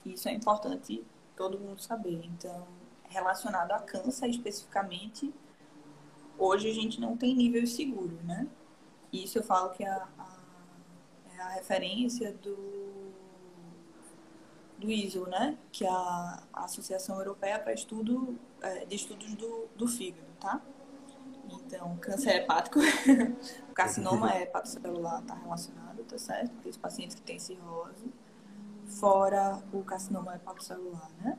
Isso 0.05 0.29
é 0.29 0.33
importante 0.33 1.05
todo 1.37 1.59
mundo 1.59 1.81
saber. 1.83 2.25
Então, 2.27 2.67
relacionado 3.09 3.73
a 3.73 3.81
câncer 3.81 4.29
especificamente, 4.29 5.33
hoje 6.39 6.69
a 6.71 6.75
gente 6.75 7.01
não 7.01 7.17
tem 7.17 7.35
nível 7.35 7.67
seguro, 7.67 8.19
né? 8.25 8.47
Isso 9.13 9.39
eu 9.39 9.43
falo 9.43 9.71
que 9.71 9.85
a, 9.85 10.09
a, 11.43 11.53
é 11.53 11.55
referência 11.55 12.33
do, 12.33 13.13
do 14.79 14.91
ISO, 14.91 15.27
né? 15.29 15.57
Que 15.71 15.85
é 15.85 15.91
a, 15.91 16.43
Associação 16.53 17.19
Europeia 17.19 17.59
para 17.59 17.73
Estudo 17.73 18.39
é, 18.61 18.85
de 18.85 18.95
Estudos 18.97 19.35
do, 19.35 19.69
do 19.77 19.89
Fígado, 19.89 20.27
tá? 20.41 20.61
Então, 21.51 21.97
câncer 21.99 22.37
hepático, 22.37 22.79
o 23.69 23.75
carcinoma 23.75 24.35
hepatocelular 24.37 25.21
está 25.21 25.35
relacionado, 25.35 26.05
tá 26.05 26.17
certo? 26.17 26.53
Aqueles 26.59 26.77
pacientes 26.77 27.17
que 27.17 27.23
têm 27.23 27.39
cirrose, 27.39 28.13
fora 28.87 29.63
o 29.73 29.83
carcinoma 29.83 30.37
hepatocelular, 30.37 31.11
né? 31.21 31.39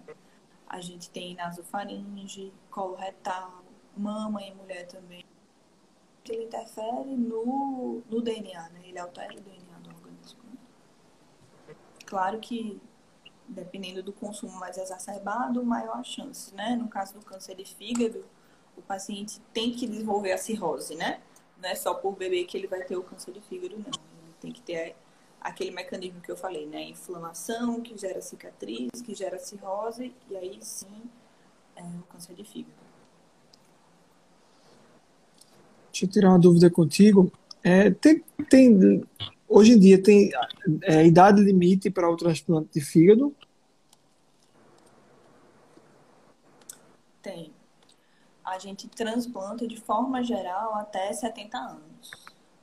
A 0.68 0.82
gente 0.82 1.10
tem 1.10 1.36
nasofaringe, 1.36 2.51
colo 2.70 2.95
retal, 2.95 3.64
mama 3.95 4.41
em 4.41 4.54
mulher 4.56 4.88
também. 4.88 5.24
Ele 6.28 6.45
interfere 6.45 7.16
no, 7.16 8.01
no 8.10 8.22
DNA, 8.22 8.70
né? 8.70 8.82
Ele 8.86 8.97
altera 8.97 9.34
o 9.34 9.41
DNA? 9.41 9.62
Claro 12.14 12.38
que, 12.38 12.80
dependendo 13.47 14.03
do 14.03 14.14
consumo 14.14 14.59
mais 14.59 14.78
exacerbado, 14.78 15.66
maior 15.66 15.97
a 15.97 16.03
chance, 16.03 16.53
né? 16.53 16.76
No 16.76 16.88
caso 16.88 17.16
do 17.16 17.26
câncer 17.26 17.55
de 17.55 17.66
fígado, 17.66 18.24
o 18.78 18.84
paciente 18.84 19.41
tem 19.51 19.72
que 19.72 19.88
desenvolver 19.88 20.32
a 20.32 20.38
cirrose, 20.38 20.93
né? 20.93 21.22
Não 21.59 21.68
é 21.68 21.74
só 21.74 21.95
por 21.95 22.16
beber 22.16 22.45
que 22.45 22.55
ele 22.55 22.68
vai 22.68 22.84
ter 22.84 22.95
o 22.95 23.01
câncer 23.01 23.32
de 23.32 23.41
fígado, 23.41 23.78
não. 23.80 23.86
Ele 23.86 24.34
tem 24.39 24.51
que 24.51 24.61
ter 24.61 24.95
aquele 25.41 25.72
mecanismo 25.72 26.22
que 26.22 26.32
eu 26.32 26.38
falei, 26.38 26.68
né? 26.68 26.84
Inflamação, 26.84 27.82
que 27.82 27.97
gera 27.97 28.22
cicatriz, 28.22 29.01
que 29.01 29.16
gera 29.16 29.39
cirrose, 29.39 30.14
e 30.30 30.38
aí 30.38 30.59
sim 30.61 31.09
é 31.76 31.82
o 31.82 32.03
câncer 32.11 32.36
de 32.36 32.43
fígado. 32.43 32.76
Deixa 35.91 36.05
eu 36.05 36.09
tirar 36.09 36.30
uma 36.30 36.39
dúvida 36.39 36.70
contigo. 36.70 37.32
É, 37.64 37.89
tem, 37.89 38.24
tem, 38.51 39.03
hoje 39.54 39.74
em 39.74 39.80
dia 39.80 40.01
tem 40.01 40.32
é, 40.82 41.06
idade 41.06 41.41
limite 41.41 41.91
para 41.91 42.10
o 42.10 42.18
transplante 42.18 42.70
de 42.74 42.82
fígado? 42.82 43.36
Tem. 47.22 47.54
A 48.43 48.58
gente 48.58 48.88
transplanta 48.88 49.68
de 49.68 49.80
forma 49.80 50.24
geral 50.24 50.76
até 50.76 51.14
70 51.14 51.58
anos. 51.58 52.12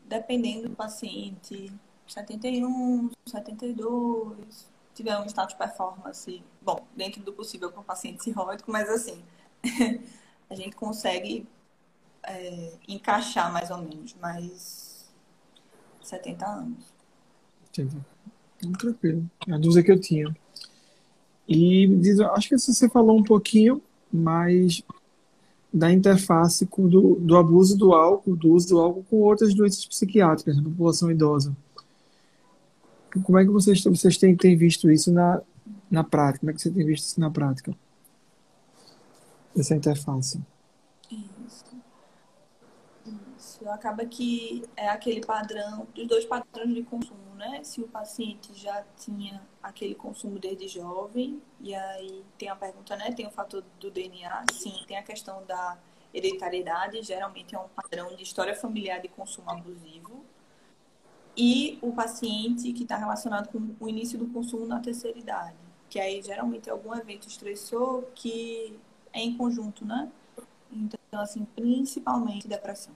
Dependendo 0.04 0.68
do 0.68 0.74
paciente, 0.74 1.72
71, 2.08 3.10
72, 3.24 4.68
tiver 4.92 5.16
um 5.18 5.26
status 5.26 5.54
de 5.54 5.58
performance, 5.58 6.42
bom, 6.60 6.84
dentro 6.96 7.22
do 7.22 7.32
possível 7.32 7.70
com 7.70 7.80
o 7.80 7.84
paciente 7.84 8.24
cirrótico, 8.24 8.72
mas 8.72 8.88
assim, 8.88 9.22
a 10.50 10.54
gente 10.56 10.74
consegue 10.74 11.46
é, 12.24 12.72
encaixar 12.88 13.52
mais 13.52 13.70
ou 13.70 13.78
menos, 13.78 14.16
mas 14.20 14.89
70 16.02 16.46
anos. 16.46 16.84
Entendi. 17.70 17.96
Tranquilo. 18.78 19.30
É 19.48 19.52
a 19.52 19.58
dúvida 19.58 19.82
que 19.82 19.92
eu 19.92 20.00
tinha. 20.00 20.34
E 21.48 21.86
diz, 21.96 22.20
acho 22.20 22.48
que 22.48 22.58
você 22.58 22.88
falou 22.88 23.18
um 23.18 23.24
pouquinho 23.24 23.82
mais 24.12 24.82
da 25.72 25.90
interface 25.92 26.64
do, 26.64 27.14
do 27.16 27.36
abuso 27.36 27.76
do 27.76 27.92
álcool, 27.92 28.36
do 28.36 28.52
uso 28.52 28.68
do 28.68 28.80
álcool 28.80 29.04
com 29.08 29.16
outras 29.16 29.54
doenças 29.54 29.86
psiquiátricas 29.86 30.56
na 30.56 30.64
população 30.64 31.10
idosa. 31.10 31.56
Como 33.24 33.38
é 33.38 33.44
que 33.44 33.50
vocês, 33.50 33.82
vocês 33.82 34.16
têm, 34.16 34.36
têm 34.36 34.56
visto 34.56 34.90
isso 34.90 35.12
na, 35.12 35.40
na 35.90 36.04
prática? 36.04 36.40
Como 36.40 36.50
é 36.50 36.54
que 36.54 36.62
você 36.62 36.70
tem 36.70 36.84
visto 36.84 37.04
isso 37.04 37.20
na 37.20 37.30
prática? 37.30 37.74
Essa 39.56 39.74
interface. 39.74 40.40
Isso. 41.10 41.64
Isso. 43.60 43.70
Acaba 43.70 44.04
que 44.06 44.62
é 44.76 44.88
aquele 44.88 45.20
padrão, 45.20 45.86
dos 45.94 46.06
dois 46.06 46.24
padrões 46.24 46.74
de 46.74 46.82
consumo, 46.82 47.34
né? 47.36 47.62
Se 47.62 47.80
o 47.80 47.88
paciente 47.88 48.54
já 48.54 48.84
tinha 48.96 49.42
aquele 49.62 49.94
consumo 49.94 50.38
desde 50.38 50.68
jovem, 50.68 51.40
e 51.60 51.74
aí 51.74 52.24
tem 52.38 52.48
a 52.48 52.56
pergunta, 52.56 52.96
né? 52.96 53.12
Tem 53.12 53.26
o 53.26 53.30
fator 53.30 53.62
do 53.78 53.90
DNA, 53.90 54.44
sim, 54.52 54.74
tem 54.86 54.96
a 54.96 55.02
questão 55.02 55.44
da 55.44 55.78
hereditariedade, 56.12 57.02
geralmente 57.02 57.54
é 57.54 57.58
um 57.58 57.68
padrão 57.68 58.14
de 58.16 58.22
história 58.22 58.54
familiar 58.54 59.00
de 59.00 59.08
consumo 59.08 59.50
abusivo. 59.50 60.24
E 61.36 61.78
o 61.80 61.92
paciente 61.92 62.72
que 62.72 62.82
está 62.82 62.96
relacionado 62.96 63.48
com 63.48 63.74
o 63.78 63.88
início 63.88 64.18
do 64.18 64.26
consumo 64.26 64.66
na 64.66 64.80
terceira 64.80 65.18
idade, 65.18 65.56
que 65.88 66.00
aí 66.00 66.20
geralmente 66.22 66.68
é 66.68 66.72
algum 66.72 66.94
evento 66.94 67.28
estressor 67.28 68.04
que 68.14 68.78
é 69.12 69.20
em 69.20 69.36
conjunto, 69.36 69.84
né? 69.84 70.10
Então, 70.72 71.20
assim, 71.20 71.44
principalmente 71.44 72.48
depressão. 72.48 72.94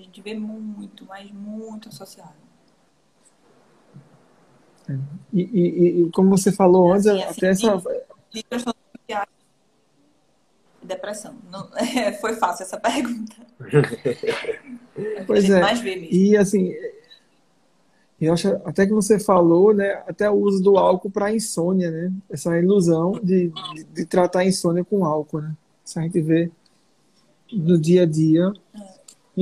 A 0.00 0.02
gente 0.02 0.22
vê 0.22 0.34
muito, 0.34 1.04
mas 1.04 1.30
muito 1.30 1.90
associado. 1.90 2.32
E, 5.30 5.42
e, 5.42 6.02
e 6.02 6.10
como 6.10 6.30
você 6.30 6.50
falou 6.50 6.90
antes, 6.90 7.06
Assim, 7.06 7.22
assim, 7.22 7.36
até 7.36 7.48
essa. 7.48 7.76
De 8.30 8.42
psiquiátrico 8.42 9.40
e 10.82 10.86
depressão. 10.86 11.34
Não, 11.50 11.68
foi 12.18 12.34
fácil 12.36 12.62
essa 12.64 12.80
pergunta. 12.80 13.36
É 14.96 15.24
Pois 15.24 15.48
é. 15.48 15.60
mais 15.60 15.80
vê 15.80 15.96
mesmo. 15.96 16.14
E 16.14 16.36
assim, 16.36 16.74
eu 18.20 18.34
acho 18.34 18.48
até 18.66 18.84
que 18.84 18.92
você 18.92 19.18
falou, 19.18 19.72
né? 19.72 20.02
Até 20.06 20.28
o 20.28 20.34
uso 20.34 20.62
do 20.62 20.76
álcool 20.76 21.10
para 21.10 21.32
insônia, 21.32 21.90
né? 21.90 22.12
Essa 22.28 22.58
ilusão 22.58 23.12
de, 23.12 23.48
de, 23.48 23.84
de 23.84 24.04
tratar 24.04 24.40
a 24.40 24.44
insônia 24.44 24.84
com 24.84 25.04
álcool, 25.04 25.40
né? 25.40 25.56
Isso 25.84 25.98
a 25.98 26.02
gente 26.02 26.20
vê 26.20 26.50
no 27.50 27.78
dia 27.78 28.02
a 28.02 28.06
dia, 28.06 28.52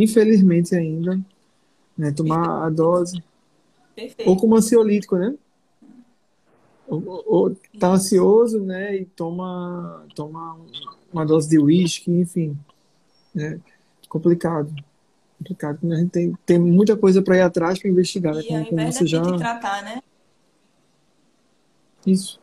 infelizmente 0.02 0.74
ainda, 0.74 1.20
né? 1.96 2.12
Tomar 2.12 2.66
a 2.66 2.70
dose. 2.70 3.22
Perfeito. 3.94 4.28
Ou 4.28 4.36
como 4.36 4.56
ansiolítico, 4.56 5.16
né? 5.16 5.34
Ou, 6.86 7.24
ou- 7.26 7.56
tá 7.78 7.88
ansioso, 7.88 8.60
né? 8.60 8.96
E 8.96 9.04
toma, 9.04 10.06
toma 10.14 10.58
uma 11.12 11.26
dose 11.26 11.48
de 11.48 11.58
uísque, 11.58 12.10
enfim. 12.10 12.56
Né? 13.34 13.60
Complicado. 14.08 14.72
Complicado. 15.38 15.78
né? 15.82 15.96
A 15.96 15.98
gente 15.98 16.10
tem, 16.10 16.34
tem 16.46 16.58
muita 16.58 16.96
coisa 16.96 17.20
para 17.20 17.36
ir 17.36 17.42
atrás 17.42 17.78
para 17.78 17.90
investigar, 17.90 18.34
né? 18.34 18.40
E 18.42 18.46
Como, 18.46 18.66
como 18.66 18.92
você 18.92 19.06
já. 19.06 19.20
tratar, 19.36 19.82
né? 19.84 20.02
Isso. 22.06 22.40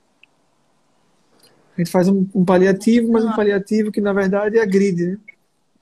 A 1.75 1.81
gente 1.81 1.91
faz 1.91 2.07
um, 2.07 2.25
um 2.33 2.45
paliativo, 2.45 3.11
mas 3.11 3.25
um 3.25 3.29
Ah. 3.29 3.35
paliativo 3.35 3.91
que 3.91 3.99
na 3.99 4.13
verdade 4.13 4.59
agride, 4.59 5.07
né? 5.07 5.17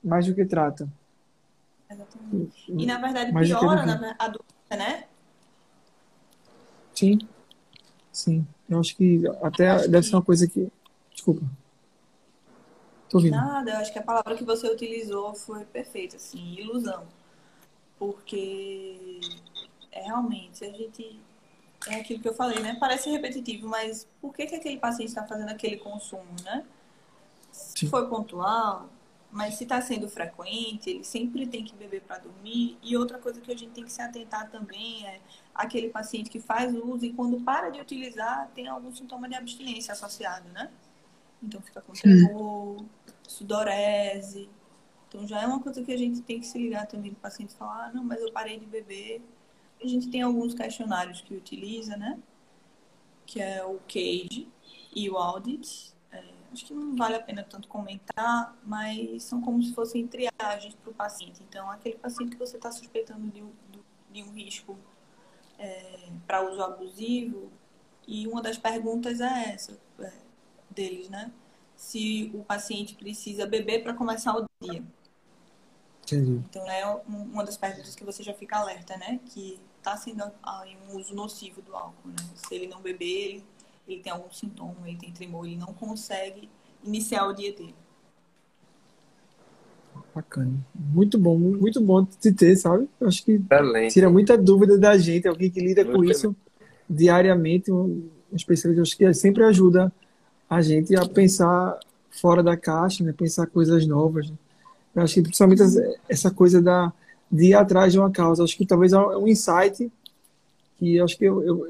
Mais 0.03 0.25
do 0.25 0.33
que 0.33 0.45
trata. 0.45 0.87
Exatamente. 1.93 2.71
E 2.71 2.85
na 2.85 2.97
verdade 2.97 3.31
Mais 3.31 3.47
piora 3.47 3.85
na 3.85 4.15
a 4.17 4.27
doença, 4.27 4.75
né? 4.77 5.05
Sim. 6.93 7.17
Sim, 8.11 8.45
eu 8.69 8.79
acho 8.79 8.95
que 8.95 9.23
até 9.41 9.71
acho 9.71 9.89
deve 9.89 10.03
que... 10.03 10.09
ser 10.09 10.15
uma 10.15 10.21
coisa 10.21 10.47
que. 10.47 10.71
Desculpa. 11.11 11.41
Tô 13.09 13.17
ouvindo. 13.17 13.35
Nada, 13.35 13.71
eu 13.71 13.77
acho 13.77 13.91
que 13.91 13.99
a 13.99 14.03
palavra 14.03 14.35
que 14.35 14.43
você 14.43 14.67
utilizou 14.67 15.33
foi 15.33 15.65
perfeita, 15.65 16.17
assim, 16.17 16.53
ilusão. 16.53 17.05
Porque 17.97 19.19
é 19.91 20.03
realmente, 20.03 20.63
a 20.63 20.71
gente. 20.71 21.19
É 21.87 21.95
aquilo 21.95 22.21
que 22.21 22.29
eu 22.29 22.33
falei, 22.33 22.59
né? 22.59 22.77
Parece 22.79 23.09
repetitivo, 23.09 23.67
mas 23.67 24.07
por 24.21 24.33
que, 24.33 24.45
que 24.45 24.55
aquele 24.55 24.77
paciente 24.77 25.09
está 25.09 25.27
fazendo 25.27 25.49
aquele 25.49 25.77
consumo, 25.77 26.23
né? 26.43 26.63
Se 27.51 27.87
foi 27.87 28.07
pontual, 28.07 28.89
mas 29.33 29.55
se 29.55 29.63
está 29.63 29.81
sendo 29.81 30.07
frequente, 30.07 30.91
ele 30.91 31.03
sempre 31.03 31.47
tem 31.47 31.65
que 31.65 31.75
beber 31.75 32.01
para 32.01 32.19
dormir. 32.19 32.77
E 32.83 32.95
outra 32.95 33.17
coisa 33.17 33.41
que 33.41 33.51
a 33.51 33.57
gente 33.57 33.71
tem 33.71 33.83
que 33.83 33.91
se 33.91 33.99
atentar 33.99 34.49
também 34.51 35.05
é 35.07 35.19
aquele 35.55 35.89
paciente 35.89 36.29
que 36.29 36.39
faz 36.39 36.71
uso 36.75 37.03
e 37.03 37.13
quando 37.13 37.41
para 37.41 37.71
de 37.71 37.81
utilizar 37.81 38.51
tem 38.53 38.67
algum 38.67 38.93
sintoma 38.93 39.27
de 39.27 39.33
abstinência 39.33 39.91
associado, 39.91 40.47
né? 40.49 40.71
Então 41.41 41.59
fica 41.61 41.81
com 41.81 41.93
tremor, 41.93 42.85
sudorese. 43.27 44.47
Então 45.09 45.27
já 45.27 45.41
é 45.41 45.47
uma 45.47 45.59
coisa 45.59 45.83
que 45.83 45.91
a 45.91 45.97
gente 45.97 46.21
tem 46.21 46.39
que 46.39 46.45
se 46.45 46.59
ligar 46.59 46.85
também 46.85 47.09
do 47.09 47.17
paciente 47.17 47.55
falar, 47.55 47.87
ah, 47.87 47.91
não, 47.91 48.03
mas 48.03 48.21
eu 48.21 48.31
parei 48.31 48.59
de 48.59 48.67
beber. 48.67 49.19
A 49.83 49.87
gente 49.87 50.09
tem 50.09 50.21
alguns 50.21 50.53
questionários 50.53 51.21
que 51.21 51.33
utiliza, 51.33 51.97
né? 51.97 52.19
Que 53.25 53.41
é 53.41 53.65
o 53.65 53.79
CAGE 53.87 54.47
e 54.95 55.09
o 55.09 55.17
Audit. 55.17 55.92
Acho 56.53 56.65
que 56.65 56.73
não 56.73 56.95
vale 56.95 57.15
a 57.15 57.21
pena 57.21 57.43
tanto 57.43 57.67
comentar, 57.67 58.55
mas 58.63 59.23
são 59.23 59.41
como 59.41 59.61
se 59.61 59.73
fossem 59.73 60.07
triagens 60.07 60.75
para 60.75 60.91
o 60.91 60.93
paciente. 60.93 61.41
Então, 61.49 61.69
aquele 61.69 61.97
paciente 61.97 62.31
que 62.31 62.37
você 62.37 62.57
está 62.57 62.71
suspeitando 62.71 63.27
de 63.31 63.41
um, 63.41 63.51
de 64.11 64.21
um 64.21 64.31
risco 64.31 64.77
é, 65.57 66.09
para 66.27 66.47
uso 66.47 66.61
abusivo, 66.61 67.51
e 68.07 68.27
uma 68.27 68.41
das 68.41 68.57
perguntas 68.57 69.19
é 69.19 69.53
essa 69.53 69.79
é, 69.99 70.11
deles, 70.69 71.09
né? 71.09 71.31
Se 71.75 72.31
o 72.33 72.43
paciente 72.43 72.95
precisa 72.95 73.45
beber 73.45 73.83
para 73.83 73.93
começar 73.93 74.37
o 74.37 74.45
dia. 74.61 74.83
Entendi. 76.03 76.43
Então 76.49 76.69
é 76.69 76.85
uma 77.07 77.43
das 77.43 77.57
perguntas 77.57 77.95
que 77.95 78.03
você 78.03 78.21
já 78.21 78.33
fica 78.33 78.57
alerta, 78.57 78.97
né? 78.97 79.19
Que 79.25 79.59
está 79.77 79.95
sendo 79.97 80.23
um 80.89 80.97
uso 80.97 81.15
nocivo 81.15 81.61
do 81.61 81.75
álcool, 81.75 82.09
né? 82.09 82.15
Se 82.35 82.53
ele 82.53 82.67
não 82.67 82.81
beber, 82.81 83.05
ele, 83.05 83.45
ele 83.87 84.01
tem 84.01 84.11
algum 84.11 84.31
sintoma, 84.31 84.75
ele 84.85 84.97
tem 84.97 85.11
tremor, 85.11 85.45
ele 85.45 85.57
não 85.57 85.73
consegue 85.73 86.49
iniciar 86.83 87.27
o 87.27 87.33
dia 87.33 87.53
dele. 87.53 87.75
Bacana. 90.13 90.53
Muito 90.73 91.17
bom, 91.17 91.37
muito 91.37 91.81
bom 91.81 92.05
te 92.05 92.31
ter, 92.31 92.55
sabe? 92.55 92.87
Eu 92.99 93.07
acho 93.07 93.23
que 93.23 93.33
Excelente. 93.33 93.93
tira 93.93 94.09
muita 94.09 94.37
dúvida 94.37 94.77
da 94.77 94.97
gente, 94.97 95.27
alguém 95.27 95.49
que 95.49 95.59
lida 95.59 95.83
muito 95.83 95.97
com 95.97 96.03
isso 96.03 96.35
diariamente, 96.89 97.71
um 97.71 98.09
especialista, 98.31 98.81
acho 98.81 98.97
que 98.97 99.13
sempre 99.13 99.43
ajuda 99.43 99.91
a 100.49 100.61
gente 100.61 100.95
a 100.95 101.07
pensar 101.07 101.79
fora 102.09 102.43
da 102.43 102.55
caixa, 102.55 103.03
né? 103.03 103.11
pensar 103.11 103.47
coisas 103.47 103.87
novas. 103.87 104.29
Né? 104.29 104.37
Eu 104.95 105.03
acho 105.03 105.15
que 105.15 105.21
principalmente 105.23 105.63
essa 106.07 106.29
coisa 106.29 106.61
da, 106.61 106.93
de 107.31 107.47
ir 107.47 107.53
atrás 107.55 107.93
de 107.93 107.99
uma 107.99 108.11
causa. 108.11 108.43
Acho 108.43 108.55
que 108.55 108.65
talvez 108.65 108.93
é 108.93 108.99
um 108.99 109.27
insight 109.27 109.91
que 110.77 110.99
acho 110.99 111.17
que 111.17 111.25
eu, 111.25 111.43
eu 111.43 111.67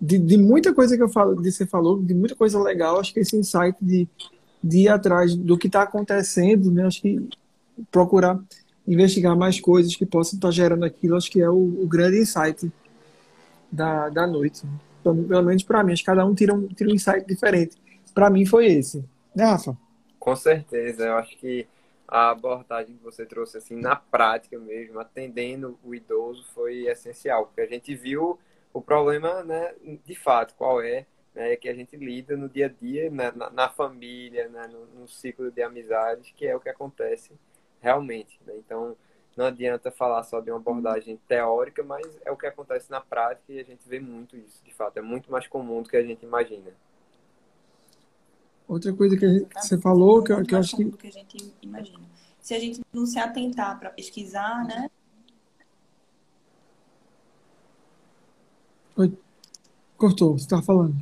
de, 0.00 0.18
de, 0.18 0.36
muita 0.36 0.74
coisa 0.74 0.96
que 0.96 1.02
eu 1.02 1.08
falo, 1.08 1.40
de 1.40 1.50
você 1.50 1.66
falou, 1.66 2.02
de 2.02 2.14
muita 2.14 2.34
coisa 2.34 2.60
legal, 2.62 3.00
acho 3.00 3.12
que 3.12 3.20
esse 3.20 3.36
insight 3.36 3.76
de, 3.80 4.06
de 4.62 4.78
ir 4.80 4.88
atrás 4.88 5.34
do 5.34 5.56
que 5.56 5.66
está 5.66 5.82
acontecendo, 5.82 6.70
né? 6.70 6.86
Acho 6.86 7.00
que 7.02 7.28
procurar 7.90 8.38
investigar 8.86 9.36
mais 9.36 9.60
coisas 9.60 9.96
que 9.96 10.06
possam 10.06 10.36
estar 10.36 10.50
gerando 10.50 10.84
aquilo, 10.84 11.16
acho 11.16 11.30
que 11.30 11.40
é 11.40 11.50
o, 11.50 11.54
o 11.54 11.86
grande 11.86 12.20
insight 12.20 12.70
da, 13.70 14.08
da 14.08 14.26
noite. 14.26 14.62
Pelo, 15.02 15.24
pelo 15.24 15.42
menos 15.42 15.62
para 15.62 15.82
mim, 15.82 15.92
acho 15.92 16.02
que 16.02 16.06
cada 16.06 16.24
um 16.24 16.34
tira 16.34 16.54
um, 16.54 16.68
tira 16.68 16.90
um 16.90 16.94
insight 16.94 17.26
diferente. 17.26 17.76
Para 18.14 18.30
mim 18.30 18.46
foi 18.46 18.66
esse. 18.66 19.04
Né, 19.34 19.44
Rafa? 19.44 19.76
Com 20.18 20.36
certeza, 20.36 21.04
eu 21.04 21.16
acho 21.16 21.36
que 21.36 21.66
a 22.08 22.30
abordagem 22.30 22.96
que 22.96 23.02
você 23.02 23.26
trouxe 23.26 23.58
assim 23.58 23.76
na 23.76 23.96
prática 23.96 24.58
mesmo, 24.58 25.00
atendendo 25.00 25.76
o 25.84 25.94
idoso, 25.94 26.44
foi 26.54 26.86
essencial, 26.86 27.46
porque 27.46 27.60
a 27.60 27.66
gente 27.66 27.94
viu 27.94 28.38
o 28.76 28.82
problema, 28.82 29.42
né, 29.42 29.74
de 30.04 30.14
fato, 30.14 30.54
qual 30.54 30.82
é, 30.82 31.06
né, 31.34 31.56
que 31.56 31.66
a 31.66 31.74
gente 31.74 31.96
lida 31.96 32.36
no 32.36 32.46
dia 32.46 32.66
a 32.66 32.68
dia, 32.68 33.10
né, 33.10 33.32
na, 33.34 33.48
na, 33.48 33.68
família, 33.70 34.50
né, 34.50 34.66
no, 34.66 35.00
no, 35.00 35.08
ciclo 35.08 35.50
de 35.50 35.62
amizades, 35.62 36.30
que 36.36 36.46
é 36.46 36.54
o 36.54 36.60
que 36.60 36.68
acontece 36.68 37.32
realmente. 37.80 38.38
Né? 38.44 38.52
Então, 38.58 38.94
não 39.34 39.46
adianta 39.46 39.90
falar 39.90 40.22
só 40.24 40.40
de 40.40 40.50
uma 40.50 40.58
abordagem 40.58 41.18
teórica, 41.26 41.82
mas 41.82 42.06
é 42.22 42.30
o 42.30 42.36
que 42.36 42.46
acontece 42.46 42.90
na 42.90 43.00
prática 43.00 43.50
e 43.50 43.60
a 43.60 43.64
gente 43.64 43.88
vê 43.88 43.98
muito 43.98 44.36
isso, 44.36 44.62
de 44.62 44.74
fato. 44.74 44.98
É 44.98 45.02
muito 45.02 45.32
mais 45.32 45.46
comum 45.46 45.80
do 45.80 45.88
que 45.88 45.96
a 45.96 46.04
gente 46.04 46.26
imagina. 46.26 46.70
Outra 48.68 48.92
coisa 48.92 49.16
que, 49.16 49.26
gente, 49.26 49.46
que 49.46 49.60
você 49.62 49.80
falou, 49.80 50.22
que, 50.22 50.44
que 50.44 50.54
eu 50.54 50.58
acho 50.58 50.76
que... 50.76 50.84
Do 50.84 50.98
que 50.98 51.06
a 51.06 51.12
gente 51.12 51.54
imagina. 51.62 52.04
Se 52.40 52.52
a 52.52 52.58
gente 52.58 52.82
não 52.92 53.06
se 53.06 53.18
atentar 53.18 53.78
para 53.78 53.88
pesquisar, 53.88 54.66
né? 54.66 54.90
Oi. 58.96 59.12
Cortou, 59.96 60.38
você 60.38 60.44
estava 60.44 60.62
falando. 60.62 60.96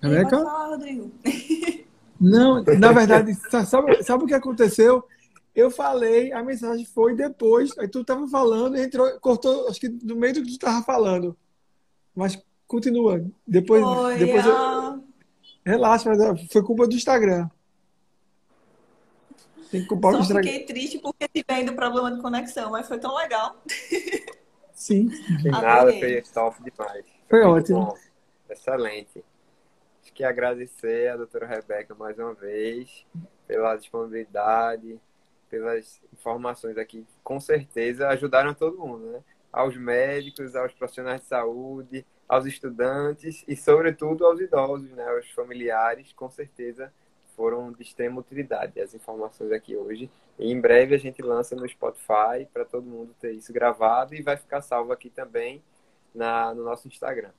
Rebeca? 0.00 0.30
Pode 0.30 0.44
falar, 0.44 0.66
Rodrigo. 0.68 1.12
Não, 2.20 2.62
na 2.62 2.92
verdade, 2.92 3.34
sabe, 3.64 4.02
sabe 4.02 4.24
o 4.24 4.26
que 4.26 4.34
aconteceu? 4.34 5.04
Eu 5.54 5.70
falei, 5.70 6.32
a 6.32 6.42
mensagem 6.42 6.84
foi 6.84 7.14
depois, 7.14 7.76
aí 7.78 7.86
tu 7.86 8.00
estava 8.00 8.26
falando, 8.28 8.76
entrou, 8.76 9.08
cortou, 9.20 9.68
acho 9.68 9.78
que 9.78 9.88
no 9.88 10.16
meio 10.16 10.34
do 10.34 10.42
que 10.42 10.48
tu 10.48 10.52
estava 10.52 10.84
falando. 10.84 11.36
Mas 12.14 12.40
continua. 12.66 13.24
Depois, 13.46 13.82
foi, 13.82 14.18
depois 14.18 14.46
eu... 14.46 15.04
Relaxa, 15.64 16.10
mas 16.10 16.46
foi 16.50 16.62
culpa 16.62 16.88
do 16.88 16.96
Instagram. 16.96 17.48
Tem 19.70 19.82
que 19.82 19.86
culpar 19.86 20.12
Só 20.12 20.18
o 20.18 20.22
Instagram. 20.22 20.42
fiquei 20.42 20.66
triste 20.66 20.98
porque 20.98 21.28
tive 21.28 21.44
ainda 21.48 21.72
problema 21.72 22.10
de 22.10 22.20
conexão, 22.22 22.70
mas 22.70 22.88
foi 22.88 22.98
tão 22.98 23.14
legal. 23.16 23.62
Sim. 24.78 25.10
Nada, 25.44 25.92
foi 25.92 26.22
top 26.22 26.62
demais. 26.62 27.04
Foi 27.28 27.42
ótimo. 27.42 27.86
Bom, 27.86 27.98
excelente 28.48 29.24
que 30.18 30.24
agradecer 30.24 31.12
a 31.12 31.16
doutora 31.16 31.46
Rebeca 31.46 31.94
mais 31.94 32.18
uma 32.18 32.34
vez 32.34 33.06
pela 33.46 33.76
disponibilidade, 33.76 35.00
pelas 35.48 36.02
informações 36.12 36.76
aqui. 36.76 37.06
Com 37.22 37.38
certeza 37.38 38.08
ajudaram 38.08 38.52
todo 38.52 38.78
mundo, 38.78 39.12
né? 39.12 39.20
Aos 39.52 39.76
médicos, 39.76 40.56
aos 40.56 40.72
profissionais 40.72 41.20
de 41.20 41.28
saúde, 41.28 42.04
aos 42.28 42.46
estudantes 42.46 43.44
e, 43.46 43.54
sobretudo, 43.54 44.26
aos 44.26 44.40
idosos, 44.40 44.90
né? 44.90 45.08
Aos 45.08 45.30
familiares, 45.30 46.12
com 46.12 46.28
certeza 46.28 46.92
foram 47.38 47.70
de 47.70 47.84
extrema 47.84 48.18
utilidade 48.20 48.80
as 48.80 48.92
informações 48.92 49.52
aqui 49.52 49.76
hoje. 49.76 50.10
E 50.36 50.50
em 50.50 50.60
breve 50.60 50.96
a 50.96 50.98
gente 50.98 51.22
lança 51.22 51.54
no 51.54 51.68
Spotify 51.68 52.44
para 52.52 52.64
todo 52.64 52.84
mundo 52.84 53.14
ter 53.20 53.32
isso 53.32 53.52
gravado 53.52 54.12
e 54.12 54.20
vai 54.20 54.36
ficar 54.36 54.60
salvo 54.60 54.92
aqui 54.92 55.08
também 55.08 55.62
na, 56.12 56.52
no 56.52 56.64
nosso 56.64 56.88
Instagram. 56.88 57.30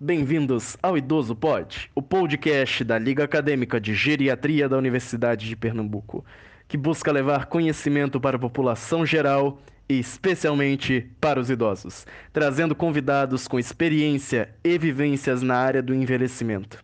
Bem-vindos 0.00 0.78
ao 0.82 0.96
Idoso 0.96 1.36
Pod, 1.36 1.90
o 1.94 2.00
podcast 2.00 2.82
da 2.82 2.98
Liga 2.98 3.24
Acadêmica 3.24 3.78
de 3.78 3.94
Geriatria 3.94 4.68
da 4.68 4.78
Universidade 4.78 5.46
de 5.46 5.54
Pernambuco, 5.54 6.24
que 6.66 6.78
busca 6.78 7.12
levar 7.12 7.46
conhecimento 7.46 8.18
para 8.18 8.36
a 8.36 8.40
população 8.40 9.04
geral 9.04 9.58
e 9.86 10.00
especialmente 10.00 11.10
para 11.20 11.38
os 11.38 11.50
idosos, 11.50 12.06
trazendo 12.32 12.74
convidados 12.74 13.46
com 13.46 13.58
experiência 13.58 14.54
e 14.64 14.78
vivências 14.78 15.42
na 15.42 15.56
área 15.56 15.82
do 15.82 15.94
envelhecimento. 15.94 16.82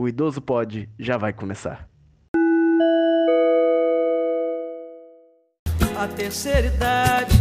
O 0.00 0.08
Idoso 0.08 0.40
Pod 0.40 0.88
já 0.98 1.18
vai 1.18 1.30
começar. 1.30 1.86
A 5.94 6.08
terceira 6.16 6.68
idade 6.68 7.36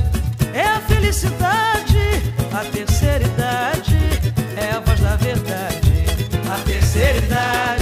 é 0.53 0.64
a 0.64 0.82
felicidade, 0.82 1.97
a 2.51 2.70
terceira 2.70 3.24
idade 3.24 3.95
é 4.57 4.76
a 4.76 4.82
voz 4.82 4.99
da 4.99 5.16
verdade. 5.16 5.89
A 6.53 6.66
terceira 6.66 7.18
idade. 7.20 7.78